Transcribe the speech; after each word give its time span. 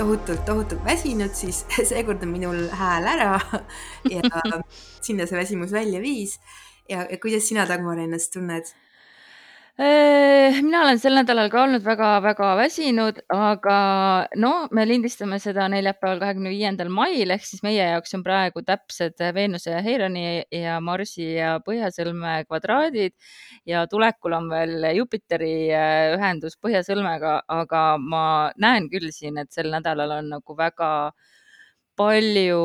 tohutult, 0.00 0.44
tohutult 0.46 0.84
väsinud, 0.84 1.32
siis 1.36 1.64
seekord 1.90 2.22
on 2.24 2.32
minul 2.32 2.68
hääl 2.72 3.08
ära 3.10 3.34
ja 4.14 4.22
sinna 5.06 5.26
see 5.28 5.38
väsimus 5.38 5.72
välja 5.72 6.00
viis. 6.00 6.38
ja, 6.88 7.04
ja 7.10 7.18
kuidas 7.22 7.48
sina, 7.48 7.66
Dagmar, 7.68 8.00
ennast 8.00 8.32
tunned? 8.32 8.72
Äh, 9.80 10.58
mina 10.60 10.82
olen 10.84 10.98
sel 11.00 11.14
nädalal 11.16 11.46
ka 11.48 11.62
olnud 11.62 11.80
väga-väga 11.86 12.48
väsinud, 12.58 13.22
aga 13.32 13.76
no 14.36 14.50
me 14.76 14.82
lindistame 14.84 15.38
seda 15.40 15.70
neljapäeval, 15.72 16.20
kahekümne 16.20 16.52
viiendal 16.52 16.90
mail 16.92 17.32
ehk 17.32 17.46
siis 17.48 17.62
meie 17.64 17.86
jaoks 17.86 18.12
on 18.18 18.20
praegu 18.26 18.60
täpsed 18.66 19.24
Veenuse 19.38 19.72
ja 19.72 19.80
Heironi 19.80 20.26
ja 20.52 20.76
Marsi 20.84 21.30
ja 21.38 21.54
Põhjasõlme 21.64 22.34
kvadraadid 22.50 23.16
ja 23.72 23.86
tulekul 23.88 24.36
on 24.36 24.52
veel 24.52 24.84
Jupiteri 24.98 25.54
äh, 25.72 26.12
ühendus 26.18 26.60
Põhjasõlmega, 26.60 27.38
aga 27.48 27.84
ma 27.96 28.24
näen 28.60 28.92
küll 28.92 29.08
siin, 29.16 29.40
et 29.40 29.48
sel 29.56 29.72
nädalal 29.72 30.18
on 30.18 30.28
nagu 30.34 30.60
väga 30.60 30.90
palju 32.00 32.60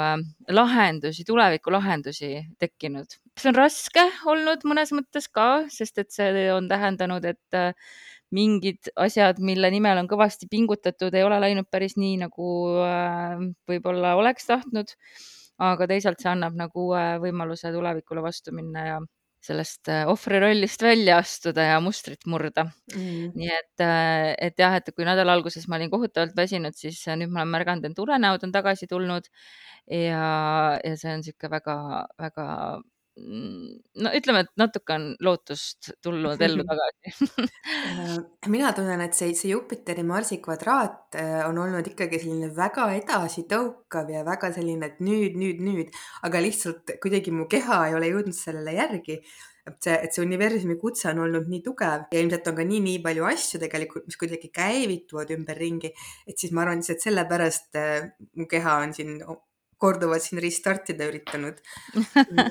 äh, 0.00 0.18
lahendusi, 0.56 1.28
tulevikulahendusi 1.28 2.32
tekkinud 2.58 3.18
see 3.38 3.52
on 3.52 3.58
raske 3.58 4.04
olnud 4.28 4.64
mõnes 4.68 4.92
mõttes 4.94 5.28
ka, 5.30 5.64
sest 5.72 6.00
et 6.02 6.12
see 6.14 6.46
on 6.52 6.68
tähendanud, 6.70 7.24
et 7.28 7.56
äh, 7.56 7.72
mingid 8.34 8.90
asjad, 9.00 9.40
mille 9.40 9.70
nimel 9.72 10.02
on 10.02 10.08
kõvasti 10.10 10.48
pingutatud, 10.50 11.14
ei 11.14 11.24
ole 11.24 11.38
läinud 11.40 11.68
päris 11.70 11.96
nii, 12.00 12.18
nagu 12.24 12.48
äh, 12.84 13.44
võib-olla 13.70 14.16
oleks 14.20 14.48
tahtnud. 14.50 14.94
aga 15.58 15.86
teisalt 15.90 16.20
see 16.22 16.30
annab 16.30 16.54
nagu 16.54 16.84
uue 16.86 17.04
võimaluse 17.18 17.72
tulevikule 17.74 18.22
vastu 18.22 18.52
minna 18.54 18.84
ja 18.86 18.98
sellest 19.44 19.88
äh, 19.92 20.04
ohvri 20.10 20.40
rollist 20.42 20.82
välja 20.82 21.18
astuda 21.22 21.64
ja 21.70 21.78
mustrit 21.84 22.26
murda. 22.26 22.66
Mm.. 22.94 23.32
nii 23.38 23.50
et, 23.54 23.86
et 24.48 24.60
jah, 24.60 24.76
et 24.80 24.90
kui 24.94 25.06
nädala 25.06 25.36
alguses 25.38 25.68
ma 25.68 25.78
olin 25.78 25.92
kohutavalt 25.92 26.36
väsinud, 26.36 26.76
siis 26.76 27.00
nüüd 27.14 27.30
ma 27.30 27.44
olen 27.44 27.54
märganud, 27.54 27.88
et 27.88 28.04
unenäod 28.04 28.46
on 28.48 28.54
tagasi 28.54 28.90
tulnud. 28.90 29.30
Ja, 29.88 30.78
ja 30.84 30.96
see 31.00 31.14
on 31.14 31.22
niisugune 31.22 31.54
väga-väga 31.54 32.46
no 33.18 34.12
ütleme, 34.14 34.44
et 34.44 34.52
natuke 34.60 34.94
on 34.94 35.06
lootust 35.24 35.90
tulnud 36.04 36.40
ellu 36.44 36.64
tagasi. 36.70 37.28
Äh, 37.88 38.14
mina 38.52 38.72
tunnen, 38.76 39.02
et 39.04 39.18
see, 39.18 39.34
see 39.38 39.52
Jupiteri 39.52 40.04
Marsi 40.06 40.40
kvadraat 40.44 41.18
äh, 41.18 41.42
on 41.48 41.58
olnud 41.64 41.86
ikkagi 41.90 42.20
selline 42.22 42.50
väga 42.56 42.88
edasitõukav 43.00 44.10
ja 44.14 44.24
väga 44.26 44.52
selline, 44.56 44.92
et 44.92 45.04
nüüd, 45.04 45.38
nüüd, 45.40 45.62
nüüd, 45.64 46.00
aga 46.28 46.42
lihtsalt 46.44 46.98
kuidagi 47.02 47.34
mu 47.34 47.48
keha 47.50 47.84
ei 47.88 47.98
ole 47.98 48.12
jõudnud 48.12 48.36
sellele 48.36 48.76
järgi. 48.78 49.20
Et 49.68 49.76
see, 49.84 49.96
et 50.06 50.14
see 50.14 50.24
universumi 50.24 50.78
kutse 50.80 51.10
on 51.10 51.18
olnud 51.26 51.48
nii 51.50 51.60
tugev 51.66 52.06
ja 52.08 52.22
ilmselt 52.22 52.46
on 52.48 52.56
ka 52.56 52.64
nii, 52.64 52.78
nii 52.86 53.02
palju 53.04 53.26
asju 53.28 53.60
tegelikult, 53.60 54.06
mis 54.08 54.16
kuidagi 54.20 54.48
käivituvad 54.54 55.34
ümberringi, 55.34 55.90
et 56.24 56.40
siis 56.40 56.54
ma 56.56 56.64
arvan, 56.64 56.80
et 56.80 57.04
sellepärast 57.04 57.76
äh, 57.76 58.08
mu 58.40 58.48
keha 58.48 58.78
on 58.86 58.96
siin 58.96 59.18
korduvalt 59.78 60.24
siin 60.24 60.40
restartida 60.42 61.06
üritanud 61.08 61.60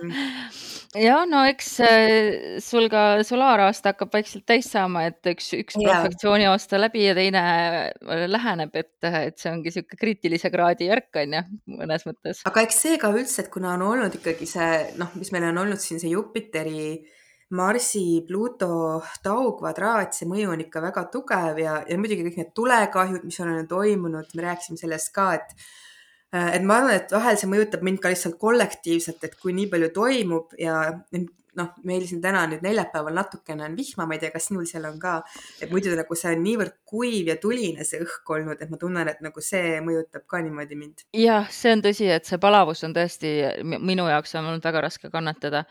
ja 1.07 1.19
no 1.29 1.43
eks 1.49 1.71
äh, 1.85 2.59
sul 2.63 2.87
ka 2.91 3.23
solaaraasta 3.27 3.93
hakkab 3.93 4.13
vaikselt 4.15 4.45
täis 4.49 4.69
saama, 4.71 5.07
et 5.09 5.31
üks, 5.33 5.51
üks 5.57 5.77
yeah. 5.79 6.03
perfektsiooni 6.03 6.47
aasta 6.49 6.79
läbi 6.79 7.03
ja 7.05 7.15
teine 7.17 7.43
äh, 7.43 8.23
läheneb, 8.31 8.75
et, 8.79 8.95
et 9.03 9.37
see 9.39 9.51
ongi 9.51 9.71
niisugune 9.71 9.99
kriitilise 9.99 10.51
kraadi 10.53 10.87
järk 10.91 11.21
on 11.23 11.37
ju, 11.39 11.43
mõnes 11.81 12.07
mõttes. 12.07 12.41
aga 12.47 12.63
eks 12.67 12.81
see 12.85 13.01
ka 13.01 13.11
üldse, 13.15 13.43
et 13.43 13.51
kuna 13.53 13.75
on 13.75 13.85
olnud 13.91 14.17
ikkagi 14.19 14.47
see 14.49 14.71
noh, 15.01 15.13
mis 15.19 15.33
meil 15.35 15.49
on 15.51 15.63
olnud 15.65 15.83
siin 15.83 16.01
see 16.03 16.13
Jupiteri 16.15 16.89
Marsi, 17.49 18.25
Pluto, 18.27 19.01
Tau 19.23 19.53
kvadraat, 19.55 20.15
see 20.15 20.27
mõju 20.27 20.51
on 20.51 20.63
ikka 20.65 20.81
väga 20.83 21.05
tugev 21.11 21.59
ja, 21.61 21.77
ja 21.87 21.99
muidugi 21.99 22.25
kõik 22.25 22.39
need 22.41 22.49
tulekahjud, 22.57 23.23
mis 23.23 23.39
on 23.43 23.69
toimunud, 23.69 24.33
me 24.35 24.43
rääkisime 24.49 24.79
sellest 24.79 25.13
ka, 25.15 25.29
et 25.37 25.55
et 26.33 26.63
ma 26.67 26.81
arvan, 26.81 26.97
et 26.97 27.11
vahel 27.11 27.39
see 27.39 27.49
mõjutab 27.51 27.83
mind 27.87 28.01
ka 28.03 28.11
lihtsalt 28.11 28.37
kollektiivselt, 28.41 29.23
et 29.23 29.35
kui 29.39 29.55
nii 29.55 29.69
palju 29.71 29.91
toimub 29.95 30.55
ja 30.59 30.81
noh, 31.57 31.71
meil 31.87 32.05
siin 32.07 32.21
täna 32.21 32.43
nüüd 32.49 32.63
neljapäeval 32.65 33.15
natukene 33.17 33.65
on 33.65 33.75
vihma, 33.77 34.05
ma 34.07 34.15
ei 34.15 34.21
tea, 34.21 34.31
kas 34.33 34.49
sinul 34.49 34.67
seal 34.69 34.85
on 34.89 34.99
ka, 35.01 35.15
et 35.61 35.71
muidu 35.73 35.95
nagu 35.97 36.17
see 36.17 36.33
on 36.35 36.43
niivõrd 36.45 36.75
kuiv 36.87 37.31
ja 37.31 37.37
tuline 37.41 37.85
see 37.87 38.01
õhk 38.03 38.33
olnud, 38.35 38.61
et 38.61 38.73
ma 38.73 38.79
tunnen, 38.81 39.09
et 39.11 39.23
nagu 39.25 39.43
see 39.43 39.79
mõjutab 39.85 40.27
ka 40.29 40.41
niimoodi 40.45 40.77
mind. 40.79 41.07
jah, 41.17 41.49
see 41.53 41.73
on 41.73 41.83
tõsi, 41.85 42.09
et 42.13 42.29
see 42.29 42.41
palavus 42.43 42.83
on 42.87 42.93
tõesti 42.97 43.33
minu 43.63 44.07
jaoks 44.11 44.37
on 44.37 44.51
olnud 44.51 44.69
väga 44.69 44.85
raske 44.87 45.11
kannatada. 45.13 45.63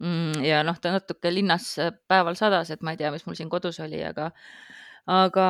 Mm, 0.00 0.42
ja 0.46 0.64
noh, 0.66 0.78
ta 0.80 0.94
natuke 0.96 1.32
linnas 1.32 1.72
päeval 2.10 2.38
sadas, 2.38 2.72
et 2.74 2.82
ma 2.82 2.94
ei 2.94 3.00
tea, 3.00 3.12
mis 3.14 3.26
mul 3.26 3.38
siin 3.38 3.52
kodus 3.52 3.80
oli, 3.84 4.02
aga 4.06 4.30
aga, 5.06 5.46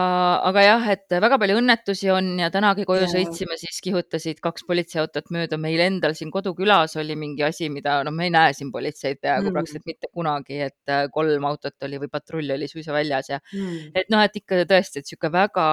aga 0.48 0.64
jah, 0.64 0.86
et 0.94 1.16
väga 1.22 1.38
palju 1.40 1.58
õnnetusi 1.60 2.10
on 2.14 2.32
ja 2.40 2.50
tänagi 2.54 2.86
koju 2.88 3.04
ja. 3.04 3.10
sõitsime, 3.10 3.58
siis 3.60 3.80
kihutasid 3.84 4.40
kaks 4.44 4.66
politseiautot 4.68 5.30
mööda. 5.34 5.58
meil 5.60 5.80
endal 5.84 6.14
siin 6.18 6.30
kodukülas 6.30 6.96
oli 7.00 7.16
mingi 7.16 7.44
asi, 7.46 7.68
mida 7.72 8.00
noh, 8.06 8.14
me 8.14 8.28
ei 8.28 8.34
näe 8.34 8.52
siin 8.56 8.72
politseid 8.72 9.20
peaaegu 9.20 9.48
mm. 9.48 9.56
praktiliselt 9.56 9.86
mitte 9.90 10.10
kunagi, 10.12 10.60
et 10.70 10.92
äh, 10.92 11.06
kolm 11.12 11.46
autot 11.50 11.88
oli 11.88 12.00
või 12.02 12.12
patrull 12.12 12.56
oli 12.56 12.68
suisa 12.70 12.92
väljas 12.96 13.32
ja 13.32 13.40
mm. 13.40 13.94
et 13.94 14.12
noh, 14.12 14.22
et 14.24 14.36
ikka 14.36 14.64
tõesti, 14.70 15.00
et 15.00 15.08
niisugune 15.10 15.34
väga 15.34 15.66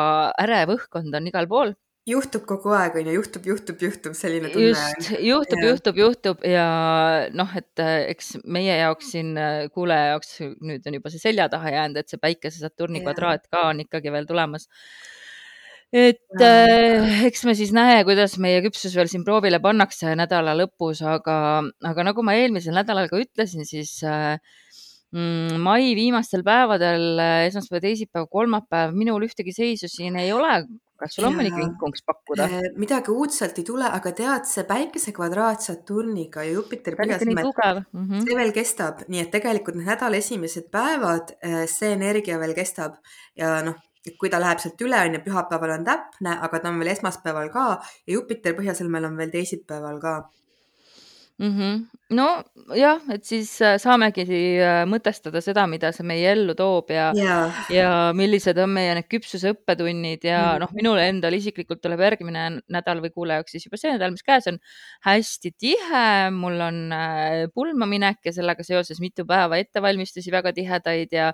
ärev 0.44 0.74
õhkkond 0.78 1.14
on 1.18 1.30
igal 1.30 1.50
pool 1.52 1.76
juhtub 2.08 2.46
kogu 2.48 2.72
aeg, 2.76 2.96
on 3.00 3.10
ju, 3.10 3.16
juhtub, 3.18 3.48
juhtub, 3.50 3.82
juhtub, 3.84 4.16
selline 4.18 4.52
tunne 4.54 4.70
just, 4.70 5.10
juhtub, 5.24 5.64
juhtub, 5.64 6.00
juhtub 6.00 6.46
ja 6.48 6.68
noh, 7.36 7.52
et 7.60 7.84
äh, 7.84 8.08
eks 8.14 8.38
meie 8.48 8.78
jaoks 8.80 9.12
siin, 9.16 9.34
äh, 9.42 9.68
kuulaja 9.74 10.14
jaoks 10.14 10.38
nüüd 10.64 10.88
on 10.88 10.98
juba 11.00 11.12
see 11.14 11.24
selja 11.24 11.50
taha 11.52 11.76
jäänud, 11.76 12.00
et 12.00 12.12
see 12.12 12.22
päikese 12.22 12.64
Saturni 12.64 13.02
ja. 13.02 13.08
kvadraat 13.08 13.48
ka 13.52 13.68
on 13.74 13.84
ikkagi 13.84 14.14
veel 14.16 14.30
tulemas. 14.30 14.70
et 15.92 16.44
äh, 16.44 17.26
eks 17.28 17.44
me 17.48 17.58
siis 17.60 17.76
näe, 17.76 18.00
kuidas 18.08 18.38
meie 18.44 18.64
küpsus 18.64 18.96
veel 18.96 19.12
siin 19.12 19.28
proovile 19.28 19.60
pannakse 19.64 20.16
nädala 20.20 20.56
lõpus, 20.62 21.04
aga, 21.04 21.38
aga 21.92 22.08
nagu 22.12 22.24
ma 22.24 22.40
eelmisel 22.40 22.76
nädalal 22.80 23.12
ka 23.12 23.20
ütlesin, 23.20 23.68
siis 23.68 23.98
äh, 24.08 24.40
mm, 25.12 25.60
mai 25.60 25.92
viimastel 26.00 26.48
päevadel, 26.48 27.08
äh, 27.20 27.46
esmaspäev, 27.52 27.84
teisipäev, 27.84 28.32
kolmapäev, 28.32 28.96
minul 28.96 29.28
ühtegi 29.28 29.56
seisu 29.56 29.92
siin 29.92 30.20
ei 30.24 30.32
ole 30.36 30.62
kas 31.00 31.16
sul 31.16 31.28
on 31.30 31.36
mõni 31.38 31.52
kringkunks 31.54 32.04
pakkuda? 32.08 32.48
Äh, 32.48 32.70
midagi 32.80 33.14
uudselt 33.14 33.58
ei 33.62 33.66
tule, 33.68 33.88
aga 34.00 34.12
tead, 34.18 34.48
see 34.50 34.66
päikese 34.68 35.14
kvadraat 35.16 35.66
Saturniga 35.66 36.46
ja 36.46 36.56
Jupiteri 36.58 37.00
põhjasõlmed, 37.00 37.52
mm 37.52 38.06
-hmm. 38.06 38.24
see 38.26 38.38
veel 38.40 38.54
kestab, 38.56 39.04
nii 39.08 39.26
et 39.26 39.32
tegelikult 39.34 39.80
need 39.80 39.90
nädala 39.90 40.22
esimesed 40.22 40.72
päevad, 40.74 41.36
äh, 41.44 41.66
see 41.72 41.92
energia 41.94 42.40
veel 42.40 42.56
kestab 42.58 42.98
ja 43.36 43.62
noh, 43.66 43.78
kui 44.20 44.30
ta 44.32 44.40
läheb 44.40 44.60
sealt 44.64 44.82
üle, 44.82 45.00
on 45.04 45.18
ju, 45.18 45.22
pühapäeval 45.26 45.76
on 45.80 45.86
täpne, 45.88 46.38
aga 46.48 46.60
ta 46.60 46.70
on 46.70 46.80
veel 46.80 46.94
esmaspäeval 46.94 47.50
ka 47.54 47.68
ja 48.08 48.14
Jupiter 48.14 48.56
põhjasõlmel 48.58 49.10
on 49.10 49.18
veel 49.18 49.34
teisipäeval 49.34 50.00
ka 50.00 50.18
mm. 51.40 51.54
-hmm. 51.58 52.07
Nojah, 52.16 53.02
et 53.12 53.26
siis 53.28 53.50
äh, 53.66 53.76
saamegi 53.82 54.24
äh, 54.64 54.82
mõtestada 54.88 55.42
seda, 55.44 55.66
mida 55.68 55.90
see 55.96 56.06
meie 56.08 56.30
ellu 56.32 56.54
toob 56.56 56.92
ja 56.94 57.10
yeah., 57.18 57.58
ja 57.74 57.90
millised 58.16 58.58
on 58.64 58.72
meie 58.78 58.94
need 58.96 59.10
küpsuse 59.12 59.52
õppetunnid 59.56 60.28
ja 60.28 60.40
mm 60.40 60.56
noh, 60.58 60.72
minule 60.74 61.04
endale 61.06 61.38
isiklikult 61.38 61.82
tuleb 61.84 62.00
järgmine 62.02 62.44
nädal 62.74 63.02
või 63.04 63.12
kuulaja 63.14 63.42
jaoks 63.42 63.54
siis 63.54 63.68
juba 63.68 63.78
see 63.78 63.92
nädal, 63.92 64.14
mis 64.16 64.24
käes 64.26 64.48
on, 64.50 64.58
hästi 65.06 65.52
tihe. 65.60 66.06
mul 66.34 66.62
on 66.64 66.80
äh, 66.96 67.44
pulmaminek 67.54 68.26
ja 68.26 68.34
sellega 68.34 68.64
seoses 68.66 69.02
mitu 69.04 69.26
päeva 69.28 69.60
ettevalmistusi 69.62 70.32
väga 70.34 70.54
tihedaid 70.56 71.14
ja 71.14 71.30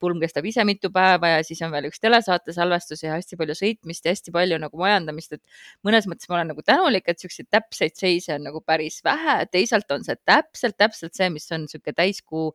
pulm 0.00 0.20
kestab 0.22 0.48
ise 0.48 0.64
mitu 0.66 0.90
päeva 0.94 1.34
ja 1.36 1.44
siis 1.46 1.62
on 1.64 1.72
veel 1.74 1.88
üks 1.90 2.02
telesaate 2.02 2.56
salvestus 2.56 3.04
ja 3.04 3.14
hästi 3.14 3.38
palju 3.40 3.56
sõitmist 3.60 4.08
ja 4.08 4.14
hästi 4.16 4.34
palju 4.34 4.58
nagu 4.62 4.80
majandamist, 4.80 5.36
et 5.36 5.42
mõnes 5.86 6.08
mõttes 6.10 6.28
ma 6.30 6.40
olen 6.40 6.52
nagu 6.54 6.64
tänulik, 6.66 7.06
et 7.08 7.22
siukseid 7.22 7.50
täpseid 7.52 7.96
seise 8.00 8.34
on 8.38 8.48
nagu 8.48 8.64
päris 8.64 9.00
vähe 9.04 9.44
teisalt 9.52 9.90
on 9.94 10.04
see 10.04 10.13
täpselt, 10.22 10.76
täpselt 10.78 11.14
see, 11.14 11.30
mis 11.34 11.50
on 11.52 11.64
niisugune 11.66 11.96
täiskuu, 11.96 12.50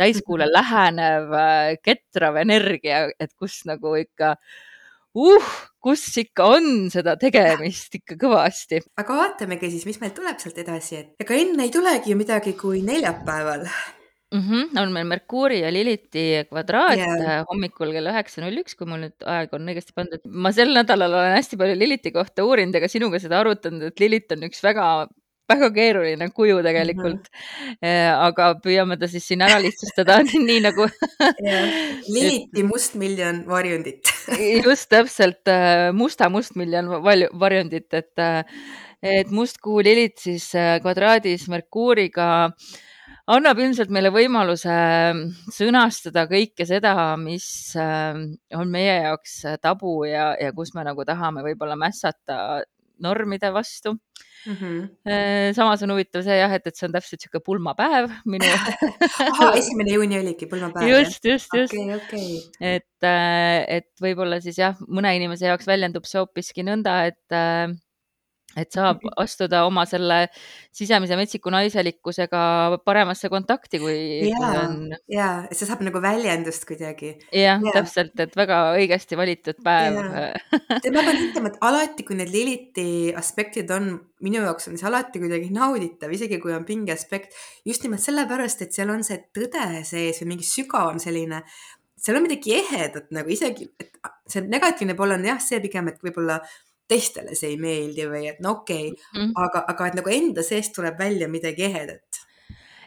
täiskuule 0.00 0.48
mhm. 0.48 0.56
lähenev 0.58 1.36
äh, 1.38 1.74
ketrav 1.82 2.40
energia, 2.40 3.06
et 3.20 3.34
kus 3.38 3.62
nagu 3.68 3.96
ikka 3.98 4.36
uh, 4.36 5.52
kus 5.82 6.04
ikka 6.20 6.46
on 6.56 6.88
seda 6.92 7.16
tegemist 7.20 7.94
ikka 7.98 8.16
kõvasti. 8.20 8.82
aga 9.00 9.20
vaatamegi 9.22 9.70
siis, 9.72 9.86
mis 9.88 10.00
meil 10.02 10.14
tuleb 10.16 10.40
sealt 10.42 10.58
edasi, 10.60 11.02
et 11.02 11.24
ega 11.24 11.38
enne 11.38 11.64
ei 11.64 11.72
tulegi 11.74 12.12
ju 12.12 12.18
midagi 12.18 12.54
kui 12.58 12.82
neljapäeval 12.86 13.64
mm. 13.66 14.42
-hmm, 14.42 14.80
on 14.82 14.92
meil 14.92 15.06
Merkuuri 15.08 15.60
ja 15.60 15.72
Liliti 15.72 16.44
kvadraat 16.50 16.98
yeah. 16.98 17.44
hommikul 17.50 17.92
kell 17.96 18.12
üheksa 18.12 18.44
null 18.44 18.62
üks, 18.62 18.76
kui 18.76 18.90
mul 18.90 19.06
nüüd 19.06 19.28
aeg 19.36 19.54
on 19.56 19.72
õigesti 19.72 19.96
pandud. 19.96 20.24
ma 20.24 20.52
sel 20.52 20.74
nädalal 20.76 21.14
olen 21.20 21.36
hästi 21.38 21.60
palju 21.60 21.78
Liliti 21.78 22.12
kohta 22.12 22.44
uurinud 22.44 22.74
ja 22.74 22.84
ka 22.84 22.92
sinuga 22.92 23.22
seda 23.22 23.40
arutanud, 23.40 23.88
et 23.88 24.00
Lilit 24.00 24.36
on 24.36 24.44
üks 24.50 24.62
väga 24.62 25.08
väga 25.48 25.70
keeruline 25.72 26.28
kuju 26.34 26.60
tegelikult 26.64 27.28
mm. 27.28 27.76
-hmm. 27.80 28.10
aga 28.28 28.48
püüame 28.64 28.98
ta 29.00 29.08
siis 29.08 29.28
siin 29.28 29.42
ära 29.46 29.60
lihtsustada 29.62 30.18
nii 30.48 30.60
nagu 30.64 30.88
Liliti 32.08 32.64
mustmiljon 32.72 33.44
varjundit 33.48 34.12
just 34.66 34.88
täpselt 34.92 35.48
äh, 35.48 35.88
musta 35.92 36.28
mustmiljon 36.28 36.90
varjundit, 37.40 37.88
et, 37.94 38.18
äh, 38.18 38.44
et 39.02 39.30
mustkuu 39.30 39.80
Lilit 39.84 40.18
siis 40.18 40.50
kvadraadis 40.82 41.48
Merkuuriga 41.48 42.28
annab 43.28 43.58
ilmselt 43.60 43.90
meile 43.92 44.10
võimaluse 44.12 44.74
sõnastada 45.52 46.24
kõike 46.28 46.64
seda, 46.66 46.94
mis 47.20 47.76
on 47.76 48.70
meie 48.72 48.94
jaoks 49.04 49.42
tabu 49.60 50.04
ja, 50.08 50.32
ja 50.40 50.52
kus 50.56 50.72
me 50.74 50.84
nagu 50.84 51.04
tahame 51.04 51.44
võib-olla 51.44 51.76
mässata 51.76 52.64
normide 53.04 53.50
vastu 53.54 53.94
mm. 53.94 54.54
-hmm. 54.54 55.52
samas 55.56 55.82
on 55.82 55.92
huvitav 55.94 56.24
see 56.26 56.38
jah, 56.38 56.52
et, 56.54 56.66
et 56.66 56.76
see 56.76 56.86
on 56.88 56.94
täpselt 56.94 57.18
niisugune 57.18 57.44
pulmapäev 57.46 58.10
minu 58.24 58.52
ahah, 59.32 59.56
esimene 59.58 59.96
juuni 59.96 60.20
oligi 60.20 60.46
pulmapäev. 60.46 60.88
just, 60.92 61.24
just, 61.24 61.54
just 61.54 61.74
okay,. 61.74 61.96
Okay. 61.96 62.30
et, 62.60 63.02
äh, 63.02 63.64
et 63.78 63.90
võib-olla 64.02 64.40
siis 64.44 64.58
jah, 64.58 64.78
mõne 64.88 65.14
inimese 65.16 65.50
jaoks 65.50 65.68
väljendub 65.68 66.08
see 66.08 66.22
hoopiski 66.22 66.66
nõnda, 66.66 67.00
et 67.12 67.36
äh, 67.36 67.68
et 68.58 68.74
saab 68.74 69.02
astuda 69.24 69.64
oma 69.68 69.84
selle 69.88 70.26
sisemise 70.74 71.16
metsiku 71.18 71.52
naiselikkusega 71.52 72.40
paremasse 72.86 73.30
kontakti, 73.32 73.80
kui, 73.82 73.98
ja, 74.30 75.30
et 75.48 75.56
see 75.58 75.68
saab 75.68 75.82
nagu 75.86 76.02
väljendust 76.02 76.66
kuidagi. 76.68 77.14
jah 77.34 77.62
ja., 77.62 77.74
täpselt, 77.74 78.14
et 78.22 78.36
väga 78.38 78.60
õigesti 78.78 79.18
valitud 79.18 79.62
päev. 79.64 79.98
ma 79.98 80.74
pean 80.82 81.22
ütlema, 81.24 81.52
et 81.52 81.62
alati, 81.70 82.06
kui 82.06 82.18
need 82.18 82.32
Liliti 82.34 82.88
aspektid 83.16 83.70
on, 83.74 83.90
minu 84.24 84.42
jaoks 84.44 84.70
on 84.70 84.78
see 84.78 84.88
alati 84.88 85.22
kuidagi 85.22 85.50
nauditav, 85.54 86.12
isegi 86.14 86.40
kui 86.42 86.54
on 86.54 86.66
pinge 86.68 86.94
aspekt, 86.94 87.34
just 87.68 87.86
nimelt 87.86 88.04
sellepärast, 88.04 88.62
et 88.66 88.76
seal 88.76 88.92
on 88.94 89.04
see 89.06 89.20
tõde 89.34 89.82
sees 89.88 90.22
või 90.22 90.34
mingi 90.34 90.46
sügavam 90.46 91.02
selline 91.02 91.42
seal 91.98 92.16
on 92.16 92.24
midagi 92.28 92.54
ehedat 92.54 93.10
nagu 93.14 93.30
isegi, 93.32 93.68
et 93.80 93.96
see 94.30 94.44
negatiivne 94.46 94.94
pool 94.98 95.16
on 95.16 95.24
jah, 95.26 95.40
see 95.42 95.60
pigem, 95.64 95.90
et 95.90 96.02
võib-olla 96.04 96.38
teistele 96.88 97.36
see 97.36 97.52
ei 97.52 97.60
meeldi 97.60 98.08
või 98.08 98.24
et 98.32 98.40
no 98.44 98.58
okei 98.60 98.90
okay, 98.92 99.04
mm, 99.14 99.20
-hmm. 99.20 99.36
aga, 99.44 99.64
aga 99.74 99.86
et 99.90 100.00
nagu 100.00 100.14
enda 100.14 100.42
seest 100.46 100.74
tuleb 100.76 100.98
välja 100.98 101.28
midagi 101.28 101.68
ehedat. 101.68 102.24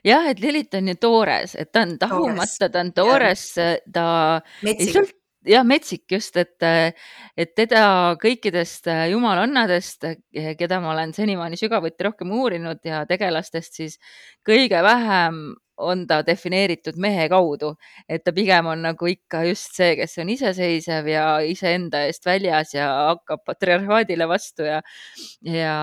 jah, 0.03 0.27
et 0.29 0.39
Lilith 0.39 0.77
on 0.77 0.87
ju 0.87 0.95
toores, 0.95 1.55
et 1.55 1.71
ta 1.71 1.85
on 1.85 1.97
tahumata, 1.99 2.69
ta 2.69 2.79
on 2.79 2.93
toores, 2.93 3.47
ta 3.93 4.05
Metsik. 4.61 4.87
ei 4.87 4.93
sõlt-, 4.93 5.17
jah, 5.45 5.65
metsik 5.65 6.05
just, 6.11 6.37
et, 6.37 6.57
et 7.37 7.53
teda 7.57 7.83
kõikidest 8.21 8.89
jumalannadest, 9.11 10.05
keda 10.57 10.79
ma 10.81 10.93
olen 10.93 11.13
senimaani 11.13 11.59
sügavuti 11.59 12.07
rohkem 12.07 12.31
uurinud 12.37 12.81
ja 12.85 13.03
tegelastest, 13.09 13.77
siis 13.81 13.97
kõige 14.47 14.81
vähem 14.85 15.43
on 15.77 16.05
ta 16.07 16.21
defineeritud 16.25 16.97
mehe 17.01 17.27
kaudu, 17.31 17.73
et 18.09 18.23
ta 18.25 18.33
pigem 18.35 18.67
on 18.71 18.83
nagu 18.85 19.07
ikka 19.09 19.43
just 19.47 19.75
see, 19.77 19.95
kes 19.99 20.17
on 20.21 20.31
iseseisev 20.33 21.07
ja 21.09 21.25
iseenda 21.45 22.03
eest 22.07 22.25
väljas 22.27 22.73
ja 22.75 22.87
hakkab 23.11 23.43
patriarhaadile 23.47 24.27
vastu 24.29 24.67
ja, 24.67 24.81
ja, 25.45 25.75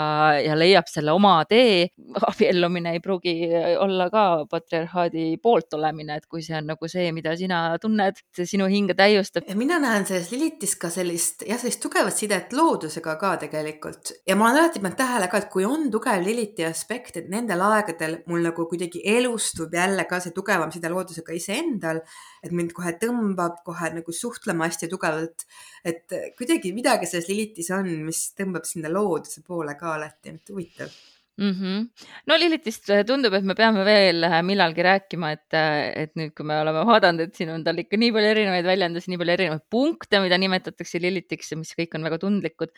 ja 0.44 0.58
leiab 0.58 0.90
selle 0.90 1.12
oma 1.12 1.40
tee. 1.48 1.88
abiellumine 2.28 2.92
ei 2.96 3.00
pruugi 3.00 3.34
olla 3.78 4.08
ka 4.10 4.24
patriarhaadi 4.50 5.36
poolt 5.42 5.74
olemine, 5.74 6.18
et 6.18 6.26
kui 6.26 6.42
see 6.42 6.56
on 6.58 6.68
nagu 6.72 6.88
see, 6.88 7.10
mida 7.12 7.34
sina 7.36 7.60
tunned, 7.80 8.20
sinu 8.38 8.68
hinge 8.70 8.94
täiustab. 8.98 9.48
mina 9.58 9.78
näen 9.82 10.06
selles 10.06 10.30
Lilitis 10.32 10.76
ka 10.80 10.90
sellist, 10.92 11.44
jah, 11.48 11.58
sellist 11.60 11.82
tugevat 11.82 12.16
sidet 12.16 12.52
loodusega 12.52 13.16
ka 13.20 13.34
tegelikult 13.44 14.12
ja 14.28 14.36
ma 14.36 14.48
olen 14.48 14.62
alati 14.62 14.82
pannud 14.82 14.98
tähele 14.98 15.28
ka, 15.30 15.42
et 15.42 15.50
kui 15.52 15.66
on 15.66 15.88
tugev 15.92 16.22
Liliti 16.24 16.66
aspekt, 16.66 17.16
et 17.20 17.28
nendel 17.32 17.62
aegadel 17.64 18.18
mul 18.28 18.44
nagu 18.44 18.66
kuidagi 18.68 19.02
elustub 19.16 19.74
jälle 19.74 19.87
jälle 19.88 20.06
ka 20.10 20.20
see 20.22 20.36
tugevam 20.36 20.72
side 20.74 20.92
loodusega 20.92 21.34
iseendal, 21.36 22.02
et 22.44 22.54
mind 22.54 22.72
kohe 22.76 22.94
tõmbab 23.02 23.60
kohe 23.66 23.92
nagu 23.98 24.14
suhtlema 24.22 24.70
hästi 24.70 24.90
tugevalt. 24.94 25.46
et 25.84 26.18
kuidagi 26.38 26.72
midagi 26.76 27.06
selles 27.06 27.28
Lilitis 27.28 27.70
on, 27.74 27.90
mis 28.06 28.28
tõmbab 28.38 28.66
sinna 28.68 28.92
looduse 28.92 29.42
poole 29.46 29.74
ka 29.80 29.94
alati, 29.96 30.36
et 30.36 30.54
huvitav 30.54 30.92
mm. 31.38 31.52
-hmm. 31.52 32.06
no 32.26 32.38
Lilitist 32.38 32.90
tundub, 33.06 33.34
et 33.38 33.46
me 33.46 33.56
peame 33.58 33.84
veel 33.86 34.26
millalgi 34.46 34.86
rääkima, 34.86 35.32
et, 35.38 35.60
et 36.04 36.16
nüüd, 36.18 36.34
kui 36.36 36.46
me 36.46 36.58
oleme 36.62 36.84
vaadanud, 36.88 37.28
et 37.28 37.38
siin 37.38 37.54
on 37.54 37.64
tal 37.64 37.78
ikka 37.78 38.00
nii 38.00 38.12
palju 38.14 38.34
erinevaid 38.34 38.66
väljendusi, 38.66 39.12
nii 39.12 39.22
palju 39.22 39.38
erinevaid 39.38 39.66
punkte, 39.70 40.20
mida 40.24 40.38
nimetatakse 40.38 41.00
Lilitiks 41.02 41.54
ja 41.54 41.60
mis 41.60 41.72
kõik 41.78 41.96
on 41.98 42.10
väga 42.10 42.20
tundlikud 42.26 42.74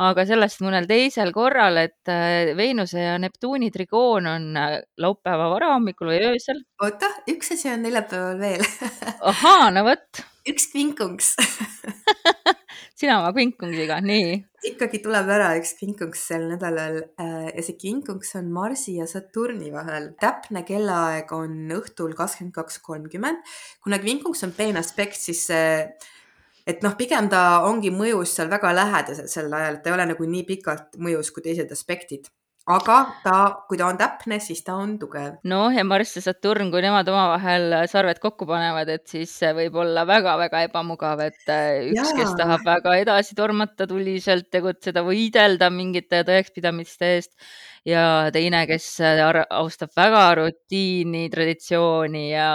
aga 0.00 0.24
sellest 0.28 0.62
mõnel 0.64 0.86
teisel 0.88 1.32
korral, 1.34 1.78
et 1.82 2.10
äh, 2.10 2.52
Veenuse 2.56 3.02
ja 3.02 3.16
Neptuuni 3.20 3.70
trigoon 3.74 4.28
on 4.30 4.48
äh, 4.56 4.78
laupäeva 5.00 5.50
varahommikul 5.52 6.12
või 6.12 6.20
öösel. 6.32 6.62
oota, 6.82 7.10
üks 7.30 7.52
asi 7.56 7.70
on 7.72 7.84
neljapäeval 7.84 8.40
veel 8.40 8.64
ahaa, 9.32 9.70
no 9.74 9.84
vot. 9.88 10.22
üks 10.48 10.70
kvinkungs 10.72 11.34
sina 12.98 13.18
oma 13.20 13.32
kvinkungsiga, 13.36 14.00
nii. 14.04 14.38
ikkagi 14.70 15.00
tuleb 15.04 15.28
ära 15.32 15.50
üks 15.58 15.74
kvinkungs 15.78 16.22
sel 16.30 16.46
nädalal 16.50 17.00
äh, 17.20 17.50
ja 17.54 17.64
see 17.64 17.78
kvinkungs 17.80 18.34
on 18.40 18.50
Marsi 18.54 18.98
ja 18.98 19.08
Saturni 19.10 19.72
vahel. 19.74 20.12
täpne 20.20 20.64
kellaaeg 20.68 21.32
on 21.36 21.76
õhtul 21.80 22.16
kakskümmend 22.18 22.56
kaks 22.56 22.80
kolmkümmend. 22.86 23.44
kuna 23.84 24.00
kvinkungs 24.02 24.44
on 24.46 24.56
peen 24.56 24.80
aspekt, 24.80 25.20
siis 25.20 25.46
et 25.50 26.84
noh, 26.84 26.96
pigem 26.98 27.30
ta 27.32 27.62
ongi 27.68 27.92
mõjus 27.94 28.36
seal 28.36 28.50
väga 28.52 28.74
lähedaselt 28.76 29.32
sel 29.32 29.52
ajal, 29.52 29.78
et 29.78 29.84
ta 29.84 29.90
ei 29.90 29.96
ole 29.96 30.10
nagu 30.12 30.28
nii 30.34 30.44
pikalt 30.48 31.00
mõjus 31.00 31.32
kui 31.34 31.44
teised 31.46 31.72
aspektid 31.72 32.28
aga 32.74 32.96
ta, 33.24 33.36
kui 33.68 33.78
ta 33.80 33.88
on 33.90 33.98
täpne, 34.00 34.38
siis 34.42 34.62
ta 34.66 34.76
on 34.80 34.96
tugev. 35.00 35.38
noh, 35.50 35.68
ja 35.74 35.84
Marss 35.86 36.18
ja 36.18 36.22
Saturn, 36.24 36.70
kui 36.72 36.82
nemad 36.84 37.08
omavahel 37.10 37.74
sarved 37.90 38.20
kokku 38.22 38.48
panevad, 38.48 38.90
et 38.92 39.06
siis 39.10 39.32
see 39.42 39.52
võib 39.56 39.80
olla 39.82 40.06
väga-väga 40.08 40.64
ebamugav, 40.68 41.24
et 41.26 41.52
äh, 41.52 41.90
üks, 41.90 42.14
kes 42.18 42.36
tahab 42.38 42.64
väga 42.66 42.96
edasi 43.02 43.36
tormata, 43.38 43.88
tuliselt 43.90 44.50
tegutseda, 44.52 45.04
võidelda 45.06 45.70
mingite 45.74 46.24
tõekspidamiste 46.28 47.14
eest. 47.16 47.36
Ja 47.88 48.28
teine, 48.32 48.66
kes 48.68 48.88
äh, 49.04 49.20
austab 49.56 49.94
väga 49.96 50.24
rutiini, 50.42 51.28
traditsiooni 51.32 52.26
ja 52.32 52.50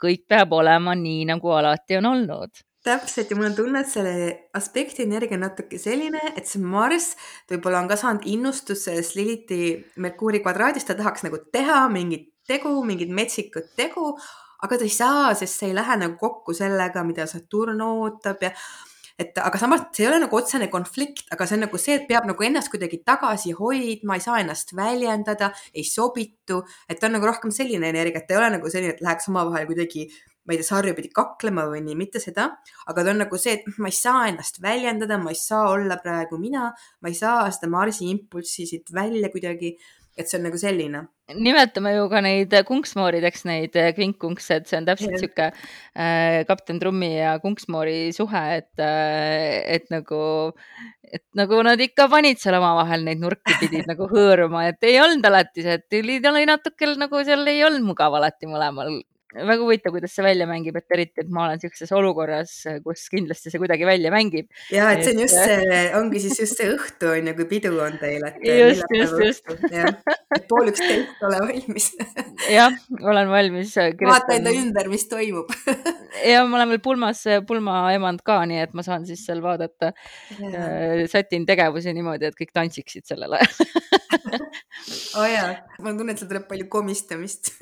kõik 0.00 0.26
peab 0.28 0.52
olema 0.56 0.96
nii, 0.96 1.24
nagu 1.28 1.56
alati 1.56 2.00
on 2.00 2.12
olnud 2.14 2.64
täpselt 2.86 3.30
ja 3.30 3.36
mul 3.36 3.50
on 3.50 3.56
tunne, 3.56 3.82
et 3.82 3.90
selle 3.92 4.12
aspekti 4.56 5.04
energia 5.04 5.36
on 5.36 5.44
natuke 5.44 5.78
selline, 5.80 6.20
et 6.36 6.48
see 6.48 6.62
Marss 6.64 7.16
võib-olla 7.50 7.82
on 7.82 7.90
ka 7.90 7.98
saanud 8.00 8.28
innustust 8.30 8.88
sellest 8.88 9.16
Liliti 9.18 9.62
Merkuuri 10.00 10.40
kvadraadist, 10.44 10.88
ta 10.88 10.96
tahaks 10.98 11.26
nagu 11.26 11.42
teha 11.52 11.82
mingit 11.92 12.30
tegu, 12.48 12.72
mingit 12.86 13.12
metsikut 13.12 13.74
tegu, 13.78 14.14
aga 14.64 14.78
ta 14.78 14.86
ei 14.86 14.94
saa, 14.94 15.34
sest 15.36 15.60
see 15.60 15.70
ei 15.70 15.76
lähe 15.76 15.98
nagu 16.00 16.16
kokku 16.20 16.56
sellega, 16.56 17.04
mida 17.04 17.28
Saturn 17.28 17.84
ootab 17.84 18.48
ja 18.48 18.54
et 19.20 19.36
aga 19.36 19.58
samas 19.60 19.82
see 19.92 20.06
ei 20.06 20.08
ole 20.08 20.22
nagu 20.22 20.38
otsene 20.38 20.70
konflikt, 20.72 21.26
aga 21.34 21.44
see 21.44 21.58
on 21.58 21.66
nagu 21.66 21.80
see, 21.80 21.98
et 22.00 22.06
peab 22.08 22.24
nagu 22.28 22.46
ennast 22.46 22.72
kuidagi 22.72 23.02
tagasi 23.04 23.52
hoidma, 23.58 24.16
ei 24.16 24.24
saa 24.24 24.40
ennast 24.40 24.72
väljendada, 24.76 25.50
ei 25.76 25.84
sobitu, 25.84 26.62
et 26.88 27.00
ta 27.00 27.10
on 27.10 27.18
nagu 27.18 27.28
rohkem 27.28 27.52
selline 27.52 27.90
energia, 27.92 28.22
et 28.22 28.28
ta 28.28 28.36
ei 28.36 28.40
ole 28.40 28.54
nagu 28.56 28.72
selline, 28.72 28.96
et 28.96 29.04
läheks 29.04 29.28
omavahel 29.28 29.68
kuidagi 29.68 30.06
ma 30.46 30.54
ei 30.54 30.60
tea, 30.60 30.68
sarjapidi 30.70 31.12
kaklema 31.14 31.66
või 31.70 31.82
nii, 31.84 31.96
mitte 31.98 32.20
seda, 32.22 32.48
aga 32.88 33.04
ta 33.04 33.12
on 33.12 33.22
nagu 33.24 33.40
see, 33.40 33.58
et 33.58 33.80
ma 33.82 33.90
ei 33.90 33.96
saa 33.96 34.26
ennast 34.30 34.60
väljendada, 34.64 35.20
ma 35.20 35.34
ei 35.34 35.38
saa 35.38 35.68
olla 35.74 36.00
praegu 36.00 36.40
mina, 36.40 36.70
ma 37.00 37.12
ei 37.12 37.16
saa 37.18 37.44
seda 37.52 37.70
Marsi 37.72 38.08
impulssi 38.10 38.66
siit 38.68 38.92
välja 38.94 39.30
kuidagi, 39.32 39.74
et 40.18 40.28
see 40.28 40.38
on 40.40 40.46
nagu 40.48 40.58
selline. 40.60 41.02
nimetame 41.30 41.92
ju 41.94 42.06
ka 42.10 42.20
neid 42.24 42.54
kunksmoorideks, 42.66 43.44
neid 43.46 43.76
kvinkkunkse, 43.96 44.56
et 44.58 44.70
see 44.70 44.80
on 44.80 44.88
täpselt 44.88 45.20
sihuke 45.20 45.50
äh, 45.52 46.40
kapten 46.48 46.80
Trummi 46.82 47.12
ja 47.12 47.36
kunksmoori 47.42 48.10
suhe, 48.16 48.42
et 48.56 48.82
äh,, 48.82 49.60
et 49.76 49.86
nagu, 49.94 50.18
et 51.06 51.24
nagu 51.38 51.60
nad 51.66 51.80
ikka 51.80 52.08
panid 52.10 52.42
seal 52.42 52.58
omavahel 52.58 53.06
neid 53.06 53.22
nurki 53.22 53.60
pidid 53.62 53.86
nagu 53.92 54.08
hõõruma, 54.14 54.66
et 54.72 54.88
ei 54.88 54.98
olnud 55.04 55.30
alati 55.30 55.68
see, 55.68 55.78
et 55.78 56.00
oli, 56.00 56.18
oli 56.32 56.48
natuke 56.50 56.90
nagu 56.98 57.22
seal 57.28 57.46
ei 57.52 57.62
olnud 57.68 57.86
mugav 57.92 58.18
alati 58.18 58.50
mõlemal 58.50 58.98
väga 59.34 59.62
huvitav, 59.62 59.94
kuidas 59.94 60.14
see 60.14 60.24
välja 60.24 60.46
mängib, 60.50 60.76
et 60.80 60.96
eriti, 60.96 61.22
et 61.22 61.30
ma 61.30 61.44
olen 61.46 61.60
niisuguses 61.60 61.92
olukorras, 61.94 62.54
kus 62.84 63.04
kindlasti 63.12 63.52
see 63.52 63.60
kuidagi 63.62 63.86
välja 63.86 64.10
mängib. 64.14 64.48
ja 64.74 64.90
et 64.94 65.04
see 65.04 65.14
on 65.14 65.22
just 65.22 65.38
see, 65.38 65.82
ongi 65.98 66.22
siis 66.24 66.40
just 66.42 66.58
see 66.58 66.70
õhtu 66.74 67.12
on 67.12 67.30
ju, 67.30 67.36
kui 67.38 67.48
pidu 67.52 67.72
on 67.78 67.98
teil, 68.00 68.26
et. 68.26 68.40
just, 68.42 68.84
just, 68.96 69.22
just. 69.22 69.54
et 70.34 70.48
pool 70.50 70.72
üksteist 70.72 71.22
ole 71.28 71.40
valmis 71.46 71.90
jah, 72.58 72.74
olen 73.00 73.30
valmis. 73.30 73.76
vaata 74.02 74.36
enda 74.38 74.54
ümber, 74.54 74.90
mis 74.90 75.06
toimub 75.10 75.54
ja 76.32 76.42
ma 76.46 76.60
olen 76.60 76.74
veel 76.74 76.82
pulmas, 76.84 77.22
pulmaemand 77.46 78.24
ka, 78.26 78.40
nii 78.50 78.64
et 78.64 78.74
ma 78.74 78.84
saan 78.86 79.06
siis 79.08 79.22
seal 79.26 79.42
vaadata. 79.44 79.92
Äh, 80.40 81.06
sätin 81.10 81.46
tegevusi 81.46 81.94
niimoodi, 81.94 82.30
et 82.30 82.38
kõik 82.38 82.52
tantsiksid 82.56 83.06
sellel 83.08 83.38
ajal 83.38 83.54
oo 85.16 85.22
oh, 85.22 85.28
jaa, 85.28 85.54
ma 85.82 85.92
tunnen, 85.92 86.14
et 86.14 86.20
seal 86.20 86.30
tuleb 86.30 86.46
palju 86.50 86.66
komistamist 86.72 87.52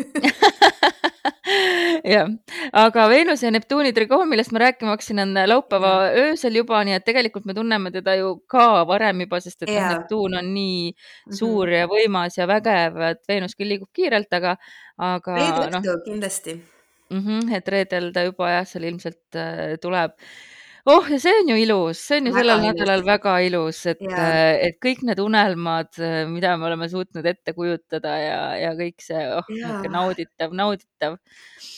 jah, 2.14 2.31
aga 2.73 3.07
Veenuse 3.11 3.47
ja 3.47 3.52
Neptuuni 3.55 3.93
trigoon, 3.97 4.28
millest 4.31 4.52
ma 4.55 4.62
rääkima 4.64 4.95
hakkasin, 4.95 5.23
on 5.25 5.35
laupäeva 5.50 5.93
ja. 6.07 6.25
öösel 6.25 6.59
juba, 6.61 6.81
nii 6.87 6.97
et 6.99 7.07
tegelikult 7.07 7.49
me 7.49 7.57
tunneme 7.57 7.93
teda 7.95 8.17
ju 8.19 8.35
ka 8.50 8.85
varem 8.88 9.25
juba, 9.26 9.40
sest 9.45 9.64
et 9.67 9.75
ja. 9.75 9.93
Neptuun 9.95 10.38
on 10.40 10.50
nii 10.55 10.90
mhm. 10.93 11.35
suur 11.35 11.67
mm 11.67 11.73
-hmm. 11.73 11.78
ja 11.78 11.93
võimas 11.93 12.38
ja 12.38 12.49
vägev, 12.50 13.00
et 13.11 13.23
Veenus 13.28 13.57
küll 13.57 13.73
liigub 13.75 13.90
kiirelt, 13.93 14.33
aga, 14.33 14.57
aga. 14.99 15.38
reede 15.38 15.64
õhtu 15.69 15.87
no, 15.87 16.02
kindlasti 16.05 16.61
mm. 17.11 17.21
-hmm, 17.21 17.57
et 17.57 17.69
reedel 17.69 18.12
ta 18.12 18.23
juba 18.23 18.50
jah, 18.52 18.67
seal 18.67 18.85
ilmselt 18.85 19.37
äh, 19.37 19.76
tuleb 19.83 20.14
oh, 20.88 21.11
ja 21.12 21.18
see 21.23 21.35
on 21.42 21.52
ju 21.52 21.59
ilus, 21.62 22.00
see 22.09 22.21
on 22.21 22.30
ju 22.30 22.33
Väga 22.35 22.40
sellel 22.40 22.59
ilus. 22.62 22.66
nädalal 22.68 23.04
väga 23.07 23.35
ilus, 23.47 23.83
et, 23.92 24.02
Jaa. 24.04 24.33
et 24.68 24.80
kõik 24.85 25.04
need 25.09 25.23
unelmad, 25.23 25.92
mida 26.33 26.57
me 26.61 26.68
oleme 26.71 26.88
suutnud 26.90 27.28
ette 27.28 27.54
kujutada 27.57 28.16
ja, 28.23 28.40
ja 28.62 28.75
kõik 28.78 29.04
see, 29.04 29.23
oh, 29.37 29.47
niisugune 29.52 29.95
nauditav, 29.95 30.57
nauditav. 30.62 31.18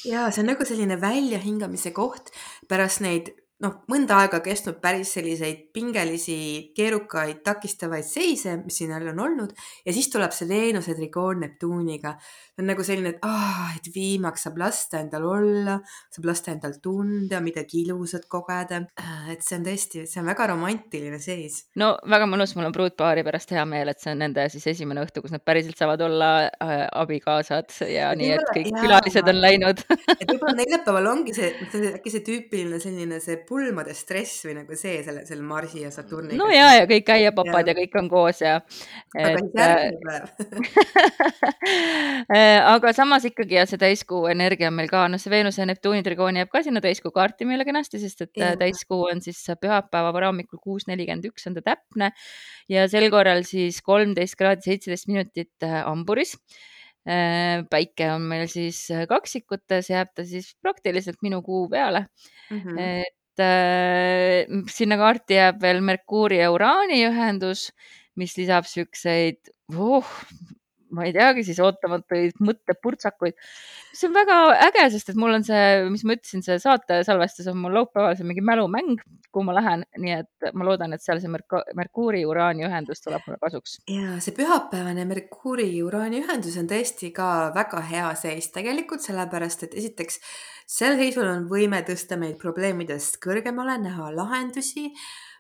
Jaa, 0.09 0.31
see 0.31 0.45
on 0.45 0.52
nagu 0.55 0.67
selline 0.69 1.00
väljahingamise 1.02 1.95
koht 1.97 2.33
pärast 2.71 3.02
neid 3.05 3.33
noh, 3.64 3.76
mõnda 3.93 4.23
aega 4.23 4.40
kestnud 4.45 4.79
päris 4.83 5.12
selliseid 5.17 5.67
pingelisi, 5.75 6.37
keerukaid, 6.76 7.43
takistavaid 7.45 8.07
seise, 8.07 8.57
mis 8.64 8.79
siin 8.81 8.95
all 8.97 9.11
on 9.12 9.21
olnud 9.26 9.52
ja 9.85 9.95
siis 9.95 10.09
tuleb 10.12 10.33
see 10.35 10.49
Veenuse 10.49 10.95
trikoon 10.97 11.45
Neptuuniga. 11.45 12.14
see 12.55 12.64
on 12.64 12.71
nagu 12.73 12.85
selline, 12.87 13.14
et 13.14 13.26
ah, 13.26 13.75
et 13.76 13.90
viimaks 13.95 14.47
saab 14.47 14.61
lasta 14.62 15.00
endal 15.05 15.26
olla, 15.29 15.76
saab 16.12 16.29
lasta 16.31 16.55
endal 16.55 16.79
tunda, 16.83 17.40
midagi 17.45 17.85
ilusat 17.85 18.26
kogeda. 18.29 18.81
et 19.33 19.45
see 19.45 19.59
on 19.59 19.67
tõesti, 19.69 20.07
see 20.09 20.23
on 20.23 20.31
väga 20.33 20.49
romantiline 20.52 21.21
seis. 21.21 21.67
no 21.81 21.93
väga 22.09 22.29
mõnus, 22.31 22.57
mul 22.57 22.71
on 22.71 22.76
pruutpaari 22.76 23.25
pärast 23.26 23.52
hea 23.52 23.64
meel, 23.69 23.93
et 23.93 24.00
see 24.00 24.14
on 24.14 24.25
nende 24.25 24.49
siis 24.52 24.67
esimene 24.73 25.05
õhtu, 25.05 25.23
kus 25.25 25.37
nad 25.37 25.45
päriselt 25.45 25.79
saavad 25.79 26.00
olla 26.09 26.31
äh, 26.49 26.87
abikaasad 27.02 27.76
ja 27.90 28.11
Et 28.14 28.23
nii, 28.23 28.33
et 28.38 28.55
kõik 28.57 28.73
jaa. 28.73 28.85
külalised 28.87 29.33
on 29.35 29.40
läinud 29.45 29.85
et 30.17 30.26
võib-olla 30.26 30.57
neljapäeval 30.57 31.12
ongi 31.12 31.37
see, 31.37 31.52
äkki 31.93 32.12
see 32.12 32.25
tüüpiline 32.25 32.81
selline 32.83 33.21
see 33.23 33.38
pulmade 33.50 33.95
stress 33.99 34.47
või 34.47 34.57
nagu 34.61 34.78
see 34.78 35.02
selle, 35.07 35.26
selle 35.28 35.42
Marsi 35.47 35.83
ja 35.83 35.90
Saturniga. 35.95 36.38
no 36.38 36.49
ja, 36.54 36.71
ja 36.78 36.87
kõik 36.90 37.11
äiapapad 37.16 37.66
ja. 37.66 37.75
Ja 37.75 37.78
kõik 37.83 37.99
on 38.00 38.11
koos 38.12 38.40
ja. 38.45 38.61
järgmine 39.19 39.50
päev 40.07 40.30
Äh, 42.30 42.61
aga 42.62 42.92
samas 42.95 43.25
ikkagi 43.26 43.57
ja 43.57 43.64
see 43.69 43.78
täiskuu 43.80 44.25
energia 44.30 44.69
on 44.71 44.76
meil 44.78 44.88
ka, 44.90 45.02
noh, 45.11 45.21
see 45.21 45.33
Veenuse 45.33 45.62
ja 45.62 45.66
Neptuuni 45.69 46.02
trigoon 46.07 46.38
jääb 46.38 46.50
ka 46.52 46.62
sinna 46.64 46.83
täiskuu 46.85 47.12
kaarti 47.14 47.47
meile 47.49 47.66
kenasti, 47.66 48.00
sest 48.02 48.25
et 48.26 48.42
äh, 48.42 48.54
täiskuu 48.61 49.00
on 49.09 49.23
siis 49.25 49.40
pühapäeva 49.61 50.12
varahommikul 50.14 50.61
kuus 50.62 50.87
nelikümmend 50.90 51.26
üks 51.30 51.49
on 51.50 51.57
ta 51.59 51.64
täpne 51.73 52.11
ja 52.71 52.87
sel 52.92 53.09
korral 53.12 53.42
siis 53.49 53.80
kolmteist 53.87 54.38
kraadi 54.40 54.69
seitseteist 54.69 55.11
minutit 55.11 55.66
äh, 55.66 55.80
hamburis. 55.87 56.37
päike 57.71 58.11
on 58.12 58.26
meil 58.28 58.45
siis 58.52 58.83
äh, 58.92 59.07
kaksikutes, 59.09 59.88
jääb 59.90 60.11
ta 60.14 60.25
siis 60.28 60.52
praktiliselt 60.62 61.23
minu 61.25 61.40
kuu 61.42 61.69
peale 61.73 62.07
mm. 62.50 62.61
-hmm. 62.61 63.04
Et 63.40 64.49
äh, 64.50 64.62
sinna 64.70 64.99
kaarti 65.00 65.38
jääb 65.38 65.61
veel 65.62 65.80
Merkuuri 65.85 66.40
ja 66.40 66.50
Uraani 66.54 67.02
ühendus, 67.09 67.68
mis 68.20 68.37
lisab 68.38 68.68
siukseid 68.68 69.52
oh, 69.76 70.06
ma 70.97 71.06
ei 71.06 71.14
teagi, 71.14 71.44
siis 71.47 71.61
ootamatuid 71.62 72.40
mõttepurtsakuid, 72.42 73.37
mis 73.92 74.02
on 74.06 74.14
väga 74.14 74.38
äge, 74.68 74.87
sest 74.94 75.12
et 75.12 75.20
mul 75.20 75.37
on 75.38 75.47
see, 75.47 75.64
mis 75.92 76.04
ma 76.06 76.16
ütlesin, 76.18 76.44
see 76.47 76.59
saate 76.62 77.00
salvestus 77.06 77.49
on 77.50 77.59
mul 77.62 77.75
laupäeval, 77.78 78.16
see 78.16 78.26
on 78.26 78.30
mingi 78.32 78.44
mälumäng, 78.44 79.02
kuhu 79.30 79.47
ma 79.47 79.54
lähen, 79.56 79.85
nii 80.02 80.16
et 80.18 80.50
ma 80.56 80.66
loodan, 80.66 80.94
et 80.97 81.04
seal 81.04 81.23
see 81.23 81.30
Merk 81.32 81.59
Merkuuri-Uraani 81.78 82.66
ühendus 82.68 83.02
tuleb 83.04 83.25
mulle 83.26 83.40
kasuks. 83.42 83.78
ja 83.90 84.18
see 84.23 84.35
pühapäevane 84.37 85.06
Merkuuri-Uraani 85.11 86.25
ühendus 86.25 86.59
on 86.61 86.70
tõesti 86.70 87.12
ka 87.16 87.50
väga 87.56 87.82
hea 87.90 88.12
seis 88.18 88.50
tegelikult, 88.54 89.04
sellepärast 89.06 89.66
et 89.68 89.76
esiteks 89.78 90.20
sel 90.70 90.99
seisul 91.00 91.26
on 91.26 91.49
võime 91.50 91.82
tõsta 91.87 92.18
meid 92.20 92.38
probleemidest 92.42 93.18
kõrgemale, 93.23 93.78
näha 93.82 94.11
lahendusi 94.14 94.90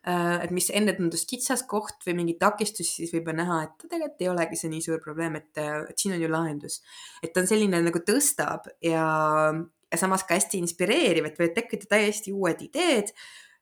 et 0.06 0.52
mis 0.56 0.70
enne 0.72 0.94
tundus 0.96 1.26
kitsaskoht 1.28 2.06
või 2.06 2.16
mingi 2.22 2.36
takistus, 2.40 2.88
siis 2.96 3.12
võib 3.12 3.28
näha, 3.36 3.58
et 3.66 3.84
tegelikult 3.84 4.24
ei 4.24 4.30
olegi 4.32 4.56
see 4.56 4.72
nii 4.72 4.84
suur 4.84 5.00
probleem, 5.04 5.36
et, 5.36 5.60
et 5.60 5.96
siin 6.00 6.16
on 6.16 6.22
ju 6.22 6.30
lahendus. 6.30 6.80
et 7.22 7.34
ta 7.34 7.42
on 7.42 7.50
selline 7.50 7.82
nagu 7.84 8.00
tõstab 8.06 8.70
ja, 8.84 9.06
ja 9.92 10.00
samas 10.00 10.24
ka 10.24 10.38
hästi 10.38 10.62
inspireeriv, 10.64 11.28
et 11.28 11.40
võivad 11.40 11.56
tekkida 11.58 11.90
täiesti 11.96 12.32
uued 12.32 12.62
ideed, 12.64 13.12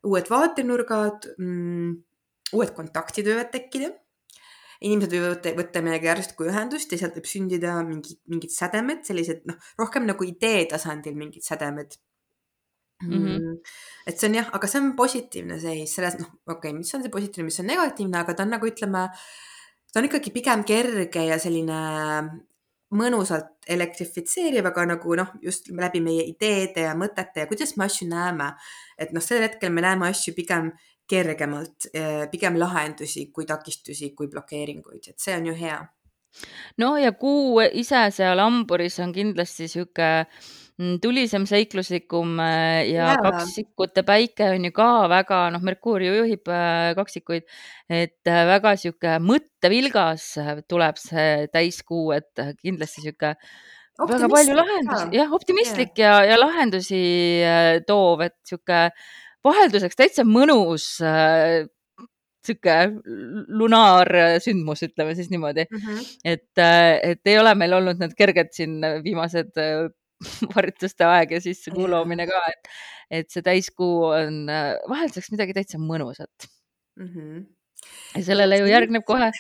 uued 0.07 0.31
vaatenurgad 0.31 1.33
mm,, 1.39 1.97
uued 2.55 2.77
kontaktid 2.77 3.27
võivad 3.27 3.51
tekkida 3.55 3.91
inimesed 4.87 5.15
võivad 5.15 5.47
võtta, 5.59 5.83
meiega 5.83 6.13
järsku 6.13 6.47
ühendust 6.47 6.93
ja 6.95 7.01
sealt 7.01 7.17
võib 7.19 7.27
sündida 7.27 7.81
mingid, 7.87 8.21
mingid 8.31 8.53
sädemed, 8.55 9.03
sellised 9.07 9.43
noh, 9.51 9.59
rohkem 9.81 10.07
nagu 10.07 10.27
idee 10.27 10.69
tasandil 10.71 11.19
mingid 11.19 11.43
sädemed 11.47 11.99
mm. 13.03 13.27
-hmm. 13.27 13.59
et 14.07 14.19
see 14.19 14.29
on 14.29 14.35
jah, 14.35 14.51
aga 14.53 14.67
see 14.67 14.81
on 14.81 14.93
positiivne 14.97 15.61
seis 15.61 15.95
selles, 15.95 16.19
noh, 16.19 16.31
okei 16.47 16.71
okay,, 16.71 16.73
mis 16.79 16.95
on 16.95 17.05
see 17.05 17.15
positiivne, 17.15 17.49
mis 17.49 17.61
on 17.61 17.71
negatiivne, 17.71 18.19
aga 18.19 18.35
ta 18.35 18.47
on 18.47 18.55
nagu 18.57 18.67
ütleme, 18.67 19.07
ta 19.93 20.01
on 20.01 20.09
ikkagi 20.09 20.35
pigem 20.35 20.65
kerge 20.65 21.25
ja 21.29 21.39
selline 21.39 21.81
mõnusalt 22.99 23.69
elektrifitseeriv, 23.69 24.67
aga 24.71 24.87
nagu 24.95 25.17
noh, 25.21 25.33
just 25.45 25.69
läbi 25.69 26.01
meie 26.01 26.25
ideede 26.31 26.87
ja 26.87 26.95
mõtete 26.97 27.45
ja 27.45 27.49
kuidas 27.51 27.77
me 27.77 27.85
asju 27.85 28.09
näeme. 28.09 28.55
et 28.99 29.13
noh, 29.13 29.23
sel 29.23 29.43
hetkel 29.45 29.73
me 29.73 29.85
näeme 29.85 30.09
asju 30.09 30.35
pigem 30.35 30.73
kergemalt, 31.09 31.87
pigem 32.31 32.59
lahendusi 32.59 33.31
kui 33.33 33.47
takistusi, 33.47 34.11
kui 34.17 34.29
blokeeringuid, 34.29 35.09
et 35.09 35.21
see 35.21 35.37
on 35.37 35.47
ju 35.47 35.55
hea. 35.55 35.79
no 36.79 36.97
ja 36.97 37.13
kuu 37.13 37.61
ise 37.61 38.11
seal 38.11 38.41
hamburis 38.41 38.99
on 39.01 39.13
kindlasti 39.13 39.69
sihuke 39.69 40.27
Mm, 40.29 40.68
tulisem, 41.03 41.45
seikluslikum 41.49 42.39
äh, 42.43 42.87
ja 42.93 43.11
Jaa. 43.11 43.23
kaksikute 43.23 44.05
päike 44.07 44.53
on 44.55 44.69
ju 44.69 44.75
ka 44.75 44.91
väga, 45.11 45.41
noh, 45.55 45.65
Merkuur 45.67 46.05
ju 46.05 46.13
juhib 46.21 46.51
äh, 46.55 46.93
kaksikuid, 46.99 47.49
et 47.91 48.31
äh, 48.31 48.45
väga 48.47 48.77
sihuke 48.79 49.17
mõttevilgas 49.23 50.31
tuleb 50.71 51.01
see 51.03 51.49
täiskuu, 51.55 52.13
et 52.15 52.45
kindlasti 52.63 53.03
sihuke 53.09 53.35
väga 53.99 54.31
palju 54.31 54.55
lahendusi, 54.55 55.09
jah, 55.19 55.33
optimistlik 55.35 55.99
ja, 55.99 56.21
ja 56.29 56.39
lahendusi 56.39 57.03
toov, 57.89 58.23
et 58.29 58.39
sihuke 58.47 58.87
vahelduseks 59.47 59.99
täitsa 59.99 60.23
mõnus 60.29 60.87
sihuke 62.47 62.77
lunaarsündmus, 63.51 64.87
ütleme 64.87 65.19
siis 65.19 65.27
niimoodi 65.33 65.67
mm. 65.67 65.79
-hmm. 65.83 66.11
et, 66.25 66.63
et 67.11 67.27
ei 67.27 67.39
ole 67.43 67.59
meil 67.59 67.75
olnud 67.81 67.99
need 67.99 68.15
kerged 68.15 68.55
siin 68.55 68.79
viimased 69.03 69.59
harjutuste 70.57 71.07
aeg 71.09 71.37
ja 71.37 71.43
siis 71.45 71.63
see 71.65 71.75
kuu 71.75 71.89
loomine 71.91 72.27
ka, 72.31 72.41
et, 72.53 72.73
et 73.21 73.31
see 73.31 73.45
täiskuu 73.47 74.09
on 74.11 74.45
vahelduseks 74.49 75.33
midagi 75.35 75.57
täitsa 75.57 75.81
mõnusat 75.83 76.49
mm. 76.99 77.09
-hmm. 77.09 77.47
Ja 78.15 78.25
sellele 78.25 78.59
ju 78.61 78.69
järgneb 78.71 79.05
kohe 79.07 79.31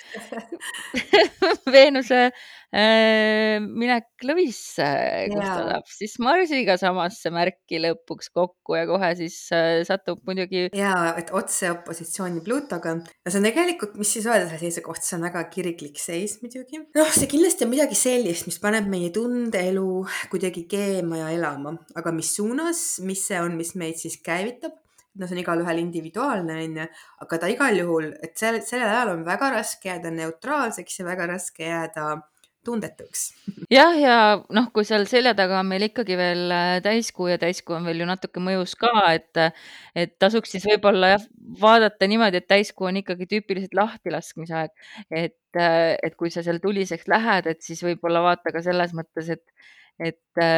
Veenuse 1.72 2.20
äh, 2.28 3.58
minek 3.64 4.08
lõvisse, 4.26 4.86
kus 5.32 5.44
ta 5.44 5.56
saab 5.70 5.90
siis 5.92 6.16
Marsiga 6.22 6.76
samasse 6.80 7.32
märki 7.34 7.80
lõpuks 7.82 8.30
kokku 8.34 8.76
ja 8.78 8.84
kohe 8.88 9.10
siis 9.18 9.36
äh, 9.56 9.80
satub 9.88 10.20
muidugi. 10.28 10.68
ja, 10.76 10.94
et 11.20 11.32
otse 11.36 11.72
opositsiooni 11.72 12.42
Plutoga. 12.44 12.96
no 13.00 13.32
see 13.32 13.40
on 13.40 13.48
tegelikult, 13.48 13.96
mis 14.00 14.12
siis 14.16 14.28
öelda 14.28 14.48
selle 14.48 14.62
seise 14.62 14.84
kohta, 14.84 15.06
see 15.06 15.18
on 15.18 15.28
väga 15.28 15.44
kirglik 15.52 16.02
seis 16.02 16.38
muidugi. 16.42 16.82
noh, 16.98 17.14
see 17.14 17.30
kindlasti 17.30 17.66
on 17.66 17.72
midagi 17.72 17.98
sellist, 17.98 18.48
mis 18.50 18.60
paneb 18.62 18.90
meie 18.90 19.12
tundeelu 19.14 19.88
kuidagi 20.32 20.66
keema 20.70 21.24
ja 21.24 21.32
elama, 21.36 21.78
aga 21.98 22.12
mis 22.14 22.34
suunas, 22.36 22.84
mis 23.04 23.24
see 23.30 23.40
on, 23.40 23.56
mis 23.58 23.74
meid 23.78 23.98
siis 24.00 24.20
käivitab 24.24 24.76
no 25.18 25.26
see 25.26 25.36
on 25.36 25.42
igalühel 25.42 25.82
individuaalne, 25.82 26.56
onju, 26.64 26.88
aga 27.26 27.38
ta 27.42 27.50
igal 27.52 27.78
juhul, 27.82 28.10
et 28.22 28.34
sel, 28.38 28.60
sellel 28.66 28.90
ajal 28.90 29.14
on 29.16 29.24
väga 29.26 29.52
raske 29.58 29.90
jääda 29.90 30.14
neutraalseks 30.14 31.00
ja 31.00 31.08
väga 31.08 31.30
raske 31.34 31.66
jääda 31.66 32.10
tundetuks. 32.68 33.22
jah, 33.72 33.94
ja 33.96 34.16
noh, 34.54 34.68
kui 34.74 34.86
seal 34.88 35.06
selja 35.10 35.34
taga 35.38 35.60
on 35.62 35.68
meil 35.70 35.86
ikkagi 35.88 36.18
veel 36.18 36.52
äh, 36.54 36.74
täiskuu 36.84 37.30
ja 37.30 37.38
täiskuu 37.40 37.76
on 37.78 37.86
veel 37.88 38.02
ju 38.02 38.08
natuke 38.08 38.42
mõjus 38.44 38.74
ka, 38.80 38.92
et, 39.16 39.40
et 39.96 40.14
tasuks 40.20 40.52
siis 40.54 40.66
võib-olla 40.68 41.14
jah, 41.14 41.26
vaadata 41.62 42.08
niimoodi, 42.10 42.42
et 42.42 42.48
täiskuu 42.50 42.90
on 42.90 43.00
ikkagi 43.02 43.28
tüüpiliselt 43.30 43.76
lahtilaskmise 43.78 44.58
aeg. 44.62 44.88
et, 45.10 45.40
äh, 45.56 45.94
et 46.02 46.18
kui 46.18 46.32
sa 46.34 46.44
seal 46.46 46.60
tuliseks 46.64 47.08
lähed, 47.10 47.50
et 47.50 47.62
siis 47.64 47.82
võib-olla 47.86 48.24
vaata 48.26 48.54
ka 48.54 48.64
selles 48.64 48.94
mõttes, 48.96 49.32
et, 49.38 49.70
et 49.98 50.48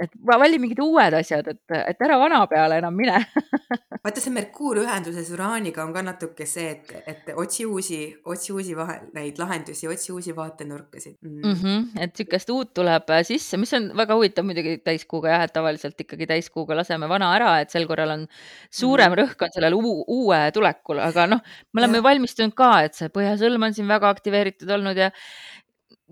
et 0.00 0.12
vali 0.26 0.58
mingid 0.62 0.80
uued 0.80 1.14
asjad, 1.18 1.48
et, 1.52 1.74
et 1.76 2.04
ära 2.06 2.16
vana 2.20 2.40
peale 2.48 2.78
enam 2.80 2.94
mine 2.96 3.18
vaata, 4.02 4.22
see 4.22 4.32
Merkuur 4.34 4.80
ühenduses 4.82 5.28
Uraaniga 5.34 5.84
on 5.84 5.92
ka 5.94 6.02
natuke 6.06 6.46
see, 6.48 6.70
et, 6.72 6.92
et 7.08 7.28
otsi 7.38 7.66
uusi, 7.68 7.98
otsi 8.32 8.54
uusi 8.54 8.76
vahe, 8.78 8.98
neid 9.16 9.38
lahendusi, 9.40 9.88
otsi 9.92 10.14
uusi 10.14 10.34
vaatenurkasid 10.36 11.18
mm. 11.20 11.36
mm. 11.42 11.60
-hmm, 11.60 12.02
et 12.06 12.16
sihukest 12.16 12.50
uut 12.54 12.72
tuleb 12.74 13.12
äh, 13.12 13.22
sisse, 13.28 13.60
mis 13.60 13.72
on 13.78 13.90
väga 13.98 14.16
huvitav 14.18 14.48
muidugi 14.48 14.78
täiskuuga 14.84 15.36
jah, 15.36 15.46
et 15.46 15.54
tavaliselt 15.54 16.00
ikkagi 16.06 16.26
täiskuuga 16.30 16.76
laseme 16.80 17.08
vana 17.08 17.30
ära, 17.36 17.52
et 17.60 17.70
sel 17.70 17.86
korral 17.90 18.16
on 18.16 18.26
suurem 18.70 19.12
mm 19.12 19.18
-hmm. 19.18 19.22
rõhk 19.22 19.46
on 19.46 19.54
sellel 19.54 19.78
uue 19.78 20.42
tulekul, 20.54 20.98
aga 21.04 21.28
noh, 21.36 21.44
me 21.72 21.84
oleme 21.84 22.00
ju 22.00 22.08
valmistunud 22.08 22.56
ka, 22.56 22.72
et 22.88 22.94
see 22.98 23.12
põhjasõlm 23.12 23.68
on 23.68 23.74
siin 23.74 23.88
väga 23.88 24.08
aktiveeritud 24.08 24.70
olnud 24.70 24.96
ja 24.96 25.12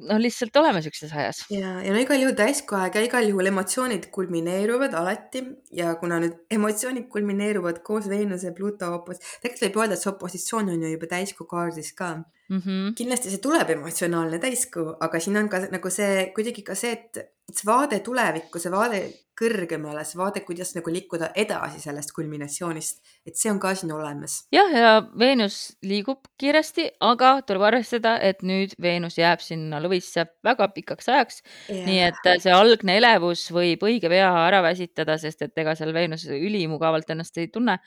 noh, 0.09 0.21
lihtsalt 0.21 0.57
oleme 0.61 0.83
siukses 0.85 1.13
ajas. 1.17 1.45
ja, 1.53 1.77
ja 1.85 1.95
no 1.95 2.01
igal 2.03 2.21
juhul 2.23 2.37
ja 2.37 3.05
igal 3.05 3.29
juhul 3.29 3.51
emotsioonid 3.53 4.11
kulmineeruvad 4.15 4.95
alati 4.99 5.45
ja 5.77 5.95
kuna 6.01 6.21
nüüd 6.23 6.37
emotsioonid 6.51 7.09
kulmineeruvad 7.13 7.83
koos 7.87 8.09
Veenuse 8.09 8.51
ja 8.51 8.57
Pluto 8.57 8.91
opos-, 8.99 9.23
tegelikult 9.43 9.67
võib 9.69 9.81
öelda, 9.83 9.99
et 9.99 10.05
see 10.05 10.13
opositsioon 10.13 10.75
on 10.75 10.85
ju 10.87 10.93
juba 10.95 11.11
täiskuu 11.15 11.47
kaardis 11.51 11.93
ka 11.99 12.15
mm. 12.17 12.59
-hmm. 12.59 12.95
kindlasti 12.99 13.33
see 13.33 13.43
tuleb 13.43 13.71
emotsionaalne 13.77 14.39
täiskuu, 14.43 14.95
aga 15.01 15.21
siin 15.21 15.37
on 15.43 15.49
ka 15.49 15.65
nagu 15.71 15.91
see 15.91 16.31
kuidagi 16.37 16.67
ka 16.67 16.75
see, 16.75 16.93
et 16.93 17.25
see 17.51 17.67
vaade 17.67 18.01
tulevikku, 18.07 18.63
see 18.63 18.73
vaade 18.73 19.03
kõrgemale, 19.41 20.05
see 20.05 20.21
vaade, 20.21 20.45
kuidas 20.47 20.75
nagu 20.77 20.93
liikuda 20.93 21.31
edasi 21.39 21.81
sellest 21.83 22.13
kulminatsioonist, 22.17 23.01
et 23.27 23.39
see 23.41 23.53
on 23.53 23.61
ka 23.63 23.75
siin 23.79 23.93
olemas. 23.97 24.45
jah, 24.53 24.71
ja 24.75 24.93
Veenus 25.19 25.77
liigub 25.83 26.29
kiiresti, 26.41 26.91
aga 27.01 27.39
tuleb 27.47 27.65
arvestada, 27.71 28.17
et 28.21 28.45
nüüd 28.47 28.77
Veenus 28.83 29.19
jääb 29.19 29.41
sinna 29.45 29.81
lõvisse 29.83 30.27
väga 30.45 30.69
pikaks 30.75 31.09
ajaks 31.09 31.43
nii 31.71 32.01
et 32.05 32.29
see 32.43 32.53
algne 32.55 32.97
elevus 33.01 33.47
võib 33.55 33.83
õige 33.87 34.11
pea 34.11 34.29
ära 34.45 34.61
väsitada, 34.65 35.17
sest 35.21 35.45
et 35.47 35.61
ega 35.63 35.75
seal 35.79 35.93
Veenus 35.97 36.27
ülimugavalt 36.31 37.11
ennast 37.13 37.39
ei 37.41 37.49
tunne 37.53 37.79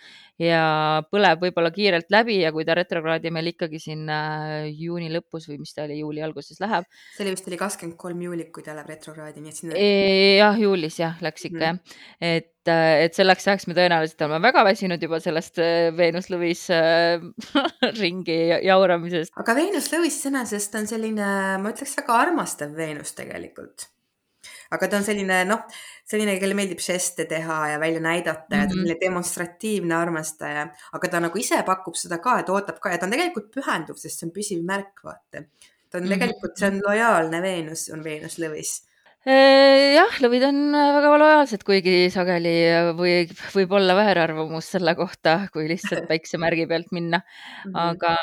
ja 0.41 0.63
põleb 1.11 1.43
võib-olla 1.43 1.71
kiirelt 1.73 2.09
läbi 2.13 2.39
ja 2.41 2.51
kui 2.55 2.65
ta 2.67 2.75
retrokraadi 2.77 3.31
meil 3.33 3.51
ikkagi 3.53 3.81
siin 3.81 4.07
äh, 4.11 4.69
juuni 4.71 5.11
lõpus 5.13 5.47
või 5.49 5.59
mis 5.61 5.73
ta 5.75 5.85
oli, 5.85 5.99
juuli 6.01 6.23
alguses 6.25 6.59
läheb. 6.63 6.87
see 7.15 7.25
oli 7.25 7.35
vist 7.35 7.49
oli 7.49 7.59
kakskümmend 7.61 7.97
kolm 7.99 8.23
juulit, 8.27 8.51
kui 8.55 8.65
ta 8.65 8.75
läheb 8.77 8.89
retrokraadi, 8.93 9.43
nii 9.43 9.53
et 9.53 9.61
sinna. 9.61 9.83
jah, 10.39 10.59
juulis 10.59 10.99
jah, 10.99 11.19
läks 11.23 11.42
ikka 11.49 11.59
mm 11.59 11.79
-hmm. 11.79 11.95
jah, 11.95 12.35
et, 12.37 12.67
äh, 12.67 13.03
et 13.05 13.13
selleks 13.13 13.47
ajaks 13.47 13.67
me 13.67 13.77
tõenäoliselt 13.77 14.25
oleme 14.25 14.41
väga 14.47 14.63
väsinud 14.65 15.01
juba 15.03 15.19
sellest 15.19 15.59
äh, 15.59 15.89
Veenus 15.97 16.29
lõvis 16.33 16.67
äh, 16.73 17.23
ringi 18.03 18.39
jauramisest. 18.67 19.33
aga 19.35 19.55
Veenus 19.55 19.91
lõvis 19.93 20.19
iseenesest 20.19 20.75
on 20.75 20.87
selline, 20.87 21.31
ma 21.57 21.73
ütleks 21.73 21.97
väga 22.01 22.21
armastav 22.27 22.75
Veenus 22.75 23.13
tegelikult 23.17 23.93
aga 24.73 24.89
ta 24.89 24.99
on 24.99 25.05
selline 25.05 25.39
noh, 25.47 25.65
selline, 26.09 26.35
kellele 26.37 26.57
meeldib 26.57 26.81
žeste 26.83 27.25
teha 27.29 27.59
ja 27.73 27.81
välja 27.81 28.01
näidata 28.03 28.47
ja 28.47 28.47
ta 28.47 28.55
on 28.57 28.65
mhm. 28.65 28.79
selline 28.79 28.97
demonstratiivne 29.01 29.97
armastaja, 29.97 30.65
aga 30.97 31.11
ta 31.11 31.21
nagu 31.23 31.41
ise 31.41 31.61
pakub 31.67 31.97
seda 31.99 32.19
ka, 32.23 32.39
et 32.41 32.49
ootab 32.53 32.81
ka 32.83 32.93
ja 32.93 33.01
ta 33.01 33.09
on 33.09 33.15
tegelikult 33.15 33.51
pühenduv, 33.53 33.99
sest 34.01 34.19
see 34.19 34.29
on 34.29 34.33
püsiv 34.35 34.65
märk, 34.67 35.03
vaata. 35.05 35.43
ta 35.43 35.43
on 35.43 36.03
mm 36.03 36.07
-hmm. 36.07 36.09
tegelikult, 36.15 36.57
see 36.57 36.71
on 36.71 36.81
lojaalne 36.87 37.41
Veenus, 37.41 37.89
on 37.93 38.03
Veenus 38.03 38.39
lõvis 38.41 38.79
jah, 39.95 40.15
lõvid 40.19 40.43
on 40.49 40.57
äh, 40.75 40.89
väga 40.97 41.11
lojaalsed, 41.21 41.61
kuigi 41.63 42.09
sageli 42.11 42.51
äh, 42.67 42.89
võib, 42.97 43.31
võib 43.53 43.75
olla 43.77 43.95
väärarvamus 43.95 44.67
selle 44.75 44.95
kohta, 44.99 45.37
kui 45.53 45.69
lihtsalt 45.69 46.07
päiksemärgi 46.11 46.65
pealt 46.67 46.91
minna. 46.91 47.21
-hmm. 47.23 47.77
aga, 47.85 48.15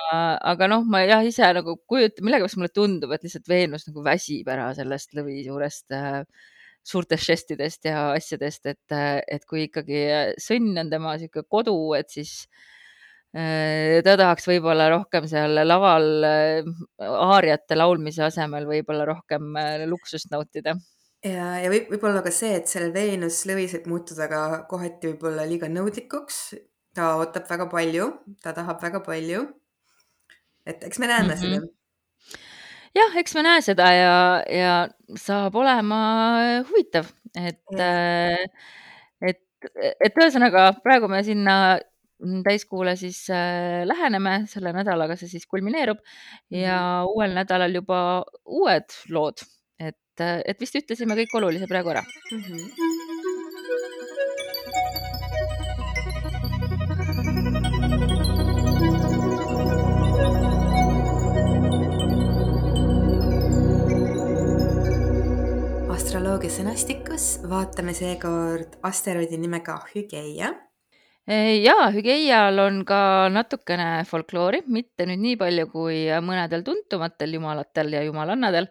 aga 0.52 0.69
noh, 0.69 0.85
ma 0.85 1.00
jah 1.07 1.25
ise 1.25 1.49
nagu 1.57 1.78
kujutan, 1.88 2.25
millegipärast 2.26 2.61
mulle 2.61 2.75
tundub, 2.75 3.14
et 3.16 3.25
lihtsalt 3.25 3.49
Veenus 3.49 3.88
nagu 3.88 4.04
väsib 4.04 4.49
ära 4.52 4.75
sellest 4.76 5.16
lõvi 5.16 5.40
juurest 5.47 5.88
äh, 5.97 6.21
suurtest 6.85 7.33
žestidest 7.33 7.88
ja 7.88 8.11
asjadest, 8.12 8.66
et, 8.66 8.92
et 9.28 9.42
kui 9.49 9.69
ikkagi 9.69 10.04
sõnn 10.40 10.76
on 10.80 10.92
tema 10.92 11.16
niisugune 11.16 11.49
kodu, 11.49 11.76
et 11.97 12.09
siis 12.12 12.45
äh, 12.45 12.79
ta 13.30 14.14
tahaks 14.18 14.49
võib-olla 14.50 14.88
rohkem 14.90 15.28
seal 15.30 15.60
laval 15.62 16.25
aariate 16.99 17.76
laulmise 17.78 18.25
asemel 18.26 18.66
võib-olla 18.66 19.04
rohkem 19.06 19.54
luksust 19.87 20.32
nautida 20.34 20.75
ja, 21.25 21.46
ja 21.62 21.70
võib, 21.72 21.88
võib-olla 21.92 22.22
ka 22.25 22.32
see, 22.34 22.54
et 22.58 22.70
sellel 22.70 22.92
Veenus 22.94 23.42
lõvis 23.49 23.75
võib 23.76 23.88
muutuda 23.94 24.28
ka 24.30 24.42
kohati 24.70 25.12
võib-olla 25.12 25.46
liiga 25.49 25.68
nõudlikuks. 25.72 26.40
ta 26.96 27.14
ootab 27.20 27.46
väga 27.46 27.68
palju, 27.70 28.06
ta 28.42 28.54
tahab 28.56 28.80
väga 28.82 29.00
palju. 29.04 29.46
et 30.66 30.82
eks 30.84 30.99
me 30.99 31.06
näeme 31.06 31.34
mm 31.34 31.40
-hmm. 31.40 31.60
seda. 31.60 32.38
jah, 32.94 33.16
eks 33.16 33.34
me 33.34 33.42
näe 33.42 33.60
seda 33.62 33.92
ja, 33.92 34.44
ja 34.49 34.88
saab 35.16 35.54
olema 35.54 36.00
huvitav, 36.68 37.06
et, 37.34 37.64
äh, 37.78 38.44
et, 39.20 39.42
et 40.00 40.16
ühesõnaga 40.16 40.72
praegu 40.82 41.08
me 41.08 41.22
sinna 41.25 41.78
täiskuule 42.45 42.97
siis 42.97 43.23
äh, 43.31 43.83
läheneme, 43.89 44.45
selle 44.50 44.73
nädalaga 44.77 45.17
see 45.17 45.29
siis 45.29 45.47
kulmineerub 45.47 45.99
ja 46.50 46.77
mm 46.77 47.07
-hmm. 47.07 47.15
uuel 47.15 47.35
nädalal 47.35 47.75
juba 47.75 48.25
uued 48.45 48.89
lood 49.09 49.45
et, 49.80 50.21
et 50.21 50.61
vist 50.61 50.76
ütlesime 50.76 51.17
kõik 51.23 51.37
olulise 51.41 51.67
praegu 51.71 51.95
ära 51.95 52.02
mm. 52.04 52.43
-hmm. 52.43 52.91
astroloogia 65.95 66.50
sõnastikus 66.50 67.25
vaatame 67.49 67.95
seekord 67.95 68.76
asteroidi 68.83 69.39
nimega 69.39 69.78
Hügeia 69.93 70.70
ja 71.30 71.76
Hügeial 71.95 72.58
on 72.58 72.82
ka 72.88 73.28
natukene 73.30 74.02
folkloori, 74.08 74.64
mitte 74.66 75.06
nüüd 75.06 75.23
nii 75.23 75.36
palju 75.38 75.69
kui 75.71 76.02
mõnedel 76.26 76.64
tuntumatel 76.66 77.38
jumalatel 77.38 77.95
ja 77.95 78.02
jumalannadel 78.06 78.66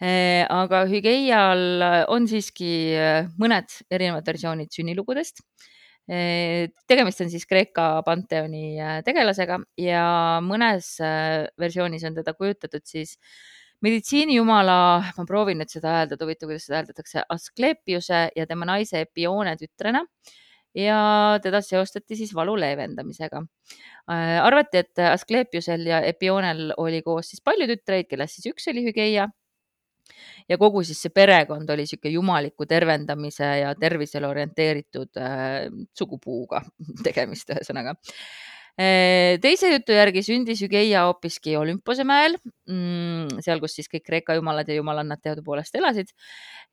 Äh, 0.00 0.46
aga 0.48 0.86
Hügeial 0.88 1.82
on 2.08 2.24
siiski 2.24 2.96
äh, 2.96 3.26
mõned 3.36 3.68
erinevad 3.92 4.24
versioonid 4.24 4.72
sünnilugudest. 4.72 5.44
Tegemist 6.10 7.20
on 7.22 7.28
siis 7.30 7.44
Kreeka 7.46 8.00
panteoni 8.02 8.80
tegelasega 9.06 9.60
ja 9.78 10.06
mõnes 10.42 10.88
versioonis 11.60 12.02
on 12.08 12.16
teda 12.16 12.32
kujutatud 12.34 12.82
siis 12.88 13.12
meditsiinijumala, 13.84 14.78
ma 15.14 15.26
proovin 15.28 15.60
nüüd 15.62 15.70
seda 15.70 15.92
hääldada, 16.00 16.26
huvitav, 16.26 16.50
kuidas 16.50 16.66
seda 16.66 16.80
hääldatakse, 16.80 17.22
Asklepiuse 17.36 18.24
ja 18.34 18.48
tema 18.50 18.66
naise 18.72 19.04
Epione 19.04 19.54
tütrena 19.60 20.02
ja 20.74 21.38
teda 21.42 21.60
seostati 21.64 22.16
siis 22.16 22.34
valu 22.34 22.56
leevendamisega. 22.60 23.42
arvati, 24.42 24.84
et 24.84 24.98
Asklepiusel 25.12 25.86
ja 25.86 26.00
Epionel 26.06 26.72
oli 26.76 27.02
koos 27.02 27.30
siis 27.30 27.42
palju 27.44 27.66
tütreid, 27.70 28.08
kellest 28.10 28.38
siis 28.38 28.52
üks 28.54 28.68
oli 28.72 28.84
Hügeia 28.86 29.28
ja 30.48 30.58
kogu 30.58 30.82
siis 30.82 31.00
see 31.02 31.12
perekond 31.14 31.70
oli 31.70 31.86
niisugune 31.86 32.14
jumaliku 32.14 32.66
tervendamise 32.66 33.50
ja 33.62 33.74
tervisele 33.78 34.26
orienteeritud 34.26 35.20
äh, 35.20 35.66
sugupuuga 35.96 36.62
tegemist, 37.06 37.52
ühesõnaga 37.54 37.94
äh, 37.94 38.49
teise 38.76 39.70
jutu 39.72 39.92
järgi 39.96 40.22
sündis 40.24 40.62
Hügeia 40.64 41.02
hoopiski 41.08 41.56
Olümpose 41.58 42.04
mäel, 42.08 42.36
mm, 42.68 43.42
seal, 43.44 43.60
kus 43.60 43.74
siis 43.76 43.90
kõik 43.90 44.04
Kreeka 44.06 44.36
jumalad 44.38 44.68
ja 44.68 44.78
jumalannad 44.78 45.20
teadupoolest 45.22 45.74
elasid. 45.74 46.12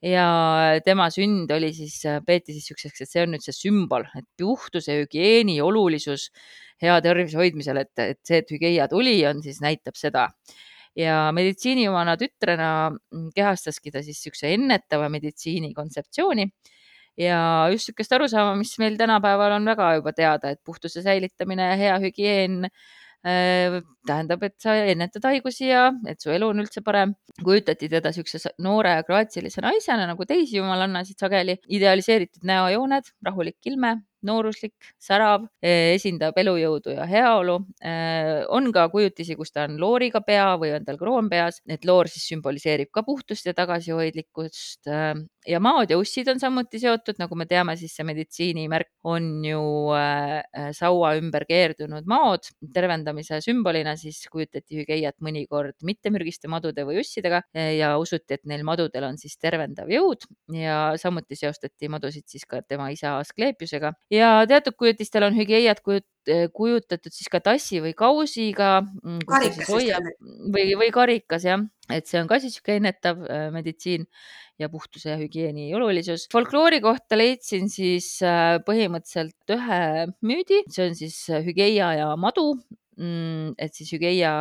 ja 0.02 0.80
tema 0.86 1.10
sünd 1.10 1.50
oli 1.52 1.72
siis, 1.74 2.04
peeti 2.26 2.54
siis 2.54 2.68
siukseks, 2.70 3.02
et 3.02 3.10
see 3.10 3.24
on 3.24 3.32
nüüd 3.34 3.42
see 3.42 3.56
sümbol, 3.56 4.06
et 4.16 4.28
puhtuse, 4.38 4.94
hügieeni 5.02 5.58
olulisus 5.62 6.30
hea 6.82 7.00
tervise 7.02 7.38
hoidmisel, 7.38 7.82
et, 7.82 7.94
et 8.00 8.20
see, 8.22 8.44
et 8.44 8.52
Hügeia 8.54 8.88
tuli, 8.88 9.18
on 9.26 9.42
siis 9.42 9.58
näitab 9.64 9.98
seda 9.98 10.28
ja 10.98 11.28
meditsiinijumala 11.36 12.18
tütrena 12.18 12.90
mm, 12.90 13.30
kehastaski 13.36 13.94
ta 13.94 14.02
siis 14.06 14.18
niisuguse 14.22 14.54
ennetava 14.54 15.10
meditsiini 15.14 15.74
kontseptsiooni 15.78 16.48
ja 17.18 17.40
just 17.72 17.90
niisugust 17.90 18.14
arusaama, 18.14 18.56
mis 18.60 18.76
meil 18.82 18.98
tänapäeval 19.00 19.58
on 19.58 19.66
väga 19.66 19.94
juba 19.98 20.14
teada, 20.14 20.54
et 20.54 20.62
puhtuse 20.66 21.02
säilitamine 21.06 21.72
ja 21.72 21.78
hea 21.80 21.96
hügieen 22.04 22.68
äh, 22.68 23.80
tähendab, 24.08 24.44
et 24.48 24.56
sa 24.62 24.76
ennetad 24.92 25.26
haigusi 25.30 25.72
ja 25.72 25.90
et 26.08 26.22
su 26.22 26.32
elu 26.34 26.52
on 26.54 26.66
üldse 26.66 26.84
parem. 26.86 27.16
kujutati 27.44 27.90
teda 27.90 28.10
niisuguse 28.10 28.50
noore 28.66 28.96
ja 28.96 29.04
graatsilise 29.06 29.62
naisena 29.62 30.08
nagu 30.10 30.26
teisi 30.26 30.58
jumalannasid 30.58 31.20
sageli, 31.22 31.58
idealiseeritud 31.70 32.46
näojooned, 32.50 33.12
rahulik 33.26 33.70
ilme, 33.70 33.98
nooruslik, 34.28 34.76
särav, 35.02 35.48
eh, 35.64 35.96
esindab 35.96 36.38
elujõudu 36.38 36.94
ja 36.96 37.08
heaolu. 37.10 37.58
Eh, 37.82 38.44
on 38.54 38.72
ka 38.76 38.88
kujutisi, 38.94 39.38
kus 39.40 39.52
ta 39.52 39.66
on 39.68 39.78
looriga 39.82 40.22
pea 40.26 40.56
või 40.60 40.74
on 40.76 40.86
tal 40.86 41.00
kroon 41.00 41.30
peas, 41.32 41.62
et 41.68 41.86
loor 41.86 42.10
siis 42.12 42.28
sümboliseerib 42.32 42.92
ka 42.94 43.04
puhtust 43.08 43.48
ja 43.48 43.54
tagasihoidlikkust. 43.58 44.88
Eh, 44.88 45.14
ja 45.48 45.60
maod 45.64 45.90
ja 45.90 45.98
ussid 45.98 46.28
on 46.28 46.40
samuti 46.40 46.80
seotud, 46.80 47.16
nagu 47.22 47.36
me 47.36 47.46
teame, 47.48 47.78
siis 47.80 47.96
see 47.96 48.04
meditsiinimärk 48.08 48.90
on 49.08 49.46
ju 49.46 49.62
saua 50.76 51.14
ümber 51.16 51.46
keerdunud 51.48 52.06
maod. 52.06 52.50
tervendamise 52.74 53.40
sümbolina 53.42 53.96
siis 53.96 54.20
kujutati 54.32 54.82
hügeiat 54.82 55.16
mõnikord 55.24 55.76
mittemürgiste 55.88 56.50
madude 56.52 56.84
või 56.84 57.00
ussidega 57.00 57.42
ja 57.54 57.94
usuti, 57.98 58.36
et 58.36 58.44
neil 58.46 58.64
madudel 58.68 59.08
on 59.08 59.18
siis 59.18 59.38
tervendav 59.40 59.88
jõud 59.88 60.26
ja 60.54 60.94
samuti 61.00 61.38
seostati 61.40 61.90
madusid 61.92 62.28
siis 62.28 62.46
ka 62.50 62.62
tema 62.62 62.90
isa 62.94 63.18
Asklepiusega 63.22 63.94
ja 64.18 64.32
teatud 64.50 64.76
kujutistel 64.80 65.28
on 65.28 65.38
hügieiat 65.38 65.82
kujut, 65.86 66.06
kujutatud 66.54 67.14
siis 67.14 67.30
ka 67.32 67.42
tassi 67.44 67.80
või 67.84 67.94
kausiga. 67.98 68.82
Mm, 68.84 69.22
või, 70.54 70.74
või 70.80 70.90
karikas 70.94 71.48
jah, 71.48 71.64
et 71.94 72.10
see 72.10 72.20
on 72.22 72.28
ka 72.30 72.40
siis 72.42 72.58
niisugune 72.58 72.82
ennetav 72.82 73.22
äh, 73.28 73.48
meditsiin 73.54 74.08
ja 74.60 74.70
puhtuse 74.74 75.12
ja 75.14 75.20
hügieeni 75.20 75.70
olulisus. 75.78 76.28
folkloori 76.34 76.82
kohta 76.84 77.20
leidsin 77.20 77.70
siis 77.72 78.18
äh, 78.26 78.58
põhimõtteliselt 78.68 79.56
ühe 79.56 79.82
müüdi, 80.26 80.64
see 80.74 80.90
on 80.90 80.98
siis 80.98 81.22
äh, 81.30 81.46
hügeia 81.46 81.94
ja 82.00 82.10
madu 82.20 82.54
mm, 82.98 83.54
et 83.62 83.78
siis 83.78 83.94
Hügeia 83.96 84.32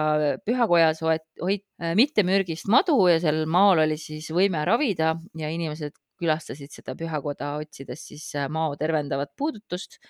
pühakojas 0.46 1.02
hoiti 1.04 1.64
mittemürgist 1.98 2.70
madu 2.72 2.98
ja 3.10 3.20
seal 3.22 3.44
maal 3.50 3.84
oli 3.84 3.98
siis 4.00 4.30
võime 4.34 4.64
ravida 4.66 5.14
ja 5.38 5.52
inimesed 5.52 5.94
külastasid 6.20 6.72
seda 6.74 6.94
pühakoda, 6.98 7.54
otsides 7.62 8.06
siis 8.10 8.28
äh, 8.34 8.48
mao 8.52 8.76
tervendavat 8.80 9.34
puudutust. 9.36 10.00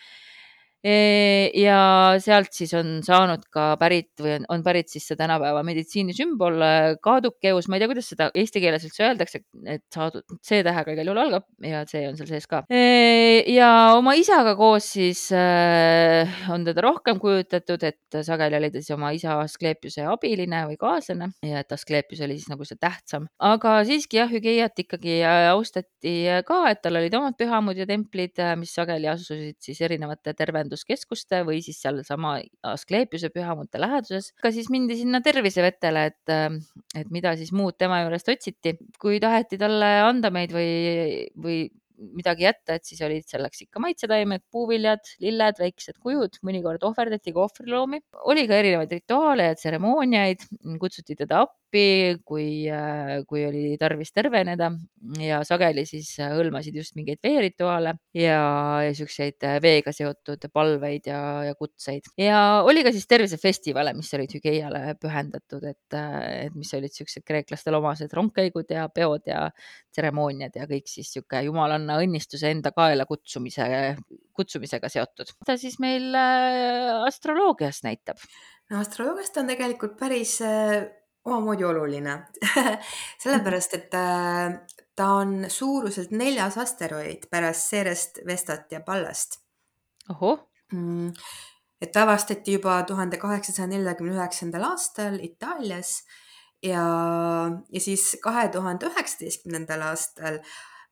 Ja 0.86 1.78
sealt 2.22 2.52
siis 2.54 2.72
on 2.78 3.00
saanud 3.04 3.42
ka 3.52 3.72
pärit 3.80 4.12
või 4.22 4.36
on, 4.36 4.44
on 4.54 4.62
pärit 4.66 4.92
siis 4.92 5.06
see 5.08 5.18
tänapäeva 5.18 5.62
meditsiinisümbol 5.66 6.62
kaadukeus, 7.02 7.66
ma 7.68 7.78
ei 7.78 7.82
tea, 7.82 7.90
kuidas 7.90 8.10
seda 8.12 8.28
eesti 8.36 8.62
keeles 8.62 8.84
üldse 8.86 9.06
öeldakse, 9.08 9.40
et 9.66 9.82
saadud 9.92 10.22
C-tähega 10.46 10.94
igal 10.94 11.10
juhul 11.10 11.22
algab 11.24 11.46
ja 11.64 11.82
C 11.88 12.04
on 12.06 12.18
seal 12.18 12.30
sees 12.30 12.46
ka. 12.50 12.62
ja 12.70 13.70
oma 13.96 14.14
isaga 14.18 14.54
koos 14.58 14.92
siis 14.94 15.24
on 15.34 16.66
teda 16.68 16.84
rohkem 16.86 17.18
kujutatud, 17.22 17.82
et 17.82 18.20
sageli 18.26 18.60
oli 18.60 18.70
ta 18.70 18.82
siis 18.82 18.94
oma 18.94 19.10
isa 19.16 19.40
Asklepiuse 19.42 20.06
abiline 20.06 20.62
või 20.70 20.78
kaaslane 20.80 21.32
ja 21.46 21.64
et 21.64 21.74
Asklepius 21.74 22.22
oli 22.26 22.38
siis 22.38 22.52
nagu 22.52 22.68
see 22.68 22.78
tähtsam, 22.78 23.26
aga 23.42 23.80
siiski 23.88 24.20
jah, 24.20 24.30
Hügeiat 24.30 24.78
ikkagi 24.86 25.18
austati 25.50 26.16
ka, 26.46 26.62
et 26.70 26.84
tal 26.84 27.00
olid 27.00 27.14
omad 27.18 27.36
pühamud 27.38 27.78
ja 27.78 27.88
templid, 27.88 28.38
mis 28.60 28.74
sageli 28.76 29.10
asusid 29.10 29.58
siis 29.62 29.80
erinevate 29.82 30.34
tervendus 30.36 30.65
majutuskeskuste 30.66 31.42
või 31.46 31.62
siis 31.64 31.78
sealsama 31.82 32.36
Asklepiuse 32.66 33.30
pühamute 33.30 33.80
läheduses. 33.80 34.32
ka 34.42 34.52
siis 34.52 34.68
mindi 34.70 34.98
sinna 34.98 35.22
tervisevetele, 35.24 36.06
et, 36.10 36.36
et 36.96 37.10
mida 37.10 37.36
siis 37.36 37.52
muud 37.52 37.78
tema 37.78 38.02
juurest 38.02 38.28
otsiti. 38.28 38.76
kui 38.98 39.20
taheti 39.20 39.58
talle 39.58 39.90
anda 40.02 40.30
meid 40.30 40.52
või, 40.52 41.26
või 41.36 41.58
midagi 41.96 42.44
jätta, 42.44 42.76
et 42.76 42.84
siis 42.84 43.00
olid 43.04 43.24
selleks 43.28 43.62
ikka 43.64 43.80
maitsetaimed, 43.80 44.42
puuviljad, 44.52 45.00
lilled, 45.22 45.56
väiksed 45.60 45.96
kujud, 46.02 46.36
mõnikord 46.44 46.84
ohverdati 46.84 47.32
ka 47.32 47.46
ohvriloomi. 47.46 48.02
oli 48.28 48.46
ka 48.48 48.58
erinevaid 48.60 48.92
rituaale 48.92 49.48
ja 49.50 49.54
tseremooniaid, 49.56 50.44
kutsuti 50.82 51.16
teda 51.16 51.46
appi, 51.46 51.56
kui, 52.26 52.66
kui 53.28 53.44
oli 53.46 53.64
tarvis 53.80 54.12
terveneda 54.14 54.70
ja 55.22 55.40
sageli 55.46 55.86
siis 55.88 56.14
hõlmasid 56.20 56.76
just 56.78 56.96
mingeid 56.98 57.20
veerituaale 57.24 57.96
ja, 58.16 58.40
ja 58.86 58.94
siukseid 58.96 59.46
veega 59.62 59.94
seotud 59.94 60.48
palveid 60.52 61.08
ja, 61.10 61.20
ja 61.48 61.56
kutseid. 61.58 62.10
ja 62.20 62.62
oli 62.66 62.84
ka 62.86 62.92
siis 62.94 63.08
tervisefestivale, 63.10 63.94
mis 63.96 64.12
olid 64.18 64.36
Hügeiale 64.36 64.96
pühendatud, 65.00 65.64
et, 65.68 65.98
et 66.46 66.56
mis 66.56 66.72
olid 66.78 66.94
siuksed 66.94 67.26
kreeklastele 67.26 67.78
omased 67.80 68.12
rongkäigud 68.16 68.70
ja 68.72 68.88
peod 68.92 69.28
ja 69.30 69.46
tseremooniad 69.96 70.56
ja 70.56 70.66
kõik 70.68 70.90
siis 70.90 71.10
sihuke 71.14 71.40
jumalanna 71.46 71.98
õnnistuse 72.02 72.50
enda 72.52 72.72
kaela 72.76 73.06
kutsumise, 73.08 73.66
kutsumisega 74.36 74.90
seotud. 74.92 75.32
ta 75.46 75.56
siis 75.60 75.78
meil 75.82 76.12
äh, 76.14 76.92
astroloogias 77.06 77.82
näitab? 77.86 78.20
no 78.70 78.82
astroloogias 78.82 79.32
ta 79.32 79.42
on 79.42 79.52
tegelikult 79.52 79.96
päris 80.00 80.38
äh, 80.44 80.86
omamoodi 81.26 81.66
oluline 81.66 82.16
sellepärast, 83.22 83.74
et 83.78 83.96
äh, 83.98 84.56
ta 84.96 85.08
on 85.20 85.44
suuruselt 85.52 86.14
neljas 86.16 86.58
asteroid 86.62 87.28
pärast 87.30 87.70
Cerest, 87.70 88.22
Vestat 88.26 88.72
ja 88.72 88.80
Pallast. 88.80 89.40
ohoh 90.10 90.38
mm,. 90.72 91.10
et 91.82 91.96
avastati 91.96 92.56
juba 92.58 92.78
tuhande 92.88 93.18
kaheksasaja 93.20 93.68
neljakümne 93.74 94.14
üheksandal 94.16 94.70
aastal 94.70 95.18
Itaalias 95.22 95.98
ja, 96.62 96.86
ja 97.72 97.80
siis 97.80 98.14
kahe 98.22 98.48
tuhande 98.54 98.88
üheksateistkümnendal 98.88 99.84
aastal 99.90 100.40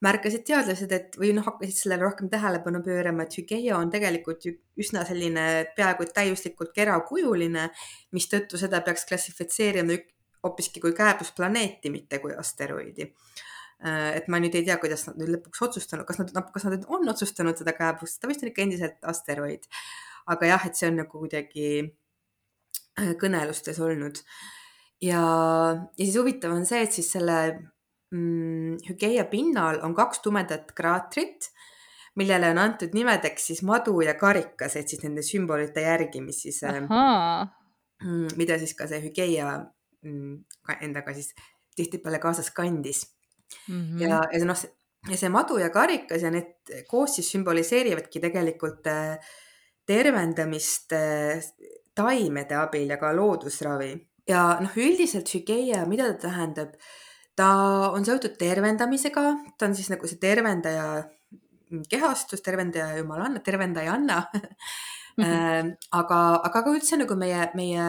märkasid 0.05 0.43
teadlased, 0.45 0.93
et 0.93 1.15
või 1.17 1.31
noh, 1.37 1.45
hakkasid 1.47 1.79
sellele 1.79 2.05
rohkem 2.05 2.29
tähelepanu 2.33 2.83
pöörama, 2.85 3.25
et 3.25 3.37
Hügeia 3.39 3.79
on 3.79 3.93
tegelikult 3.93 4.45
üsna 4.81 5.05
selline 5.09 5.45
peaaegu 5.77 6.07
täiuslikult 6.13 6.75
kerakujuline, 6.77 7.69
mistõttu 8.13 8.61
seda 8.61 8.83
peaks 8.85 9.07
klassifitseerima 9.09 9.97
hoopiski 10.45 10.83
kui 10.85 10.95
kääbusplaneeti, 10.97 11.91
mitte 11.91 12.21
kui 12.23 12.37
asteroidi. 12.39 13.11
Äh, 13.85 14.15
et 14.21 14.29
ma 14.33 14.41
nüüd 14.41 14.55
ei 14.55 14.65
tea, 14.67 14.79
kuidas 14.81 15.07
nad 15.09 15.19
nüüd 15.21 15.35
lõpuks 15.37 15.65
otsustanud, 15.69 16.07
kas 16.09 16.21
nad, 16.23 16.33
kas 16.55 16.69
nad 16.69 16.87
on 16.89 17.09
otsustanud 17.11 17.59
seda 17.61 17.75
kääbust, 17.77 18.21
ta 18.21 18.31
vist 18.31 18.45
on 18.45 18.53
ikka 18.53 18.65
endiselt 18.65 19.01
asteroid. 19.15 19.69
aga 20.25 20.47
jah, 20.49 20.63
et 20.65 20.79
see 20.79 20.89
on 20.89 21.03
nagu 21.03 21.19
kuidagi 21.21 21.67
äh, 21.83 23.11
kõnelustes 23.21 23.81
olnud 23.85 24.23
ja, 25.03 25.21
ja 25.99 26.05
siis 26.05 26.17
huvitav 26.17 26.55
on 26.55 26.65
see, 26.69 26.83
et 26.87 26.97
siis 26.97 27.11
selle 27.13 27.37
mm, 28.15 28.79
Hügeia 28.89 29.27
pinnal 29.31 29.81
on 29.85 29.95
kaks 29.97 30.23
tumedat 30.25 30.73
kraatrit, 30.77 31.51
millele 32.19 32.53
on 32.55 32.63
antud 32.63 32.95
nimedeks 32.95 33.51
siis 33.51 33.63
madu 33.67 33.99
ja 34.07 34.15
karikas, 34.19 34.79
et 34.79 34.89
siis 34.89 35.03
nende 35.05 35.25
sümbolite 35.27 35.85
järgi, 35.85 36.23
mis 36.25 36.45
siis, 36.47 36.63
mm, 36.65 38.37
mida 38.39 38.59
siis 38.63 38.75
ka 38.79 38.89
see 38.91 39.03
Hügeia 39.05 39.59
endaga 40.81 41.15
siis 41.15 41.35
tihtipeale 41.77 42.19
kaasas 42.23 42.51
kandis 42.51 43.05
mm. 43.69 43.81
-hmm. 43.81 44.01
ja, 44.03 44.23
ja 44.33 44.45
noh, 44.45 44.65
ja 45.11 45.17
see 45.17 45.29
madu 45.29 45.59
ja 45.59 45.71
karikas 45.71 46.23
ja 46.23 46.31
need 46.31 46.75
koos 46.89 47.17
siis 47.17 47.31
sümboliseerivadki 47.35 48.21
tegelikult 48.21 48.87
äh, 48.87 49.19
tervendamist 49.87 50.93
äh, 50.93 51.43
taimede 51.95 52.57
abil 52.57 52.91
ja 52.91 52.97
ka 52.97 53.13
loodusravi 53.17 53.93
ja 54.29 54.45
noh, 54.61 54.77
üldiselt 54.77 55.29
Shigeia, 55.29 55.85
mida 55.87 56.13
ta 56.13 56.29
tähendab? 56.29 56.77
ta 57.35 57.47
on 57.91 58.05
seotud 58.07 58.37
tervendamisega, 58.39 59.23
ta 59.59 59.67
on 59.67 59.75
siis 59.75 59.91
nagu 59.91 60.07
see 60.07 60.21
tervendaja 60.23 61.03
kehastus, 61.91 62.43
tervendaja 62.47 63.01
jumalanna, 63.01 63.41
tervendajanna 63.43 64.21
mm. 64.33 64.45
-hmm. 65.25 65.73
aga, 65.91 66.21
aga 66.45 66.63
ka 66.63 66.71
üldse 66.71 66.99
nagu 67.01 67.17
meie, 67.19 67.49
meie 67.55 67.87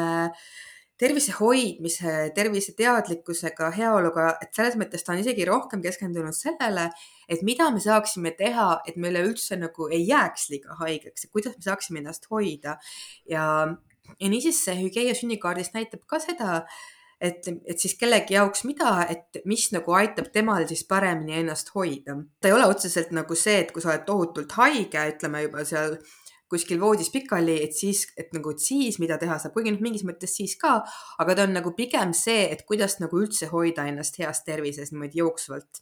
tervise 1.00 1.34
hoidmise, 1.40 2.14
terviseteadlikkusega, 2.36 3.70
heaoluga, 3.76 4.30
et 4.44 4.56
selles 4.56 4.78
mõttes 4.80 5.04
ta 5.04 5.14
on 5.14 5.24
isegi 5.24 5.48
rohkem 5.48 5.82
keskendunud 5.84 6.36
sellele, 6.36 6.88
et 7.28 7.44
mida 7.44 7.68
me 7.74 7.84
saaksime 7.84 8.32
teha, 8.38 8.70
et 8.88 8.96
me 8.96 9.12
üleüldse 9.12 9.60
nagu 9.60 9.90
ei 9.92 10.06
jääks 10.08 10.50
liiga 10.54 10.78
haigeks, 10.80 11.28
kuidas 11.36 11.58
me 11.58 11.68
saaksime 11.68 12.04
ennast 12.04 12.30
hoida 12.32 12.78
ja 13.30 13.46
ja 14.20 14.30
niisiis 14.30 14.60
see 14.62 14.76
hügieia 14.78 15.16
sünnikaardist 15.18 15.74
näitab 15.74 16.04
ka 16.10 16.20
seda, 16.22 16.60
et, 17.22 17.48
et 17.66 17.80
siis 17.82 17.96
kellegi 18.00 18.36
jaoks 18.36 18.66
mida, 18.68 18.92
et 19.10 19.40
mis 19.50 19.66
nagu 19.74 19.96
aitab 19.98 20.30
temal 20.34 20.68
siis 20.70 20.84
paremini 20.88 21.40
ennast 21.42 21.72
hoida. 21.76 22.18
ta 22.40 22.50
ei 22.50 22.56
ole 22.56 22.68
otseselt 22.70 23.12
nagu 23.16 23.36
see, 23.40 23.60
et 23.64 23.74
kui 23.74 23.84
sa 23.84 23.94
oled 23.94 24.06
tohutult 24.08 24.58
haige, 24.60 25.08
ütleme 25.16 25.46
juba 25.48 25.66
seal 25.66 25.98
kuskil 26.50 26.80
voodis 26.82 27.10
pikali, 27.14 27.58
et 27.66 27.74
siis, 27.74 28.06
et 28.18 28.34
nagu, 28.36 28.54
et 28.54 28.62
siis 28.62 29.00
mida 29.02 29.18
teha 29.22 29.38
saab, 29.42 29.54
kuigi 29.56 29.74
noh, 29.74 29.82
mingis 29.84 30.06
mõttes 30.08 30.36
siis 30.38 30.56
ka, 30.62 30.78
aga 31.24 31.38
ta 31.38 31.48
on 31.48 31.56
nagu 31.58 31.74
pigem 31.78 32.14
see, 32.18 32.46
et 32.54 32.66
kuidas 32.70 33.00
nagu 33.02 33.22
üldse 33.22 33.50
hoida 33.54 33.88
ennast 33.90 34.20
heas 34.22 34.44
tervises 34.46 34.94
niimoodi 34.94 35.24
jooksvalt 35.24 35.82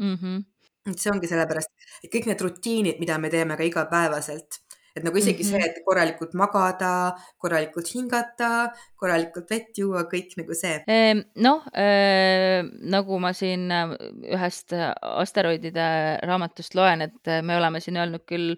mm. 0.00 0.14
-hmm. 0.14 0.44
et 0.92 0.98
see 0.98 1.12
ongi 1.12 1.30
sellepärast, 1.30 1.72
et 2.02 2.12
kõik 2.12 2.28
need 2.30 2.46
rutiinid, 2.46 3.00
mida 3.00 3.18
me 3.18 3.32
teeme 3.32 3.56
ka 3.56 3.68
igapäevaselt 3.70 4.63
et 4.94 5.02
nagu 5.02 5.18
isegi 5.18 5.42
mm 5.42 5.50
-hmm. 5.50 5.62
see, 5.62 5.70
et 5.70 5.84
korralikult 5.86 6.34
magada, 6.38 7.14
korralikult 7.38 7.88
hingata, 7.94 8.50
korralikult 8.96 9.50
vett 9.50 9.78
juua, 9.78 10.04
kõik 10.12 10.36
nagu 10.38 10.54
see. 10.54 10.76
Ehm, 10.86 11.24
noh, 11.34 11.66
ehm, 11.74 12.70
nagu 12.94 13.18
ma 13.18 13.32
siin 13.32 13.70
äh, 13.70 13.96
ühest 14.36 14.74
asteroidide 15.02 15.88
raamatust 16.22 16.74
loen, 16.74 17.02
et 17.02 17.32
me 17.42 17.56
oleme 17.56 17.80
siin 17.80 17.96
öelnud 17.96 18.24
küll 18.26 18.54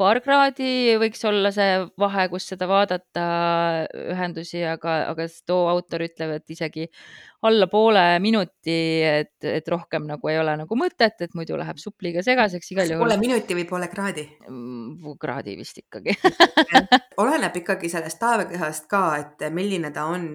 paar 0.00 0.20
kraadi 0.24 0.96
võiks 1.00 1.24
olla 1.28 1.50
see 1.52 1.72
vahe, 1.98 2.28
kus 2.32 2.46
seda 2.52 2.68
vaadata 2.70 3.24
ühendusi, 4.14 4.62
aga, 4.64 5.02
aga 5.10 5.26
too 5.46 5.66
autor 5.68 6.06
ütleb, 6.06 6.38
et 6.38 6.56
isegi 6.56 6.86
alla 7.42 7.66
poole 7.66 8.18
minuti, 8.20 8.76
et, 9.02 9.36
et 9.48 9.68
rohkem 9.68 10.04
nagu 10.08 10.28
ei 10.28 10.38
ole 10.40 10.54
nagu 10.60 10.76
mõtet, 10.76 11.22
et 11.24 11.36
muidu 11.38 11.56
läheb 11.60 11.78
supp 11.80 12.04
liiga 12.04 12.24
segaseks 12.24 12.72
igal 12.74 12.90
juhul. 12.92 13.06
poole 13.06 13.20
minuti 13.20 13.56
või 13.56 13.66
poole 13.68 13.88
kraadi? 13.92 14.26
Mm, 14.48 15.14
kraadi 15.20 15.56
vist 15.56 15.80
ikkagi 15.80 16.16
oleneb 17.22 17.56
ikkagi 17.62 17.88
sellest 17.92 18.20
taevakehast 18.20 18.90
ka, 18.90 19.04
et 19.22 19.46
milline 19.56 19.92
ta 19.94 20.04
on, 20.12 20.34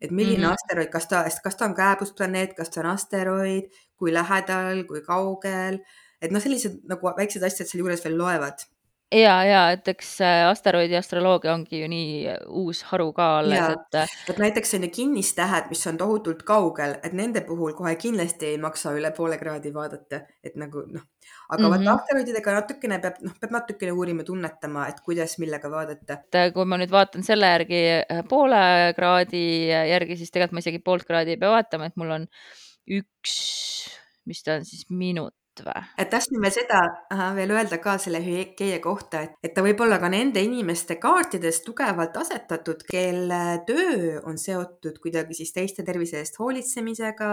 et 0.00 0.10
milline 0.10 0.40
mm 0.40 0.48
-hmm. 0.48 0.56
asteroid, 0.56 0.92
kas 0.92 1.08
ta, 1.12 1.24
kas 1.44 1.56
ta 1.56 1.68
on 1.68 1.76
kääbusplaneet, 1.76 2.56
kas 2.56 2.70
ta 2.70 2.80
on 2.80 2.92
asteroid, 2.94 3.68
kui 3.96 4.12
lähedal, 4.12 4.84
kui 4.88 5.02
kaugel, 5.04 5.82
et 6.22 6.32
noh, 6.32 6.40
sellised 6.40 6.80
nagu 6.88 7.12
väiksed 7.16 7.44
asjad 7.44 7.68
sealjuures 7.68 8.04
veel 8.04 8.18
loevad 8.18 8.64
ja, 9.14 9.34
ja 9.46 9.60
et 9.74 9.88
eks 9.88 10.08
asteroidi 10.48 10.96
astroloogia 10.98 11.52
ongi 11.54 11.80
ju 11.82 11.88
nii 11.90 12.14
äh, 12.32 12.38
uus 12.48 12.82
haru 12.90 13.12
ka 13.16 13.26
alles, 13.40 13.76
et. 13.76 13.98
Äh, 14.02 14.14
et 14.32 14.40
näiteks 14.42 14.74
on 14.78 14.86
ju 14.86 14.90
kinnistähed, 14.96 15.68
mis 15.70 15.86
on 15.86 15.98
tohutult 16.00 16.42
kaugel, 16.48 16.96
et 17.06 17.14
nende 17.16 17.42
puhul 17.46 17.76
kohe 17.78 17.94
kindlasti 18.00 18.52
ei 18.52 18.58
maksa 18.62 18.94
üle 18.96 19.12
poole 19.16 19.38
kraadi 19.38 19.72
vaadata, 19.74 20.22
et 20.44 20.58
nagu 20.58 20.82
noh, 20.90 21.06
aga 21.48 21.62
mm 21.62 21.72
-hmm. 21.72 21.86
vaata 21.86 21.94
asteroididega 21.94 22.56
natukene 22.58 22.98
peab, 22.98 23.22
noh, 23.22 23.38
peab 23.40 23.56
natukene 23.58 23.92
uurima, 23.92 24.26
tunnetama, 24.26 24.88
et 24.88 25.00
kuidas, 25.06 25.38
millega 25.38 25.70
vaadata. 25.70 26.20
et 26.26 26.40
äh, 26.42 26.52
kui 26.52 26.64
ma 26.64 26.78
nüüd 26.82 26.90
vaatan 26.90 27.22
selle 27.22 27.46
järgi 27.54 27.82
poole 28.28 28.92
kraadi 28.96 29.46
järgi, 29.70 30.16
siis 30.16 30.30
tegelikult 30.30 30.58
ma 30.58 30.64
isegi 30.66 30.78
poolt 30.78 31.04
kraadi 31.04 31.36
ei 31.36 31.42
pea 31.42 31.50
vaatama, 31.50 31.86
et 31.86 31.96
mul 31.96 32.10
on 32.10 32.28
üks, 32.86 33.34
mis 34.26 34.42
ta 34.42 34.58
on 34.58 34.64
siis 34.64 34.90
minut 34.90 35.34
või? 35.64 35.84
et 35.98 36.10
tahtsin 36.12 36.40
veel 36.42 36.54
seda 36.54 36.80
aha, 37.12 37.30
veel 37.36 37.54
öelda 37.56 37.78
ka 37.82 37.96
selle 38.02 38.20
hügieia 38.24 38.80
kohta, 38.84 39.22
et, 39.26 39.36
et 39.44 39.54
ta 39.54 39.64
võib 39.64 39.80
olla 39.84 39.98
ka 40.02 40.10
nende 40.12 40.42
inimeste 40.44 40.98
kaartides 41.02 41.62
tugevalt 41.66 42.16
asetatud, 42.16 42.84
kelle 42.90 43.42
töö 43.68 44.20
on 44.24 44.38
seotud 44.40 45.00
kuidagi 45.02 45.38
siis 45.38 45.54
teiste 45.56 45.86
tervise 45.86 46.20
eest 46.22 46.38
hoolitsemisega. 46.42 47.30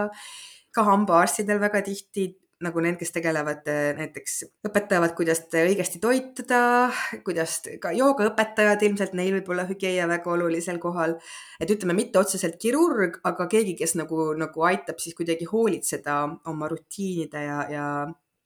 ka 0.73 0.83
hambaarstidel 0.83 1.59
väga 1.61 1.83
tihti 1.85 2.31
nagu 2.61 2.79
need, 2.79 2.95
kes 2.99 3.11
tegelevad 3.11 3.65
näiteks, 3.97 4.35
õpetavad, 4.67 5.15
kuidas 5.17 5.41
õigesti 5.49 5.99
toituda, 5.99 6.59
kuidas 7.25 7.57
ka 7.81 7.91
joogaõpetajad, 7.97 8.85
ilmselt 8.87 9.13
neil 9.17 9.33
võib 9.39 9.49
olla 9.51 9.65
hügieia 9.67 10.07
väga 10.07 10.31
olulisel 10.31 10.79
kohal. 10.79 11.17
et 11.59 11.69
ütleme, 11.69 11.93
mitte 11.93 12.19
otseselt 12.19 12.59
kirurg, 12.61 13.19
aga 13.23 13.47
keegi, 13.47 13.75
kes 13.75 13.95
nagu, 13.95 14.33
nagu 14.37 14.67
aitab 14.69 14.99
siis 14.99 15.15
kuidagi 15.15 15.45
hoolitseda 15.49 16.21
oma 16.45 16.67
rutiinide 16.71 17.43
ja, 17.43 17.65
ja 17.69 17.87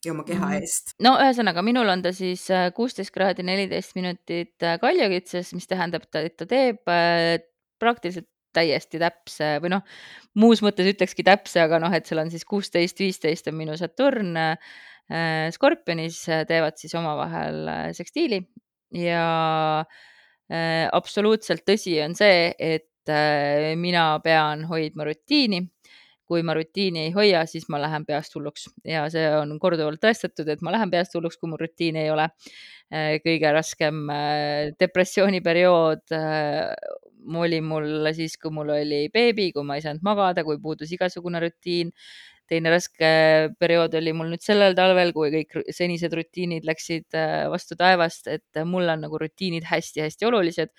ja 0.06 0.14
oma 0.14 0.24
keha 0.24 0.46
Mhm. 0.46 0.64
eest. 0.64 0.94
no 1.04 1.16
ühesõnaga, 1.18 1.64
minul 1.66 1.90
on 1.90 2.02
ta 2.06 2.14
siis 2.14 2.50
äh, 2.54 2.72
kuusteist 2.74 3.12
kraadi 3.12 3.44
neliteist 3.44 3.96
minutit 3.96 4.64
äh, 4.64 4.80
kaljukitses, 4.80 5.54
mis 5.58 5.68
tähendab, 5.68 6.08
et 6.14 6.38
ta 6.38 6.46
teeb 6.46 6.88
äh, 6.88 7.40
praktiliselt 7.80 8.28
täiesti 8.58 9.02
täpse 9.02 9.56
või 9.64 9.76
noh, 9.78 9.86
muus 10.38 10.62
mõttes 10.66 10.90
ütlekski 10.92 11.26
täpse, 11.26 11.62
aga 11.64 11.80
noh, 11.82 11.94
et 11.94 12.10
seal 12.10 12.22
on 12.22 12.32
siis 12.34 12.46
kuusteist, 12.48 13.00
viisteist 13.02 13.50
on 13.50 13.58
minu 13.58 13.78
Saturn 13.80 14.36
äh, 14.38 15.48
Skorpionis, 15.54 16.24
teevad 16.50 16.78
siis 16.80 16.96
omavahel 17.00 17.94
sekstiili. 17.98 18.42
Ja 18.96 19.24
äh, 19.82 20.86
absoluutselt 20.94 21.66
tõsi 21.68 21.98
on 22.04 22.16
see, 22.18 22.52
et 22.60 23.12
äh, 23.12 23.74
mina 23.80 24.14
pean 24.24 24.68
hoidma 24.70 25.08
rutiini. 25.08 25.66
Kui 26.28 26.42
ma 26.44 26.52
rutiini 26.58 27.06
ei 27.06 27.12
hoia, 27.16 27.46
siis 27.48 27.70
ma 27.72 27.80
lähen 27.80 28.04
peast 28.04 28.34
hulluks. 28.36 28.66
Ja 28.84 29.06
see 29.12 29.24
on 29.32 29.54
korduvalt 29.64 30.02
tõestatud, 30.04 30.50
et 30.52 30.60
ma 30.60 30.74
lähen 30.76 30.92
peast 30.92 31.16
hulluks, 31.16 31.40
kui 31.40 31.48
mul 31.48 31.62
rutiini 31.62 32.04
ei 32.04 32.12
ole. 32.12 32.28
kõige 33.24 33.50
raskem 33.52 33.98
depressiooniperiood 34.80 36.04
oli 37.36 37.62
mul 37.62 38.08
siis, 38.16 38.38
kui 38.42 38.54
mul 38.54 38.72
oli 38.78 39.08
beebi, 39.14 39.52
kui 39.56 39.66
ma 39.68 39.78
ei 39.78 39.86
saanud 39.86 40.06
magada, 40.06 40.44
kui 40.48 40.60
puudus 40.64 40.92
igasugune 40.96 41.44
rutiin. 41.44 41.92
teine 42.48 42.72
raske 42.72 43.08
periood 43.60 43.98
oli 44.00 44.14
mul 44.16 44.30
nüüd 44.32 44.40
sellel 44.40 44.72
talvel, 44.76 45.12
kui 45.12 45.34
kõik 45.34 45.58
senised 45.76 46.14
rutiinid 46.16 46.64
läksid 46.64 47.18
vastu 47.52 47.76
taevast, 47.76 48.30
et 48.32 48.62
mul 48.64 48.88
on 48.88 49.04
nagu 49.04 49.20
rutiinid 49.20 49.68
hästi-hästi 49.68 50.30
olulised 50.30 50.72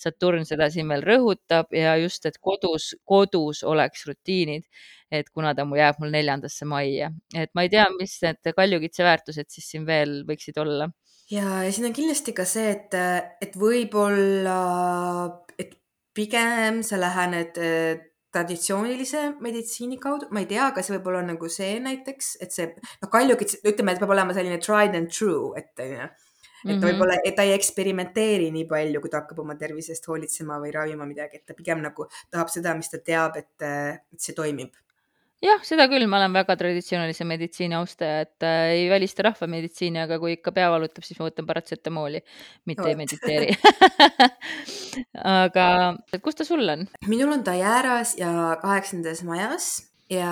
Saturn 0.00 0.44
seda 0.46 0.68
siin 0.74 0.90
veel 0.90 1.04
rõhutab 1.06 1.74
ja 1.74 1.94
just, 2.00 2.26
et 2.26 2.38
kodus, 2.42 2.92
kodus 3.06 3.62
oleks 3.66 4.04
rutiinid, 4.08 4.66
et 5.14 5.30
kuna 5.30 5.54
ta 5.54 5.66
mu 5.68 5.78
jääb 5.78 6.00
mul 6.02 6.12
neljandasse 6.14 6.66
majja, 6.68 7.12
et 7.36 7.52
ma 7.54 7.64
ei 7.64 7.70
tea, 7.72 7.86
mis 7.98 8.16
need 8.24 8.54
kaljukitse 8.56 9.06
väärtused 9.06 9.50
siis 9.54 9.70
siin 9.70 9.86
veel 9.86 10.22
võiksid 10.28 10.58
olla. 10.64 10.90
ja, 11.30 11.62
ja 11.64 11.70
siin 11.72 11.88
on 11.88 11.96
kindlasti 11.96 12.34
ka 12.36 12.46
see, 12.48 12.74
et, 12.74 12.98
et 13.46 13.54
võib-olla, 13.58 14.58
pigem 16.14 16.82
sa 16.86 16.98
lähened 17.00 17.58
traditsioonilise 18.34 19.36
meditsiini 19.44 19.98
kaudu, 20.02 20.28
ma 20.34 20.42
ei 20.42 20.48
tea, 20.50 20.68
kas 20.74 20.90
võib-olla 20.90 21.22
on 21.22 21.32
nagu 21.34 21.48
see 21.52 21.78
näiteks, 21.82 22.36
et 22.42 22.54
see, 22.54 22.70
noh, 23.02 23.10
kaljukits, 23.12 23.60
ütleme, 23.62 23.94
et 23.94 24.02
peab 24.02 24.14
olema 24.14 24.34
selline 24.34 24.58
tried 24.62 24.96
and 24.98 25.12
true, 25.14 25.52
et 25.58 25.70
onju 25.84 26.08
et 26.64 26.70
ta 26.70 26.72
mm 26.72 26.80
-hmm. 26.80 26.86
võib-olla, 26.88 27.34
ta 27.36 27.42
ei 27.42 27.52
eksperimenteeri 27.52 28.50
nii 28.50 28.64
palju, 28.68 29.00
kui 29.00 29.10
ta 29.10 29.20
hakkab 29.20 29.38
oma 29.38 29.54
tervisest 29.54 30.06
hoolitsema 30.08 30.56
või 30.58 30.72
ravima 30.72 31.04
midagi, 31.06 31.36
et 31.36 31.46
ta 31.46 31.54
pigem 31.54 31.82
nagu 31.84 32.06
tahab 32.30 32.48
seda, 32.48 32.74
mis 32.74 32.88
ta 32.88 32.98
teab, 32.98 33.36
et, 33.36 33.62
et 33.62 34.20
see 34.20 34.34
toimib 34.34 34.72
jah, 35.42 35.62
seda 35.66 35.86
küll, 35.90 36.06
ma 36.10 36.20
olen 36.20 36.36
väga 36.36 36.56
traditsioonilise 36.60 37.26
meditsiini 37.28 37.78
austaja, 37.78 38.24
et 38.26 38.46
äh, 38.46 38.74
ei 38.78 38.84
välista 38.92 39.26
rahvameditsiini, 39.28 40.02
aga 40.04 40.18
kui 40.22 40.36
ikka 40.36 40.54
pea 40.56 40.68
valutab, 40.72 41.06
siis 41.06 41.18
ma 41.20 41.28
võtan 41.28 41.48
paratsetamooli, 41.48 42.22
mitte 42.70 42.84
Oot. 42.84 42.92
ei 42.92 43.00
mediteeri 43.00 43.50
aga 45.46 45.66
kus 46.22 46.38
ta 46.38 46.46
sul 46.48 46.68
on? 46.76 46.86
minul 47.10 47.34
on 47.34 47.44
ta 47.46 47.56
Jääras 47.58 48.16
ja 48.20 48.30
kaheksandas 48.62 49.24
majas 49.26 49.74
ja, 50.10 50.30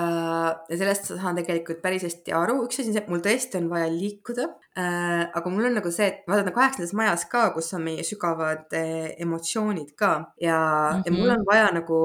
ja 0.69 0.77
sellest 0.77 1.09
saan 1.11 1.37
tegelikult 1.37 1.81
päris 1.83 2.05
hästi 2.05 2.33
aru, 2.37 2.59
üks 2.67 2.79
asi 2.79 2.91
on 2.91 2.97
see, 2.97 3.03
et 3.03 3.09
mul 3.11 3.23
tõesti 3.25 3.59
on 3.59 3.69
vaja 3.71 3.87
liikuda 3.91 4.47
äh,. 4.77 5.23
aga 5.25 5.53
mul 5.53 5.69
on 5.69 5.77
nagu 5.79 5.93
see, 5.93 6.09
et 6.11 6.27
ma 6.27 6.37
vaatan 6.37 6.55
kaheksandas 6.55 6.93
majas 6.97 7.25
ka, 7.31 7.47
kus 7.55 7.71
on 7.77 7.85
meie 7.87 8.05
sügavad 8.07 8.73
äh, 8.77 9.13
emotsioonid 9.23 9.95
ka 9.99 10.13
ja 10.41 10.59
mm, 10.59 10.99
-hmm. 10.99 11.03
ja 11.05 11.15
mul 11.17 11.27
mhm. 11.29 11.39
on 11.39 11.47
vaja 11.49 11.71
nagu 11.73 11.99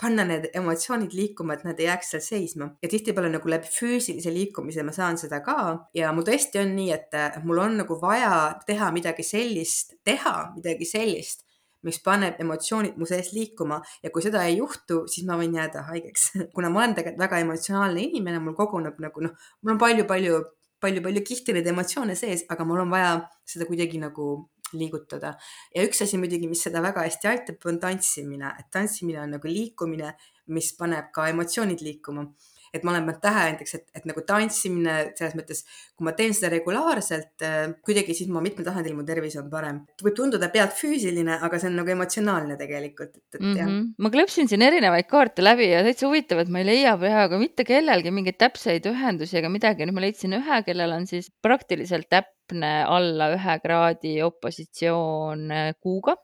panna 0.00 0.24
need 0.26 0.48
emotsioonid 0.56 1.14
liikuma, 1.14 1.54
et 1.54 1.64
nad 1.66 1.78
ei 1.80 1.86
jääks 1.88 2.14
seal 2.14 2.22
seisma. 2.24 2.68
Ja 2.82 2.90
tihtipeale 2.90 3.30
nagu 3.32 3.50
läbi 3.50 3.70
füüsilise 3.70 4.32
liikumise 4.34 4.82
ma 4.82 4.92
saan 4.92 5.18
seda 5.20 5.40
ka. 5.44 5.56
Ja 5.94 6.12
mul 6.12 6.26
tõesti 6.26 6.60
on 6.62 6.74
nii, 6.76 6.90
et 6.96 7.40
mul 7.46 7.62
on 7.62 7.78
nagu 7.82 7.98
vaja 8.02 8.34
teha 8.66 8.90
midagi 8.94 9.26
sellist, 9.26 9.98
teha 10.04 10.36
midagi 10.56 10.88
sellist 10.88 11.44
mis 11.84 12.00
paneb 12.00 12.38
emotsioonid 12.40 12.96
mu 12.96 13.06
sees 13.08 13.30
liikuma. 13.36 13.80
Ja 14.02 14.10
kui 14.12 14.24
seda 14.24 14.44
ei 14.48 14.58
juhtu, 14.58 15.04
siis 15.10 15.26
ma 15.28 15.36
võin 15.40 15.54
jääda 15.58 15.84
haigeks. 15.90 16.30
Kuna 16.56 16.72
ma 16.72 16.82
olen 16.82 16.96
tegelikult 16.96 17.24
väga 17.26 17.40
emotsionaalne 17.44 18.04
inimene, 18.08 18.40
mul 18.42 18.56
koguneb 18.58 19.00
nagu 19.04 19.26
noh, 19.26 19.34
mul 19.62 19.74
on 19.74 19.80
palju-palju, 19.82 20.40
palju-palju 20.84 21.24
kihti 21.28 21.56
neid 21.56 21.68
emotsioone 21.70 22.16
sees, 22.18 22.46
aga 22.52 22.66
mul 22.68 22.86
on 22.86 22.92
vaja 22.92 23.14
seda 23.48 23.68
kuidagi 23.68 24.00
nagu 24.00 24.30
liigutada. 24.78 25.34
ja 25.74 25.84
üks 25.86 26.02
asi 26.02 26.18
muidugi, 26.20 26.48
mis 26.50 26.62
seda 26.66 26.82
väga 26.84 27.04
hästi 27.06 27.30
aitab, 27.30 27.60
on 27.70 27.80
tantsimine, 27.80 28.54
et 28.58 28.70
tantsimine 28.72 29.22
on 29.22 29.36
nagu 29.36 29.48
liikumine, 29.48 30.14
mis 30.54 30.72
paneb 30.78 31.12
ka 31.14 31.28
emotsioonid 31.32 31.80
liikuma 31.84 32.26
et 32.74 32.84
ma 32.84 32.92
olen 32.92 33.06
pannud 33.06 33.22
tähele 33.22 33.54
näiteks, 33.54 33.74
et, 33.78 33.84
et 34.00 34.08
nagu 34.08 34.22
tantsimine 34.26 34.96
selles 35.14 35.36
mõttes, 35.38 35.62
kui 35.94 36.06
ma 36.08 36.14
teen 36.18 36.34
seda 36.36 36.50
regulaarselt 36.52 37.44
äh, 37.46 37.60
kuidagi, 37.86 38.16
siis 38.18 38.30
ma 38.32 38.42
mitmel 38.44 38.66
tasandil 38.66 38.96
mu 38.98 39.06
tervis 39.06 39.36
on 39.40 39.48
parem. 39.52 39.80
võib 40.02 40.16
tunduda 40.18 40.50
pealt 40.54 40.74
füüsiline, 40.78 41.38
aga 41.46 41.60
see 41.60 41.70
on 41.70 41.78
nagu 41.80 41.94
emotsionaalne 41.94 42.58
tegelikult, 42.60 43.14
et, 43.14 43.24
et 43.34 43.40
mm 43.40 43.46
-hmm. 43.46 43.58
jah. 43.60 43.70
Mhm. 43.70 43.86
ma 43.98 44.12
klõpsin 44.16 44.50
siin 44.50 44.66
erinevaid 44.66 45.08
kaarte 45.10 45.44
läbi 45.44 45.70
ja 45.70 45.84
täitsa 45.86 46.08
huvitav, 46.08 46.42
et 46.42 46.52
ma 46.52 46.62
ei 46.62 46.70
leia 46.72 46.96
peaaegu 46.98 47.38
mitte 47.38 47.64
kellelgi 47.64 48.10
mingeid 48.10 48.38
täpseid 48.38 48.90
ühendusi 48.90 49.38
ega 49.38 49.48
midagi. 49.48 49.86
nüüd 49.86 49.94
ma 49.94 50.06
leidsin 50.06 50.34
ühe, 50.40 50.62
kellel 50.66 50.98
on 50.98 51.06
siis 51.06 51.30
praktiliselt 51.42 52.10
täpne 52.10 52.74
alla 52.84 53.30
ühe 53.38 53.58
kraadi 53.62 54.20
opositsioon 54.22 55.50
äh, 55.50 55.74
kuuga 55.80 56.16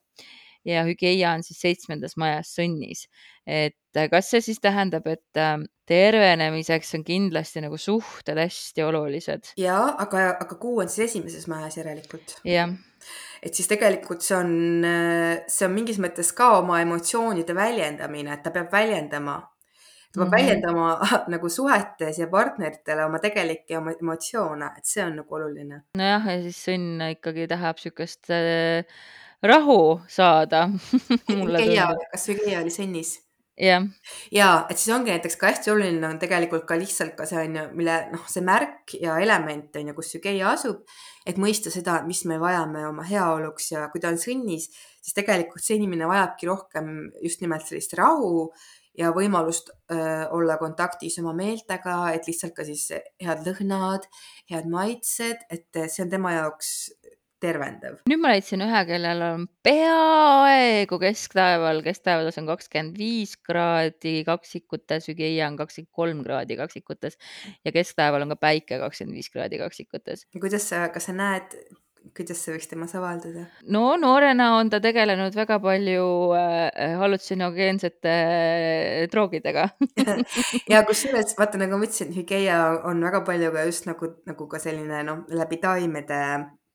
ja 0.65 0.85
hügieia 0.85 1.35
on 1.35 1.45
siis 1.47 1.61
seitsmendas 1.63 2.17
majas 2.21 2.53
Sõnnis. 2.57 3.07
et 3.47 3.97
äh, 3.97 4.09
kas 4.13 4.31
see 4.31 4.43
siis 4.45 4.61
tähendab, 4.61 5.07
et 5.11 5.41
ähm, 5.41 5.67
tervenemiseks 5.89 6.95
on 6.99 7.05
kindlasti 7.05 7.65
nagu 7.65 7.79
suhted 7.81 8.39
hästi 8.39 8.85
olulised? 8.87 9.55
ja, 9.61 9.81
aga, 9.99 10.31
aga 10.37 10.61
kuu 10.61 10.81
on 10.85 10.89
siis 10.89 11.11
esimeses 11.11 11.49
majas 11.51 11.81
järelikult. 11.81 12.41
jah 12.45 12.75
et 13.43 13.57
siis 13.57 13.69
tegelikult 13.71 14.21
see 14.25 14.37
on, 14.37 14.53
äh, 14.85 15.47
see 15.49 15.67
on 15.69 15.73
mingis 15.77 16.01
mõttes 16.03 16.35
ka 16.37 16.53
oma 16.59 16.83
emotsioonide 16.85 17.57
väljendamine, 17.57 18.37
et 18.37 18.45
ta 18.45 18.53
peab 18.55 18.73
väljendama 18.73 19.41
ta 20.11 20.21
peab 20.21 20.27
mm 20.27 20.33
-hmm. 20.33 20.37
väljendama 20.37 21.01
nagu 21.35 21.49
suhetes 21.49 22.19
ja 22.19 22.27
partneritele 22.27 23.05
oma 23.05 23.19
tegelikke 23.19 23.79
oma 23.79 23.93
emotsioone, 24.01 24.71
et 24.77 24.85
see 24.85 25.05
on 25.05 25.17
nagu 25.17 25.35
oluline. 25.35 25.83
nojah, 25.97 26.27
ja 26.27 26.43
siis 26.43 26.69
õnn 26.69 27.11
ikkagi 27.11 27.47
tahab 27.49 27.77
niisugust 27.77 28.31
äh, 28.31 28.85
rahu 29.43 30.01
saada 30.09 30.69
kas 32.13 32.29
Hügeia 32.29 32.61
oli 32.63 32.73
sennis? 32.75 33.19
jah. 33.61 33.85
ja 34.33 34.49
et 34.71 34.79
siis 34.81 34.95
ongi 34.95 35.13
näiteks 35.13 35.37
ka 35.41 35.51
hästi 35.51 35.73
oluline 35.73 36.09
on 36.09 36.19
tegelikult 36.21 36.67
ka 36.69 36.79
lihtsalt 36.81 37.15
ka 37.19 37.27
see 37.29 37.43
on 37.43 37.59
ju, 37.59 37.65
mille 37.77 37.97
noh, 38.13 38.25
see 38.31 38.45
märk 38.45 38.97
ja 39.01 39.19
element 39.23 39.77
on 39.77 39.93
ju, 39.93 39.97
kus 39.97 40.15
Hügeia 40.17 40.53
asub, 40.55 40.83
et 41.29 41.41
mõista 41.41 41.73
seda, 41.73 42.01
mis 42.07 42.25
me 42.29 42.41
vajame 42.41 42.87
oma 42.89 43.07
heaoluks 43.07 43.73
ja 43.75 43.87
kui 43.93 44.03
ta 44.03 44.13
on 44.13 44.21
sõnnis, 44.21 44.71
siis 45.01 45.17
tegelikult 45.17 45.65
see 45.65 45.81
inimene 45.81 46.09
vajabki 46.11 46.51
rohkem 46.51 46.93
just 47.25 47.45
nimelt 47.45 47.69
sellist 47.69 47.97
rahu 48.01 48.49
ja 48.99 49.13
võimalust 49.15 49.71
öö, 49.93 50.25
olla 50.37 50.57
kontaktis 50.61 51.19
oma 51.23 51.33
meeltega, 51.37 52.11
et 52.15 52.27
lihtsalt 52.29 52.57
ka 52.57 52.67
siis 52.67 52.89
head 53.23 53.47
lõhnad, 53.47 54.09
head 54.51 54.67
maitsed, 54.71 55.47
et 55.53 55.83
see 55.87 56.05
on 56.05 56.11
tema 56.13 56.35
jaoks 56.35 56.91
tervendav. 57.43 58.01
nüüd 58.11 58.23
ma 58.23 58.33
leidsin 58.35 58.65
ühe, 58.65 58.83
kellel 58.89 59.25
on 59.27 59.47
peaaegu 59.67 61.01
kesktaeval, 61.03 61.83
kesktaevas 61.87 62.41
on 62.41 62.49
kakskümmend 62.51 62.99
viis 63.01 63.37
kraadi 63.37 64.21
kaksikutes, 64.29 65.11
Hügeia 65.11 65.49
on 65.49 65.59
kakskümmend 65.61 65.93
kolm 65.97 66.25
kraadi 66.27 66.59
kaksikutes 66.61 67.19
ja 67.65 67.75
kesktaeval 67.75 68.27
on 68.27 68.35
ka 68.37 68.41
päike 68.49 68.81
kakskümmend 68.83 69.21
viis 69.21 69.31
kraadi 69.33 69.61
kaksikutes. 69.63 70.27
kuidas 70.39 70.69
sa, 70.69 70.89
kas 70.93 71.09
sa 71.11 71.17
näed, 71.17 71.57
kuidas 72.17 72.41
see 72.43 72.55
võiks 72.55 72.69
temas 72.71 72.95
avaldada? 72.99 73.47
no 73.75 73.97
noorena 74.01 74.51
on 74.59 74.71
ta 74.73 74.81
tegelenud 74.83 75.37
väga 75.37 75.61
palju 75.63 76.07
äh, 76.37 76.95
hallutsionogeensete 77.01 78.15
äh, 78.15 79.03
droogidega 79.13 79.69
ja 80.73 80.83
kusjuures 80.89 81.37
vaata, 81.39 81.61
nagu 81.61 81.81
ma 81.81 81.89
ütlesin, 81.89 82.15
hügeia 82.17 82.63
on 82.89 83.03
väga 83.05 83.25
palju 83.27 83.53
ka 83.57 83.67
just 83.69 83.89
nagu, 83.91 84.15
nagu 84.29 84.49
ka 84.51 84.63
selline 84.63 85.05
noh, 85.07 85.23
läbi 85.43 85.61
taimede 85.63 86.23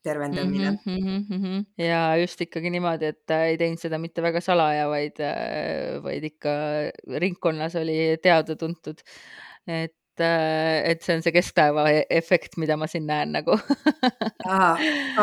tervendamine 0.06 0.70
mm. 0.70 0.78
-hmm, 0.86 1.20
mm 1.28 1.42
-hmm. 1.42 1.66
ja 1.82 2.00
just 2.22 2.40
ikkagi 2.46 2.70
niimoodi, 2.70 3.12
et 3.12 3.20
ta 3.26 3.42
ei 3.50 3.58
teinud 3.60 3.82
seda 3.82 3.98
mitte 3.98 4.22
väga 4.22 4.40
salaja, 4.40 4.88
vaid, 4.88 5.22
vaid 6.02 6.30
ikka 6.32 6.56
ringkonnas 7.26 7.76
oli 7.82 8.16
teada-tuntud. 8.22 9.02
et 9.66 9.94
et 10.18 11.02
see 11.04 11.16
on 11.16 11.22
see 11.24 11.32
keskpäeva 11.34 11.84
e-, 11.92 12.04
efekt, 12.18 12.56
mida 12.60 12.76
ma 12.80 12.88
siin 12.88 13.06
näen 13.08 13.34
nagu 13.34 13.56
aa, 14.48 14.76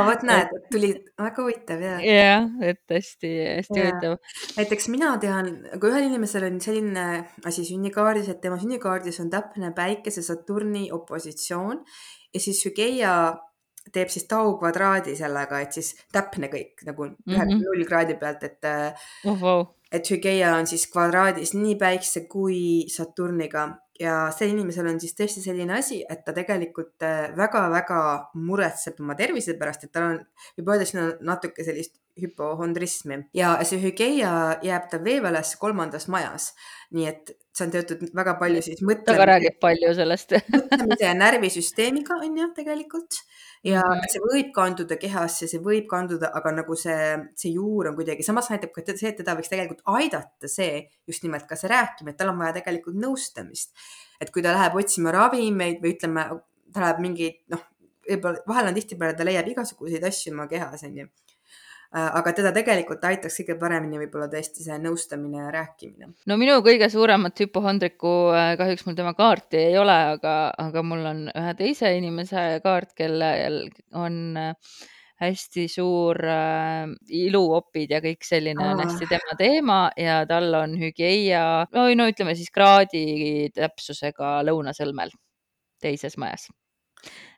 vot 0.05 0.25
näed, 0.29 0.51
tuli 0.71 0.91
väga 1.19 1.41
huvitav 1.41 1.81
ja. 1.81 1.95
jah, 2.05 2.49
et 2.61 2.83
hästi-hästi 2.93 3.79
huvitav. 3.79 4.17
näiteks 4.59 4.89
mina 4.93 5.15
tean, 5.23 5.49
kui 5.79 5.89
ühel 5.89 6.09
inimesel 6.09 6.45
on 6.49 6.59
selline 6.63 7.07
asi 7.45 7.65
sünnikaardis, 7.65 8.29
et 8.29 8.41
tema 8.43 8.59
sünnikaardis 8.61 9.17
on 9.23 9.31
täpne 9.33 9.73
päikese 9.75 10.25
Saturni 10.25 10.89
opositsioon 10.93 11.81
ja 12.33 12.43
siis 12.43 12.61
Hügeia 12.67 13.15
teeb 13.91 14.09
siis 14.09 14.27
taukvadraadi 14.29 15.15
sellega, 15.19 15.59
et 15.63 15.75
siis 15.75 15.93
täpne 16.13 16.49
kõik 16.51 16.85
nagu 16.87 17.05
ühe 17.05 17.13
mm 17.13 17.39
-hmm. 17.39 17.63
null 17.63 17.85
kraadi 17.87 18.15
pealt, 18.19 18.43
et 18.43 18.69
oh,. 19.25 19.41
Wow. 19.41 19.65
et 19.91 20.09
Hügeia 20.09 20.55
on 20.57 20.67
siis 20.67 20.87
kvadraadis 20.87 21.53
nii 21.53 21.75
päikse 21.75 22.27
kui 22.27 22.85
Saturniga 22.89 23.69
ja 23.99 24.31
sel 24.33 24.53
inimesel 24.53 24.87
on 24.89 24.99
siis 24.99 25.13
tõesti 25.13 25.43
selline 25.43 25.77
asi, 25.77 26.03
et 26.09 26.23
ta 26.25 26.33
tegelikult 26.33 27.05
väga-väga 27.37 27.99
muretseb 28.33 28.99
oma 28.99 29.15
tervise 29.15 29.53
pärast, 29.59 29.83
et 29.83 29.91
tal 29.91 30.03
on, 30.03 30.23
võib 30.57 30.71
öelda, 30.73 30.85
siin 30.85 31.03
on 31.03 31.13
natuke 31.21 31.63
sellist 31.63 31.99
hüpohondrismi 32.21 33.17
ja 33.33 33.55
see 33.65 33.79
Hügeia 33.81 34.33
jääb 34.65 34.89
tal 34.91 35.01
veeväles 35.05 35.55
kolmandas 35.61 36.07
majas. 36.13 36.51
nii 36.93 37.07
et 37.09 37.31
see 37.53 37.65
on 37.65 37.71
teatud 37.73 38.03
väga 38.13 38.35
palju 38.41 38.61
siis 38.61 38.83
mõtlemise. 38.85 39.17
ta 39.17 39.29
räägib 39.29 39.57
palju 39.61 39.93
sellest 39.97 40.35
mõtlemise 40.53 41.07
ja 41.07 41.13
närvisüsteemiga 41.17 42.19
on 42.21 42.37
ju 42.37 42.49
tegelikult 42.53 43.17
ja 43.63 43.81
-hmm. 43.81 44.07
see 44.11 44.21
võib 44.23 44.51
kanduda 44.55 44.97
kehasse, 44.99 45.47
see 45.47 45.61
võib 45.63 45.87
kanduda, 45.91 46.31
aga 46.39 46.51
nagu 46.59 46.75
see, 46.75 47.17
see 47.39 47.53
juur 47.55 47.87
on 47.89 47.95
kuidagi, 47.95 48.23
samas 48.23 48.49
näitab 48.51 48.73
ka 48.75 48.83
see, 48.85 49.09
et 49.09 49.19
teda 49.21 49.35
võiks 49.39 49.51
tegelikult 49.51 49.83
aidata 49.97 50.47
see 50.51 50.87
just 51.07 51.23
nimelt 51.23 51.47
ka 51.47 51.55
see 51.55 51.71
rääkimine, 51.71 52.13
et 52.13 52.17
tal 52.17 52.33
on 52.33 52.39
vaja 52.39 52.57
tegelikult 52.59 52.99
nõustamist. 52.99 53.71
et 54.21 54.31
kui 54.31 54.41
ta 54.41 54.53
läheb 54.55 54.75
otsima 54.79 55.11
ravimeid 55.11 55.81
või 55.83 55.95
ütleme, 55.95 56.27
ta 56.73 56.79
läheb 56.85 56.99
mingeid 57.03 57.39
noh, 57.51 57.63
võib-olla 58.09 58.43
vahel 58.47 58.67
on 58.67 58.77
tihtipeale, 58.77 59.15
ta 59.17 59.23
leiab 59.27 59.47
igasuguseid 59.47 60.03
asju 60.03 60.33
oma 60.33 60.47
kehas, 60.47 60.83
onju 60.83 61.07
aga 61.93 62.33
teda 62.33 62.51
tegelikult 62.55 63.03
aitaks 63.05 63.35
kõige 63.39 63.55
paremini 63.61 63.99
võib-olla 64.01 64.27
tõesti 64.31 64.65
see 64.65 64.77
nõustamine 64.81 65.43
ja 65.43 65.51
rääkimine. 65.53 66.09
no 66.29 66.37
minu 66.41 66.57
kõige 66.65 66.89
suuremat 66.89 67.43
hüpohondriku, 67.43 68.13
äh, 68.33 68.53
kahjuks 68.57 68.87
mul 68.87 68.97
tema 68.97 69.13
kaarti 69.17 69.61
ei 69.69 69.77
ole, 69.77 69.97
aga, 70.15 70.33
aga 70.57 70.83
mul 70.85 71.05
on 71.11 71.21
ühe 71.29 71.53
teise 71.59 71.93
inimese 71.97 72.47
kaart, 72.65 72.95
kellel 72.97 73.67
on 73.93 74.17
äh, 74.41 74.79
hästi 75.21 75.67
suur 75.71 76.17
äh, 76.25 76.89
iluopid 77.21 77.93
ja 77.93 78.01
kõik 78.03 78.25
selline 78.25 78.65
Aa. 78.65 78.73
on 78.73 78.83
hästi 78.87 79.11
tema 79.11 79.37
teema 79.39 79.79
ja 79.97 80.23
tal 80.29 80.49
on 80.63 80.75
hügieia, 80.81 81.45
no, 81.75 81.85
no 81.93 82.09
ütleme 82.09 82.33
siis 82.39 82.49
kraadi 82.53 83.51
täpsusega 83.53 84.39
lõunasõlmel 84.49 85.13
teises 85.83 86.17
majas 86.17 86.49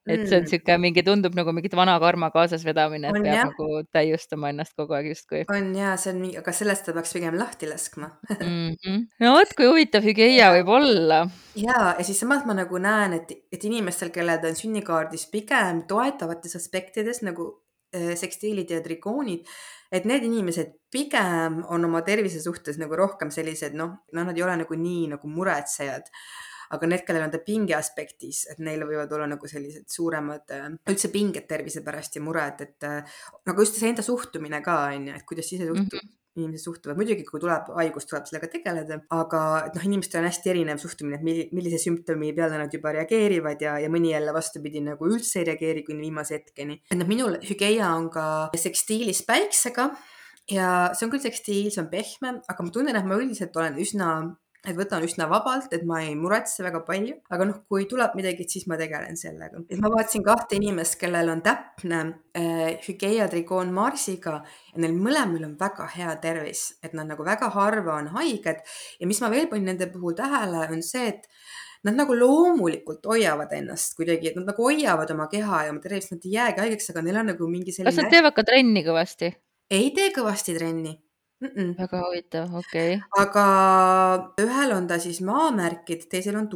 et 0.05 0.27
see 0.27 0.37
on 0.37 0.43
mm. 0.43 0.49
sihuke 0.51 0.77
mingi, 0.81 1.03
tundub 1.05 1.35
nagu 1.37 1.53
mingit 1.55 1.73
vana 1.77 1.95
karma 2.01 2.29
kaasasvedamine, 2.33 3.09
et 3.09 3.17
on, 3.17 3.25
peab 3.25 3.39
jah. 3.39 3.49
nagu 3.49 3.81
täiustama 3.95 4.51
ennast 4.53 4.75
kogu 4.77 4.95
aeg 4.97 5.09
justkui. 5.11 5.43
on 5.49 5.71
ja 5.77 5.95
see 6.01 6.13
on 6.13 6.21
nii, 6.21 6.37
aga 6.41 6.53
sellest 6.55 6.85
ta 6.87 6.95
peaks 6.95 7.15
pigem 7.17 7.37
lahti 7.39 7.69
laskma 7.69 8.11
mm. 8.35 8.71
-hmm. 8.77 9.03
no 9.25 9.33
vot, 9.37 9.53
kui 9.57 9.69
huvitav 9.69 10.05
hügieia 10.05 10.51
võib 10.59 10.71
olla. 10.77 11.21
ja, 11.57 11.79
ja 11.97 12.03
siis 12.07 12.21
samas 12.21 12.45
ma 12.45 12.57
nagu 12.57 12.81
näen, 12.81 13.17
et, 13.19 13.33
et 13.51 13.69
inimestel, 13.69 14.13
kellel 14.15 14.45
on 14.45 14.57
sünnikaardis 14.57 15.27
pigem 15.33 15.83
toetavates 15.89 16.55
aspektides 16.61 17.23
nagu 17.25 17.49
äh, 17.95 18.13
sekstiilid 18.19 18.69
ja 18.69 18.81
trikoonid, 18.85 19.45
et 19.91 20.05
need 20.05 20.25
inimesed 20.27 20.75
pigem 20.91 21.63
on 21.67 21.85
oma 21.85 22.01
tervise 22.05 22.41
suhtes 22.43 22.77
nagu 22.81 22.95
rohkem 22.95 23.31
sellised 23.33 23.73
noh, 23.73 23.97
noh, 24.13 24.25
nad 24.25 24.37
ei 24.37 24.43
ole 24.45 24.61
nagu 24.61 24.77
nii 24.77 25.15
nagu 25.15 25.27
muretsejad 25.27 26.13
aga 26.75 26.89
need, 26.91 27.05
kellel 27.07 27.27
on 27.27 27.33
ta 27.33 27.41
pinge 27.45 27.77
aspektis, 27.77 28.45
et 28.51 28.59
neil 28.63 28.83
võivad 28.87 29.11
olla 29.15 29.29
nagu 29.35 29.49
sellised 29.49 29.87
suuremad 29.91 30.53
äh, 30.55 30.67
üldse 30.91 31.11
pinged 31.13 31.47
tervise 31.49 31.83
pärast 31.85 32.19
ja 32.19 32.23
mured, 32.25 32.61
et 32.67 32.87
äh, 32.87 33.17
nagu 33.47 33.65
just 33.65 33.79
see 33.79 33.89
enda 33.91 34.05
suhtumine 34.05 34.61
ka 34.65 34.83
on 34.91 35.09
ju, 35.09 35.17
et 35.17 35.27
kuidas 35.27 35.51
ise 35.51 35.67
suhtub 35.67 35.99
mm. 35.99 36.05
-hmm 36.05 36.21
inimesed 36.35 36.65
suhtuvad, 36.67 36.97
muidugi 36.99 37.23
kui 37.27 37.39
tuleb 37.39 37.69
haigus, 37.77 38.07
tuleb 38.09 38.25
sellega 38.27 38.49
tegeleda, 38.51 38.97
aga 39.15 39.41
noh, 39.71 39.85
inimestel 39.87 40.19
on 40.21 40.27
hästi 40.27 40.51
erinev 40.51 40.81
suhtumine, 40.81 41.19
et 41.19 41.53
millise 41.55 41.79
sümptomi 41.79 42.33
peale 42.35 42.59
nad 42.59 42.73
juba 42.75 42.91
reageerivad 42.95 43.63
ja, 43.63 43.77
ja 43.79 43.91
mõni 43.91 44.11
jälle 44.11 44.33
vastupidi 44.35 44.83
nagu 44.83 45.07
üldse 45.07 45.39
ei 45.41 45.49
reageeri 45.51 45.85
kuni 45.87 46.03
viimase 46.03 46.39
hetkeni. 46.39 46.81
et 46.91 46.99
noh, 46.99 47.07
minul 47.07 47.39
hügeia 47.45 47.93
on 47.95 48.09
ka 48.13 48.25
sekstiilis 48.59 49.23
päiksega 49.27 49.89
ja 50.51 50.71
see 50.93 51.07
on 51.07 51.13
küll 51.13 51.23
sekstiil, 51.23 51.69
see 51.71 51.83
on 51.85 51.91
pehme, 51.93 52.35
aga 52.51 52.67
ma 52.67 52.73
tunnen, 52.73 52.99
et 52.99 53.07
ma 53.07 53.19
üldiselt 53.21 53.55
olen 53.55 53.79
üsna 53.81 54.09
et 54.65 54.77
võtan 54.77 55.03
üsna 55.05 55.27
vabalt, 55.29 55.73
et 55.75 55.83
ma 55.87 56.01
ei 56.03 56.13
muretse 56.17 56.63
väga 56.65 56.81
palju, 56.87 57.17
aga 57.33 57.47
noh, 57.47 57.61
kui 57.69 57.85
tuleb 57.89 58.15
midagi, 58.17 58.47
siis 58.49 58.67
ma 58.71 58.77
tegelen 58.79 59.17
sellega. 59.19 59.61
et 59.69 59.81
ma 59.81 59.91
vaatasin 59.93 60.23
kahte 60.25 60.57
inimest, 60.59 60.97
kellel 61.01 61.29
on 61.33 61.43
täpne 61.45 62.01
äh, 62.37 62.77
hügeia 62.85 63.27
trigoon 63.31 63.73
Marsiga 63.75 64.39
ja 64.41 64.81
neil 64.81 64.95
mõlemal 64.97 65.45
on 65.47 65.55
väga 65.59 65.87
hea 65.95 66.15
tervis, 66.23 66.67
et 66.83 66.97
nad 66.97 67.09
nagu 67.09 67.25
väga 67.25 67.51
harva 67.55 67.99
on 67.99 68.11
haiged 68.17 68.63
ja 68.99 69.09
mis 69.09 69.21
ma 69.23 69.31
veel 69.33 69.49
panin 69.51 69.71
nende 69.73 69.89
puhul 69.93 70.17
tähele, 70.17 70.67
on 70.71 70.83
see, 70.85 71.07
et 71.13 71.29
nad 71.85 71.97
nagu 71.99 72.17
loomulikult 72.17 73.05
hoiavad 73.05 73.51
ennast 73.53 73.97
kuidagi, 73.97 74.31
et 74.31 74.37
nad 74.39 74.49
nagu 74.49 74.65
hoiavad 74.65 75.11
oma 75.13 75.29
keha 75.31 75.65
ja 75.67 75.73
oma 75.73 75.83
tervist, 75.83 76.15
nad 76.15 76.25
ei 76.25 76.37
jäägi 76.37 76.63
haigeks, 76.65 76.91
aga 76.93 77.05
neil 77.05 77.21
on 77.21 77.33
nagu 77.35 77.49
mingi 77.49 77.75
selline. 77.75 77.93
kas 77.93 78.01
nad 78.01 78.13
teevad 78.13 78.37
ka 78.37 78.45
trenni 78.47 78.85
kõvasti? 78.87 79.33
ei 79.75 79.91
tee 79.93 80.11
kõvasti 80.15 80.57
trenni 80.57 80.95
mm. 81.41 81.49
-mm. 81.55 81.77
väga 81.77 82.01
huvitav, 82.05 82.55
okei 82.55 82.95
okay.. 82.95 83.23
aga 83.23 83.45
ühel 84.41 84.75
on 84.77 84.87
ta 84.87 84.99
siis 84.99 85.21
maamärkid, 85.21 86.07
teisel 86.09 86.35
on 86.35 86.49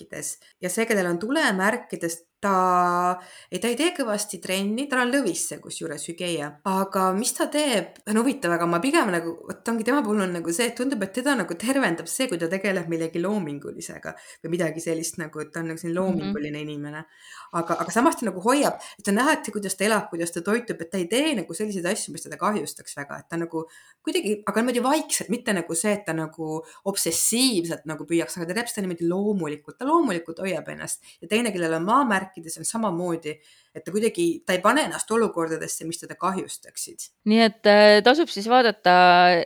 tulemärkides 0.00 0.38
ja 0.60 0.70
see, 0.70 0.86
kellel 0.86 1.06
on 1.10 1.18
tulemärkides, 1.18 2.24
ta, 2.40 3.20
ei, 3.52 3.58
ta 3.60 3.68
ei 3.68 3.76
tee 3.76 3.90
kõvasti 3.96 4.40
trenni, 4.40 4.86
tal 4.88 5.02
on 5.04 5.12
lõvisse 5.12 5.58
kusjuures 5.60 6.06
hügeia, 6.08 6.48
aga 6.68 7.10
mis 7.16 7.34
ta 7.36 7.46
teeb, 7.52 7.98
see 8.00 8.14
on 8.14 8.20
huvitav, 8.22 8.54
aga 8.56 8.68
ma 8.70 8.80
pigem 8.80 9.10
nagu, 9.12 9.34
vot 9.48 9.68
ongi 9.72 9.84
tema 9.84 10.00
puhul 10.04 10.22
on 10.24 10.32
nagu 10.38 10.54
see, 10.56 10.70
et 10.70 10.76
tundub, 10.78 11.02
et 11.04 11.12
teda 11.18 11.34
nagu 11.36 11.56
tervendab 11.60 12.08
see, 12.08 12.30
kui 12.30 12.40
ta 12.40 12.48
tegeleb 12.50 12.88
millegi 12.88 13.20
loomingulisega 13.20 14.14
või 14.44 14.54
midagi 14.56 14.84
sellist 14.84 15.20
nagu, 15.20 15.42
et 15.44 15.52
ta 15.52 15.60
on 15.60 15.72
nagu 15.72 15.82
selline 15.82 16.00
mhm. 16.00 16.00
loominguline 16.00 16.56
mm 16.56 16.64
-hmm. 16.64 16.70
inimene. 16.70 17.04
aga, 17.52 17.76
aga 17.82 17.90
samas 17.90 18.16
ta 18.16 18.26
nagu 18.26 18.40
hoiab, 18.40 18.78
et 18.98 19.08
on 19.08 19.14
näha, 19.18 19.32
et 19.32 19.52
kuidas 19.52 19.74
ta 19.76 19.84
elab, 19.84 20.08
kuidas 20.08 20.30
ta 20.32 20.40
toitub, 20.40 20.80
et 20.80 20.90
ta 20.90 20.98
ei 20.98 21.08
tee 21.10 21.34
nagu 21.34 21.54
selliseid 21.54 21.86
asju, 21.86 22.12
mis 22.12 22.22
teda 22.22 22.36
kahjustaks 22.36 22.96
väga, 22.96 23.18
et 23.18 23.28
ta 23.28 23.36
nagu 23.36 23.66
kuidagi, 24.04 24.42
aga 24.46 24.62
niimoodi 24.62 24.82
vaikselt, 24.82 25.28
mitte 25.28 25.52
nagu 25.52 25.74
see, 25.74 25.92
et 25.92 26.04
ta 26.06 26.12
nagu 26.12 26.62
obsessiivselt 26.84 27.84
nagu 27.90 28.06
püüaks, 28.06 28.38
aga 28.38 28.46
ta 28.46 28.54
teeb 28.54 28.70
seda 28.70 28.86
niimoodi 28.86 29.08
loomulikult, 29.10 29.76
ta 29.78 29.84
loomulikult 29.90 30.40
hoiab 30.40 30.72
ennast. 30.72 31.04
Ja 31.20 31.28
teine, 31.28 31.52
kellel 31.52 31.76
on 31.76 31.84
maamärk, 31.88 32.30
rääkides 32.30 32.58
on 32.58 32.64
samamoodi, 32.68 33.34
et 33.74 33.84
ta 33.84 33.92
kuidagi, 33.92 34.42
ta 34.46 34.54
ei 34.54 34.62
pane 34.62 34.86
ennast 34.88 35.10
olukordadesse, 35.10 35.86
mis 35.86 36.00
teda 36.00 36.16
kahjustaksid. 36.18 37.10
nii 37.30 37.40
et 37.44 37.66
äh, 37.66 38.02
tasub 38.04 38.30
siis 38.30 38.48
vaadata 38.50 38.92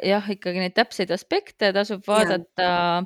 jah, 0.05 0.29
ikkagi 0.31 0.61
neid 0.61 0.75
täpseid 0.77 1.11
aspekte, 1.15 1.73
tasub 1.73 2.05
vaadata 2.07 2.69
ja 2.69 3.01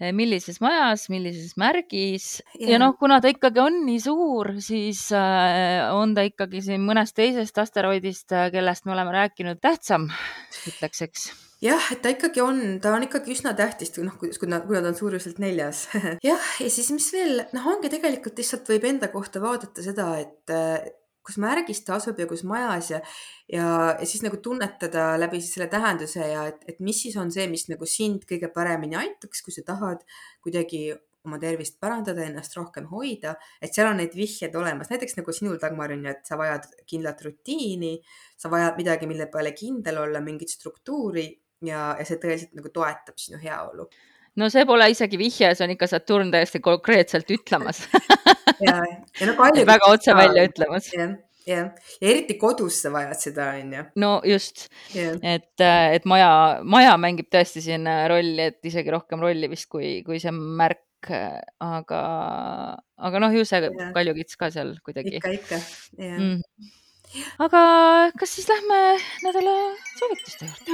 äh, 0.00 0.12
millises 0.12 0.60
majas, 0.60 1.08
millises 1.12 1.56
märgis. 1.60 2.42
Ja, 2.58 2.74
ja 2.74 2.82
noh, 2.82 2.96
kuna 2.98 3.20
ta 3.20 3.32
ikkagi 3.32 3.62
on 3.62 3.84
nii 3.86 4.00
suur, 4.04 4.54
siis 4.60 5.06
äh, 5.12 5.84
on 5.94 6.14
ta 6.14 6.26
ikkagi 6.26 6.62
siin 6.64 6.84
mõnest 6.84 7.16
teisest 7.16 7.58
asteroidist, 7.58 8.28
kellest 8.52 8.86
me 8.86 8.96
oleme 8.96 9.14
rääkinud, 9.14 9.62
tähtsam, 9.62 10.10
ütleks, 10.68 11.04
eks 11.08 11.32
jah, 11.64 11.86
et 11.94 12.02
ta 12.04 12.12
ikkagi 12.12 12.42
on, 12.44 12.60
ta 12.82 12.92
on 12.96 13.06
ikkagi 13.06 13.32
üsna 13.34 13.54
tähtis, 13.56 13.92
noh, 14.04 14.16
kui, 14.20 14.32
kui 14.36 14.50
nad, 14.50 14.66
kui 14.66 14.76
nad 14.76 14.88
on 14.90 14.98
suuruselt 14.98 15.40
neljas. 15.42 15.86
Jah, 16.28 16.50
ja 16.60 16.68
siis 16.72 16.90
mis 16.94 17.06
veel, 17.14 17.40
noh, 17.56 17.70
ongi 17.72 17.90
tegelikult 17.92 18.38
lihtsalt 18.40 18.68
võib 18.68 18.84
enda 18.90 19.08
kohta 19.12 19.42
vaadata 19.42 19.84
seda, 19.84 20.10
et 20.20 20.52
äh, 20.52 20.84
kus 21.24 21.38
märgis 21.40 21.80
ta 21.86 21.96
asub 21.96 22.18
ja 22.20 22.26
kus 22.28 22.44
majas 22.44 22.90
ja, 22.92 23.00
ja, 23.48 23.68
ja 23.96 24.08
siis 24.08 24.20
nagu 24.26 24.36
tunnetada 24.44 25.14
läbi 25.20 25.40
siis 25.40 25.56
selle 25.56 25.70
tähenduse 25.72 26.20
ja 26.20 26.44
et, 26.50 26.60
et 26.68 26.84
mis 26.84 27.00
siis 27.06 27.16
on 27.20 27.32
see, 27.32 27.46
mis 27.48 27.64
nagu 27.70 27.88
sind 27.88 28.26
kõige 28.28 28.50
paremini 28.52 28.98
aitaks, 29.00 29.40
kui 29.44 29.54
sa 29.54 29.64
tahad 29.64 30.04
kuidagi 30.44 30.90
oma 31.24 31.38
tervist 31.40 31.78
parandada, 31.80 32.20
ennast 32.26 32.52
rohkem 32.58 32.90
hoida, 32.90 33.32
et 33.64 33.72
seal 33.72 33.88
on 33.88 33.96
neid 33.96 34.12
vihjeid 34.12 34.52
olemas, 34.60 34.90
näiteks 34.92 35.16
nagu 35.16 35.32
sinul, 35.32 35.56
Dagmar, 35.62 35.94
on 35.96 36.04
ju, 36.04 36.12
et 36.12 36.28
sa 36.28 36.36
vajad 36.36 36.68
kindlat 36.84 37.22
rutiini, 37.24 37.94
sa 38.36 38.50
vajad 38.52 38.76
midagi, 38.76 39.08
mille 39.08 39.30
peale 39.32 39.54
kindel 39.56 40.02
olla, 40.02 40.20
mingit 40.20 40.52
struktuuri 40.52 41.24
ja, 41.68 41.92
ja 41.98 42.06
see 42.06 42.20
tõeliselt 42.22 42.54
nagu 42.56 42.70
toetab 42.74 43.20
sinu 43.20 43.40
heaolu. 43.42 43.88
no 44.40 44.48
see 44.52 44.64
pole 44.68 44.88
isegi 44.92 45.20
vihje, 45.20 45.52
see 45.54 45.66
on 45.66 45.74
ikka 45.74 45.90
Saturn 45.90 46.32
täiesti 46.34 46.62
konkreetselt 46.64 47.30
ütlemas 47.34 47.84
ja, 48.66 48.80
ja 49.20 49.30
no 49.30 49.36
palju. 49.38 49.66
väga 49.68 49.90
otse 49.90 50.16
välja 50.16 50.46
ütlemas. 50.48 50.90
jah, 50.94 51.16
jah, 51.48 51.68
ja 52.00 52.12
eriti 52.14 52.38
kodus 52.40 52.80
sa 52.84 52.92
vajad 52.94 53.20
seda, 53.20 53.50
onju. 53.60 53.84
no 54.02 54.14
just 54.28 54.66
et, 54.94 55.52
et 55.64 56.08
maja, 56.10 56.30
maja 56.62 56.96
mängib 57.00 57.30
tõesti 57.32 57.64
siin 57.64 57.88
rolli, 58.10 58.50
et 58.52 58.72
isegi 58.72 58.94
rohkem 58.94 59.22
rolli 59.24 59.50
vist 59.52 59.70
kui, 59.72 60.00
kui 60.06 60.22
see 60.22 60.34
märk 60.34 60.82
aga, 61.60 62.00
aga 62.96 63.20
noh, 63.20 63.34
ju 63.36 63.44
see 63.44 63.68
kaljukits 63.92 64.38
ka 64.40 64.48
seal 64.54 64.72
kuidagi. 64.80 65.18
ikka, 65.20 65.36
ikka, 65.36 65.60
jah 66.00 66.16
mm 66.16 66.80
aga 67.14 67.60
kas 68.18 68.32
siis 68.34 68.48
lähme 68.48 68.78
nädala 69.22 69.52
soovituste 69.98 70.48
juurde? 70.48 70.72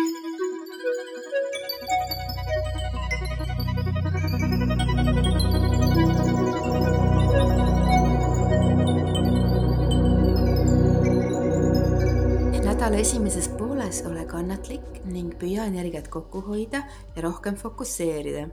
nädala 12.64 12.96
esimeses 12.96 13.48
pooles 13.58 14.00
ole 14.08 14.24
kannatlik 14.24 15.04
ning 15.04 15.34
püüa 15.36 15.68
energiat 15.68 16.08
kokku 16.08 16.40
hoida 16.48 16.82
ja 17.16 17.22
rohkem 17.22 17.60
fokusseerida. 17.60 18.48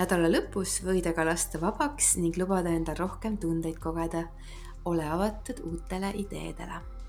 nädala 0.00 0.32
lõpus 0.32 0.80
võid 0.86 1.12
aga 1.12 1.28
lasta 1.28 1.60
vabaks 1.60 2.16
ning 2.16 2.40
lubada 2.40 2.72
endal 2.72 2.96
rohkem 3.04 3.36
tundeid 3.36 3.76
kogeda. 3.76 4.24
ole 4.84 5.04
avatud 5.04 5.60
uutele 5.68 6.10
ideedele 6.16 7.01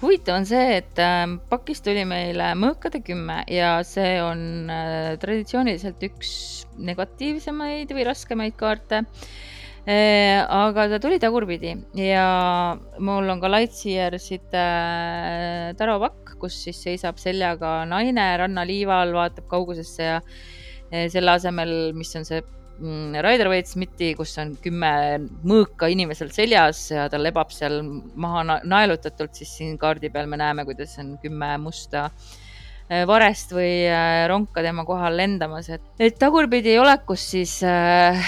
huvitav 0.00 0.38
on 0.40 0.46
see, 0.48 0.80
et 0.80 1.00
ähm, 1.02 1.38
pakis 1.50 1.82
tuli 1.84 2.06
meile 2.08 2.52
mõõkade 2.58 3.02
kümme 3.04 3.42
ja 3.52 3.78
see 3.86 4.18
on 4.24 4.70
äh, 4.72 5.14
traditsiooniliselt 5.20 6.02
üks 6.08 6.32
negatiivsemaid 6.80 7.92
või 7.96 8.06
raskemaid 8.08 8.56
kaarte. 8.60 9.04
Äh, 9.90 10.40
aga 10.44 10.86
ta 10.92 11.00
tuli 11.00 11.16
tagurpidi 11.20 11.72
ja 11.96 12.24
mul 13.00 13.32
on 13.32 13.40
ka 13.40 13.48
Lightyearside 13.48 14.60
äh, 14.60 15.66
taropakk, 15.80 16.36
kus 16.40 16.58
siis 16.66 16.80
seisab 16.84 17.20
seljaga 17.20 17.80
naine 17.88 18.28
rannaliival, 18.40 19.12
vaatab 19.16 19.48
kaugusesse 19.50 20.06
ja 20.06 20.20
selle 20.90 21.36
asemel, 21.36 21.92
mis 21.94 22.10
on 22.18 22.24
see 22.26 22.40
mm, 22.80 23.20
Rider-Waite 23.26 23.70
Smithi, 23.70 24.12
kus 24.18 24.34
on 24.42 24.56
kümme 24.64 24.92
mõõka 25.46 25.90
inimesel 25.92 26.32
seljas 26.34 26.86
ja 26.90 27.08
ta 27.12 27.20
lebab 27.20 27.52
seal 27.54 27.82
maha 28.16 28.60
naelutatult, 28.64 29.36
siis 29.36 29.52
siin 29.60 29.78
kaardi 29.80 30.10
peal 30.10 30.30
me 30.30 30.40
näeme, 30.40 30.66
kuidas 30.68 30.96
on 31.02 31.14
kümme 31.22 31.54
musta 31.62 32.08
Äh, 32.90 33.04
varest 33.06 33.52
või 33.54 33.84
äh, 33.86 34.24
ronka 34.26 34.64
tema 34.66 34.82
kohal 34.82 35.14
lendamas, 35.14 35.68
et, 35.70 35.82
et 36.02 36.16
tagurpidi 36.18 36.72
olekus 36.82 37.22
siis 37.36 37.52
äh, 37.62 38.18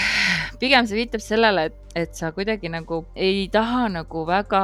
pigem 0.61 0.87
see 0.87 1.01
viitab 1.01 1.19
sellele, 1.19 1.65
et, 1.67 1.97
et 1.99 2.15
sa 2.15 2.29
kuidagi 2.31 2.71
nagu 2.71 3.01
ei 3.11 3.49
taha 3.51 3.89
nagu 3.91 4.23
väga 4.29 4.61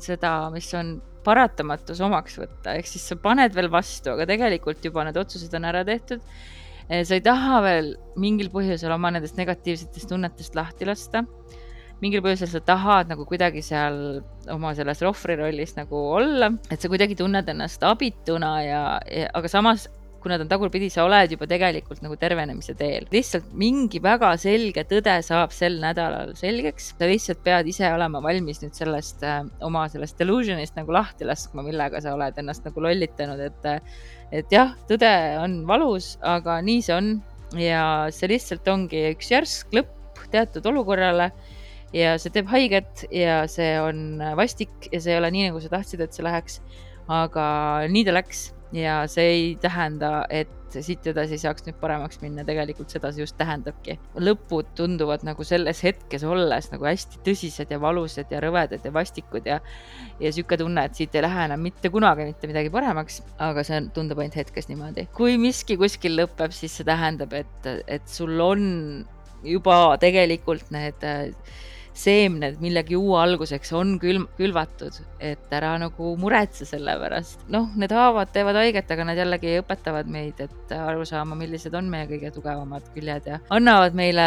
seda, 0.00 0.30
mis 0.54 0.70
on 0.80 0.94
paratamatus 1.26 2.00
omaks 2.00 2.40
võtta, 2.40 2.78
ehk 2.78 2.88
siis 2.88 3.04
sa 3.12 3.18
paned 3.20 3.52
veel 3.52 3.68
vastu, 3.74 4.14
aga 4.14 4.24
tegelikult 4.32 4.80
juba 4.88 5.04
need 5.04 5.20
otsused 5.20 5.52
on 5.60 5.68
ära 5.68 5.84
tehtud. 5.84 6.24
Sa 6.92 7.16
ei 7.16 7.24
taha 7.24 7.60
veel 7.64 7.94
mingil 8.20 8.50
põhjusel 8.52 8.92
oma 8.92 9.12
nendest 9.14 9.38
negatiivsetest 9.40 10.10
tunnetest 10.12 10.58
lahti 10.58 10.88
lasta 10.88 11.24
mingil 12.02 12.22
põhjusel 12.24 12.50
sa 12.50 12.60
tahad 12.66 13.10
nagu 13.12 13.24
kuidagi 13.28 13.62
seal 13.64 14.20
oma 14.52 14.74
selles 14.76 15.02
rohvri 15.06 15.38
rollis 15.38 15.76
nagu 15.78 16.04
olla, 16.18 16.50
et 16.70 16.82
sa 16.82 16.90
kuidagi 16.90 17.16
tunned 17.18 17.48
ennast 17.48 17.84
abituna 17.86 18.54
ja, 18.66 18.84
ja, 19.06 19.28
aga 19.38 19.50
samas 19.50 19.86
kuna 20.22 20.36
ta 20.38 20.44
on 20.44 20.50
tagurpidi, 20.50 20.86
sa 20.92 21.02
oled 21.06 21.32
juba 21.34 21.48
tegelikult 21.50 22.02
nagu 22.04 22.14
tervenemise 22.18 22.76
teel. 22.78 23.08
lihtsalt 23.10 23.48
mingi 23.58 23.98
väga 24.02 24.30
selge 24.38 24.84
tõde 24.86 25.16
saab 25.26 25.54
sel 25.54 25.80
nädalal 25.82 26.34
selgeks. 26.38 26.92
sa 26.98 27.08
lihtsalt 27.10 27.42
pead 27.42 27.70
ise 27.72 27.90
olema 27.90 28.22
valmis 28.22 28.62
nüüd 28.62 28.78
sellest 28.78 29.24
äh, 29.26 29.42
oma 29.66 29.88
sellest 29.90 30.18
delusion'ist 30.22 30.78
nagu 30.78 30.94
lahti 30.94 31.26
laskma, 31.26 31.66
millega 31.66 32.00
sa 32.02 32.14
oled 32.14 32.38
ennast 32.38 32.66
nagu 32.68 32.86
lollitanud, 32.86 33.42
et, 33.50 33.70
et 34.32 34.52
jah, 34.52 34.72
tõde 34.88 35.10
on 35.42 35.62
valus, 35.68 36.16
aga 36.24 36.60
nii 36.64 36.84
see 36.84 36.96
on 36.96 37.10
ja 37.60 37.82
see 38.14 38.30
lihtsalt 38.32 38.68
ongi 38.72 39.10
üks 39.12 39.28
järsk 39.32 39.74
lõpp 39.76 40.22
teatud 40.32 40.66
olukorrale 40.70 41.28
ja 41.92 42.14
see 42.20 42.32
teeb 42.32 42.48
haiget 42.48 43.04
ja 43.12 43.42
see 43.50 43.74
on 43.80 44.22
vastik 44.38 44.88
ja 44.88 45.00
see 45.02 45.12
ei 45.14 45.20
ole 45.20 45.32
nii, 45.34 45.50
nagu 45.50 45.60
sa 45.60 45.72
tahtsid, 45.74 46.00
et 46.00 46.16
see 46.16 46.24
läheks. 46.24 46.60
aga 47.12 47.44
nii 47.90 48.04
ta 48.06 48.14
läks 48.14 48.52
ja 48.72 49.02
see 49.10 49.28
ei 49.34 49.46
tähenda, 49.60 50.22
et 50.30 50.61
siit 50.84 51.06
edasi 51.12 51.38
saaks 51.40 51.66
nüüd 51.66 51.78
paremaks 51.80 52.20
minna, 52.22 52.44
tegelikult 52.48 52.92
seda 52.92 53.12
see 53.12 53.24
just 53.24 53.36
tähendabki. 53.40 53.98
lõpud 54.16 54.72
tunduvad 54.78 55.26
nagu 55.26 55.44
selles 55.46 55.82
hetkes 55.84 56.24
olles 56.24 56.70
nagu 56.72 56.88
hästi 56.88 57.22
tõsised 57.26 57.72
ja 57.72 57.80
valusad 57.82 58.32
ja 58.32 58.40
rõvedad 58.44 58.84
ja 58.84 58.92
vastikud 58.94 59.46
ja, 59.48 59.60
ja 60.20 60.32
sihuke 60.32 60.58
tunne, 60.60 60.86
et 60.88 60.98
siit 60.98 61.14
ei 61.14 61.24
lähe 61.26 61.48
enam 61.48 61.62
mitte 61.62 61.90
kunagi 61.92 62.28
mitte 62.30 62.50
midagi 62.50 62.70
paremaks, 62.72 63.22
aga 63.42 63.64
see 63.66 63.80
on, 63.80 63.90
tundub 63.96 64.22
ainult 64.22 64.38
hetkes 64.40 64.70
niimoodi. 64.70 65.08
kui 65.16 65.36
miski 65.40 65.76
kuskil 65.80 66.16
lõpeb, 66.18 66.54
siis 66.56 66.78
see 66.78 66.88
tähendab, 66.88 67.34
et, 67.36 67.68
et 67.86 68.08
sul 68.08 68.40
on 68.40 68.64
juba 69.42 69.98
tegelikult 70.00 70.70
need 70.74 71.04
äh, 71.06 71.30
seemned 71.94 72.60
millegi 72.62 72.96
uue 72.96 73.18
alguseks 73.20 73.72
on 73.76 73.96
külm, 74.00 74.26
külvatud, 74.38 74.96
et 75.20 75.52
ära 75.52 75.74
nagu 75.80 76.14
muretse 76.20 76.66
selle 76.68 76.94
pärast. 77.00 77.44
noh, 77.52 77.68
need 77.76 77.92
haavad 77.92 78.32
teevad 78.32 78.58
haiget, 78.62 78.90
aga 78.90 79.08
nad 79.08 79.20
jällegi 79.20 79.58
õpetavad 79.60 80.08
meid, 80.12 80.40
et 80.40 80.76
aru 80.76 81.04
saama, 81.08 81.36
millised 81.38 81.74
on 81.76 81.90
meie 81.92 82.08
kõige 82.10 82.32
tugevamad 82.34 82.88
küljed 82.94 83.28
ja 83.28 83.40
annavad 83.52 83.96
meile 83.98 84.26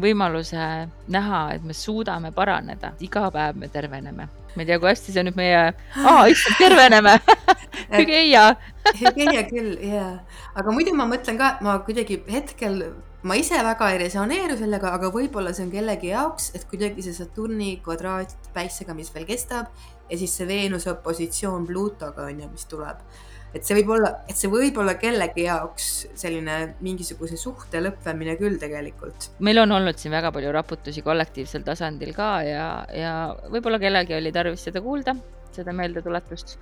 võimaluse 0.00 0.66
näha, 1.12 1.40
et 1.56 1.64
me 1.66 1.74
suudame 1.76 2.30
paraneda, 2.32 2.94
iga 3.04 3.28
päev 3.34 3.58
me 3.60 3.68
terveneme. 3.68 4.28
ma 4.56 4.64
ei 4.64 4.66
tea, 4.66 4.80
kui 4.82 4.88
hästi 4.90 5.12
see 5.14 5.22
nüüd 5.26 5.36
meie, 5.38 5.60
aa, 6.08 6.24
issand, 6.32 6.56
terveneme 6.58 7.18
hügeia 7.98 8.54
hügeia 8.98 9.44
küll, 9.50 9.76
jaa. 9.84 10.16
aga 10.58 10.74
muidu 10.74 10.94
ma 10.96 11.06
mõtlen 11.10 11.38
ka, 11.38 11.56
ma 11.64 11.78
kuidagi 11.86 12.22
hetkel 12.30 12.80
ma 13.22 13.36
ise 13.36 13.58
väga 13.64 13.90
ei 13.92 13.98
resoneeru 14.00 14.56
sellega, 14.56 14.94
aga 14.96 15.10
võib-olla 15.12 15.52
see 15.56 15.66
on 15.66 15.72
kellegi 15.74 16.12
jaoks, 16.12 16.52
et 16.56 16.66
kuidagi 16.70 17.04
see 17.04 17.16
Saturni 17.16 17.74
kvadraat 17.84 18.32
päissega, 18.54 18.96
mis 18.96 19.12
veel 19.14 19.26
kestab 19.28 19.68
ja 20.10 20.18
siis 20.18 20.36
see 20.38 20.48
Veenuse 20.48 20.90
opositsioon 20.94 21.66
Pluutoga 21.68 22.28
on 22.30 22.40
ju, 22.44 22.48
mis 22.52 22.64
tuleb. 22.70 23.02
et 23.50 23.66
see 23.66 23.74
võib 23.80 23.88
olla, 23.96 24.12
et 24.30 24.38
see 24.38 24.50
võib 24.50 24.76
olla 24.78 24.94
kellegi 24.94 25.44
jaoks 25.48 25.86
selline 26.18 26.76
mingisuguse 26.86 27.36
suhte 27.36 27.80
lõppemine 27.82 28.36
küll 28.38 28.60
tegelikult. 28.62 29.30
meil 29.38 29.58
on 29.64 29.76
olnud 29.78 29.98
siin 29.98 30.14
väga 30.14 30.32
palju 30.32 30.52
raputusi 30.54 31.02
kollektiivsel 31.02 31.66
tasandil 31.66 32.14
ka 32.16 32.30
ja, 32.46 32.68
ja 32.94 33.16
võib-olla 33.50 33.82
kellelgi 33.82 34.16
oli 34.16 34.32
tarvis 34.32 34.64
seda 34.70 34.80
kuulda, 34.84 35.16
seda 35.52 35.74
meeldetuletust 35.76 36.56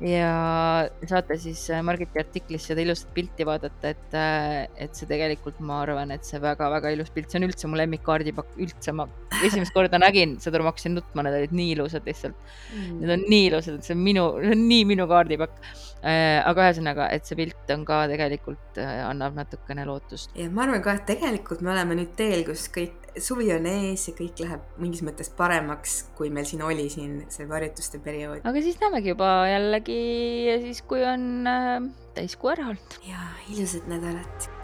ja 0.00 0.88
saate 1.08 1.36
siis 1.40 1.62
äh, 1.72 1.82
Margiti 1.84 2.20
artiklis 2.20 2.64
seda 2.70 2.80
ilusat 2.82 3.10
pilti 3.16 3.44
vaadata, 3.46 3.92
et, 3.92 4.16
äh, 4.16 4.62
et 4.86 4.96
see 4.96 5.08
tegelikult, 5.10 5.60
ma 5.64 5.82
arvan, 5.84 6.14
et 6.14 6.24
see 6.26 6.40
väga-väga 6.40 6.92
ilus 6.94 7.12
pilt, 7.14 7.28
see 7.30 7.40
on 7.40 7.48
üldse 7.48 7.68
mu 7.68 7.78
lemmikkaardipakk, 7.80 8.54
üldse 8.64 8.94
ma 8.96 9.06
esimest 9.44 9.74
korda 9.76 10.00
nägin 10.00 10.38
seda, 10.40 10.62
ma 10.62 10.72
hakkasin 10.72 10.96
nutma, 10.96 11.24
need 11.26 11.38
olid 11.42 11.54
nii 11.56 11.74
ilusad 11.76 12.08
lihtsalt 12.08 12.36
mm.. 12.38 12.96
Need 13.02 13.14
on 13.16 13.26
nii 13.28 13.46
ilusad, 13.50 13.76
et 13.78 13.88
see 13.88 13.96
on 13.96 14.02
minu, 14.06 14.26
see 14.40 14.56
on 14.56 14.66
nii 14.70 14.88
minu 14.88 15.08
kaardipakk. 15.10 15.60
Äh, 16.00 16.38
aga 16.48 16.70
ühesõnaga, 16.70 17.10
et 17.12 17.28
see 17.28 17.36
pilt 17.36 17.74
on 17.74 17.84
ka 17.84 18.06
tegelikult, 18.08 18.78
annab 18.80 19.36
natukene 19.36 19.84
lootust. 19.84 20.32
ja 20.38 20.48
ma 20.48 20.64
arvan 20.64 20.80
ka, 20.84 20.96
et 20.96 21.04
tegelikult 21.12 21.60
me 21.60 21.74
oleme 21.74 21.98
nüüd 21.98 22.16
teel, 22.16 22.46
kus 22.48 22.70
kõik 22.72 22.99
suvi 23.18 23.50
on 23.54 23.66
ees 23.70 24.06
ja 24.08 24.14
kõik 24.18 24.42
läheb 24.44 24.78
mingis 24.82 25.02
mõttes 25.06 25.32
paremaks, 25.36 26.04
kui 26.18 26.30
meil 26.34 26.48
siin 26.48 26.62
oli 26.66 26.88
siin 26.92 27.24
see 27.32 27.48
varjutuste 27.48 28.02
periood. 28.04 28.44
aga 28.44 28.62
siis 28.62 28.80
näemegi 28.82 29.14
juba 29.14 29.32
jällegi 29.50 30.00
siis, 30.68 30.84
kui 30.86 31.04
on 31.06 31.26
äh, 31.50 31.76
täiskuu 32.14 32.54
ära 32.54 32.70
olnud. 32.70 32.98
ja 33.08 33.28
ilusat 33.50 33.88
nädalat 33.90 34.59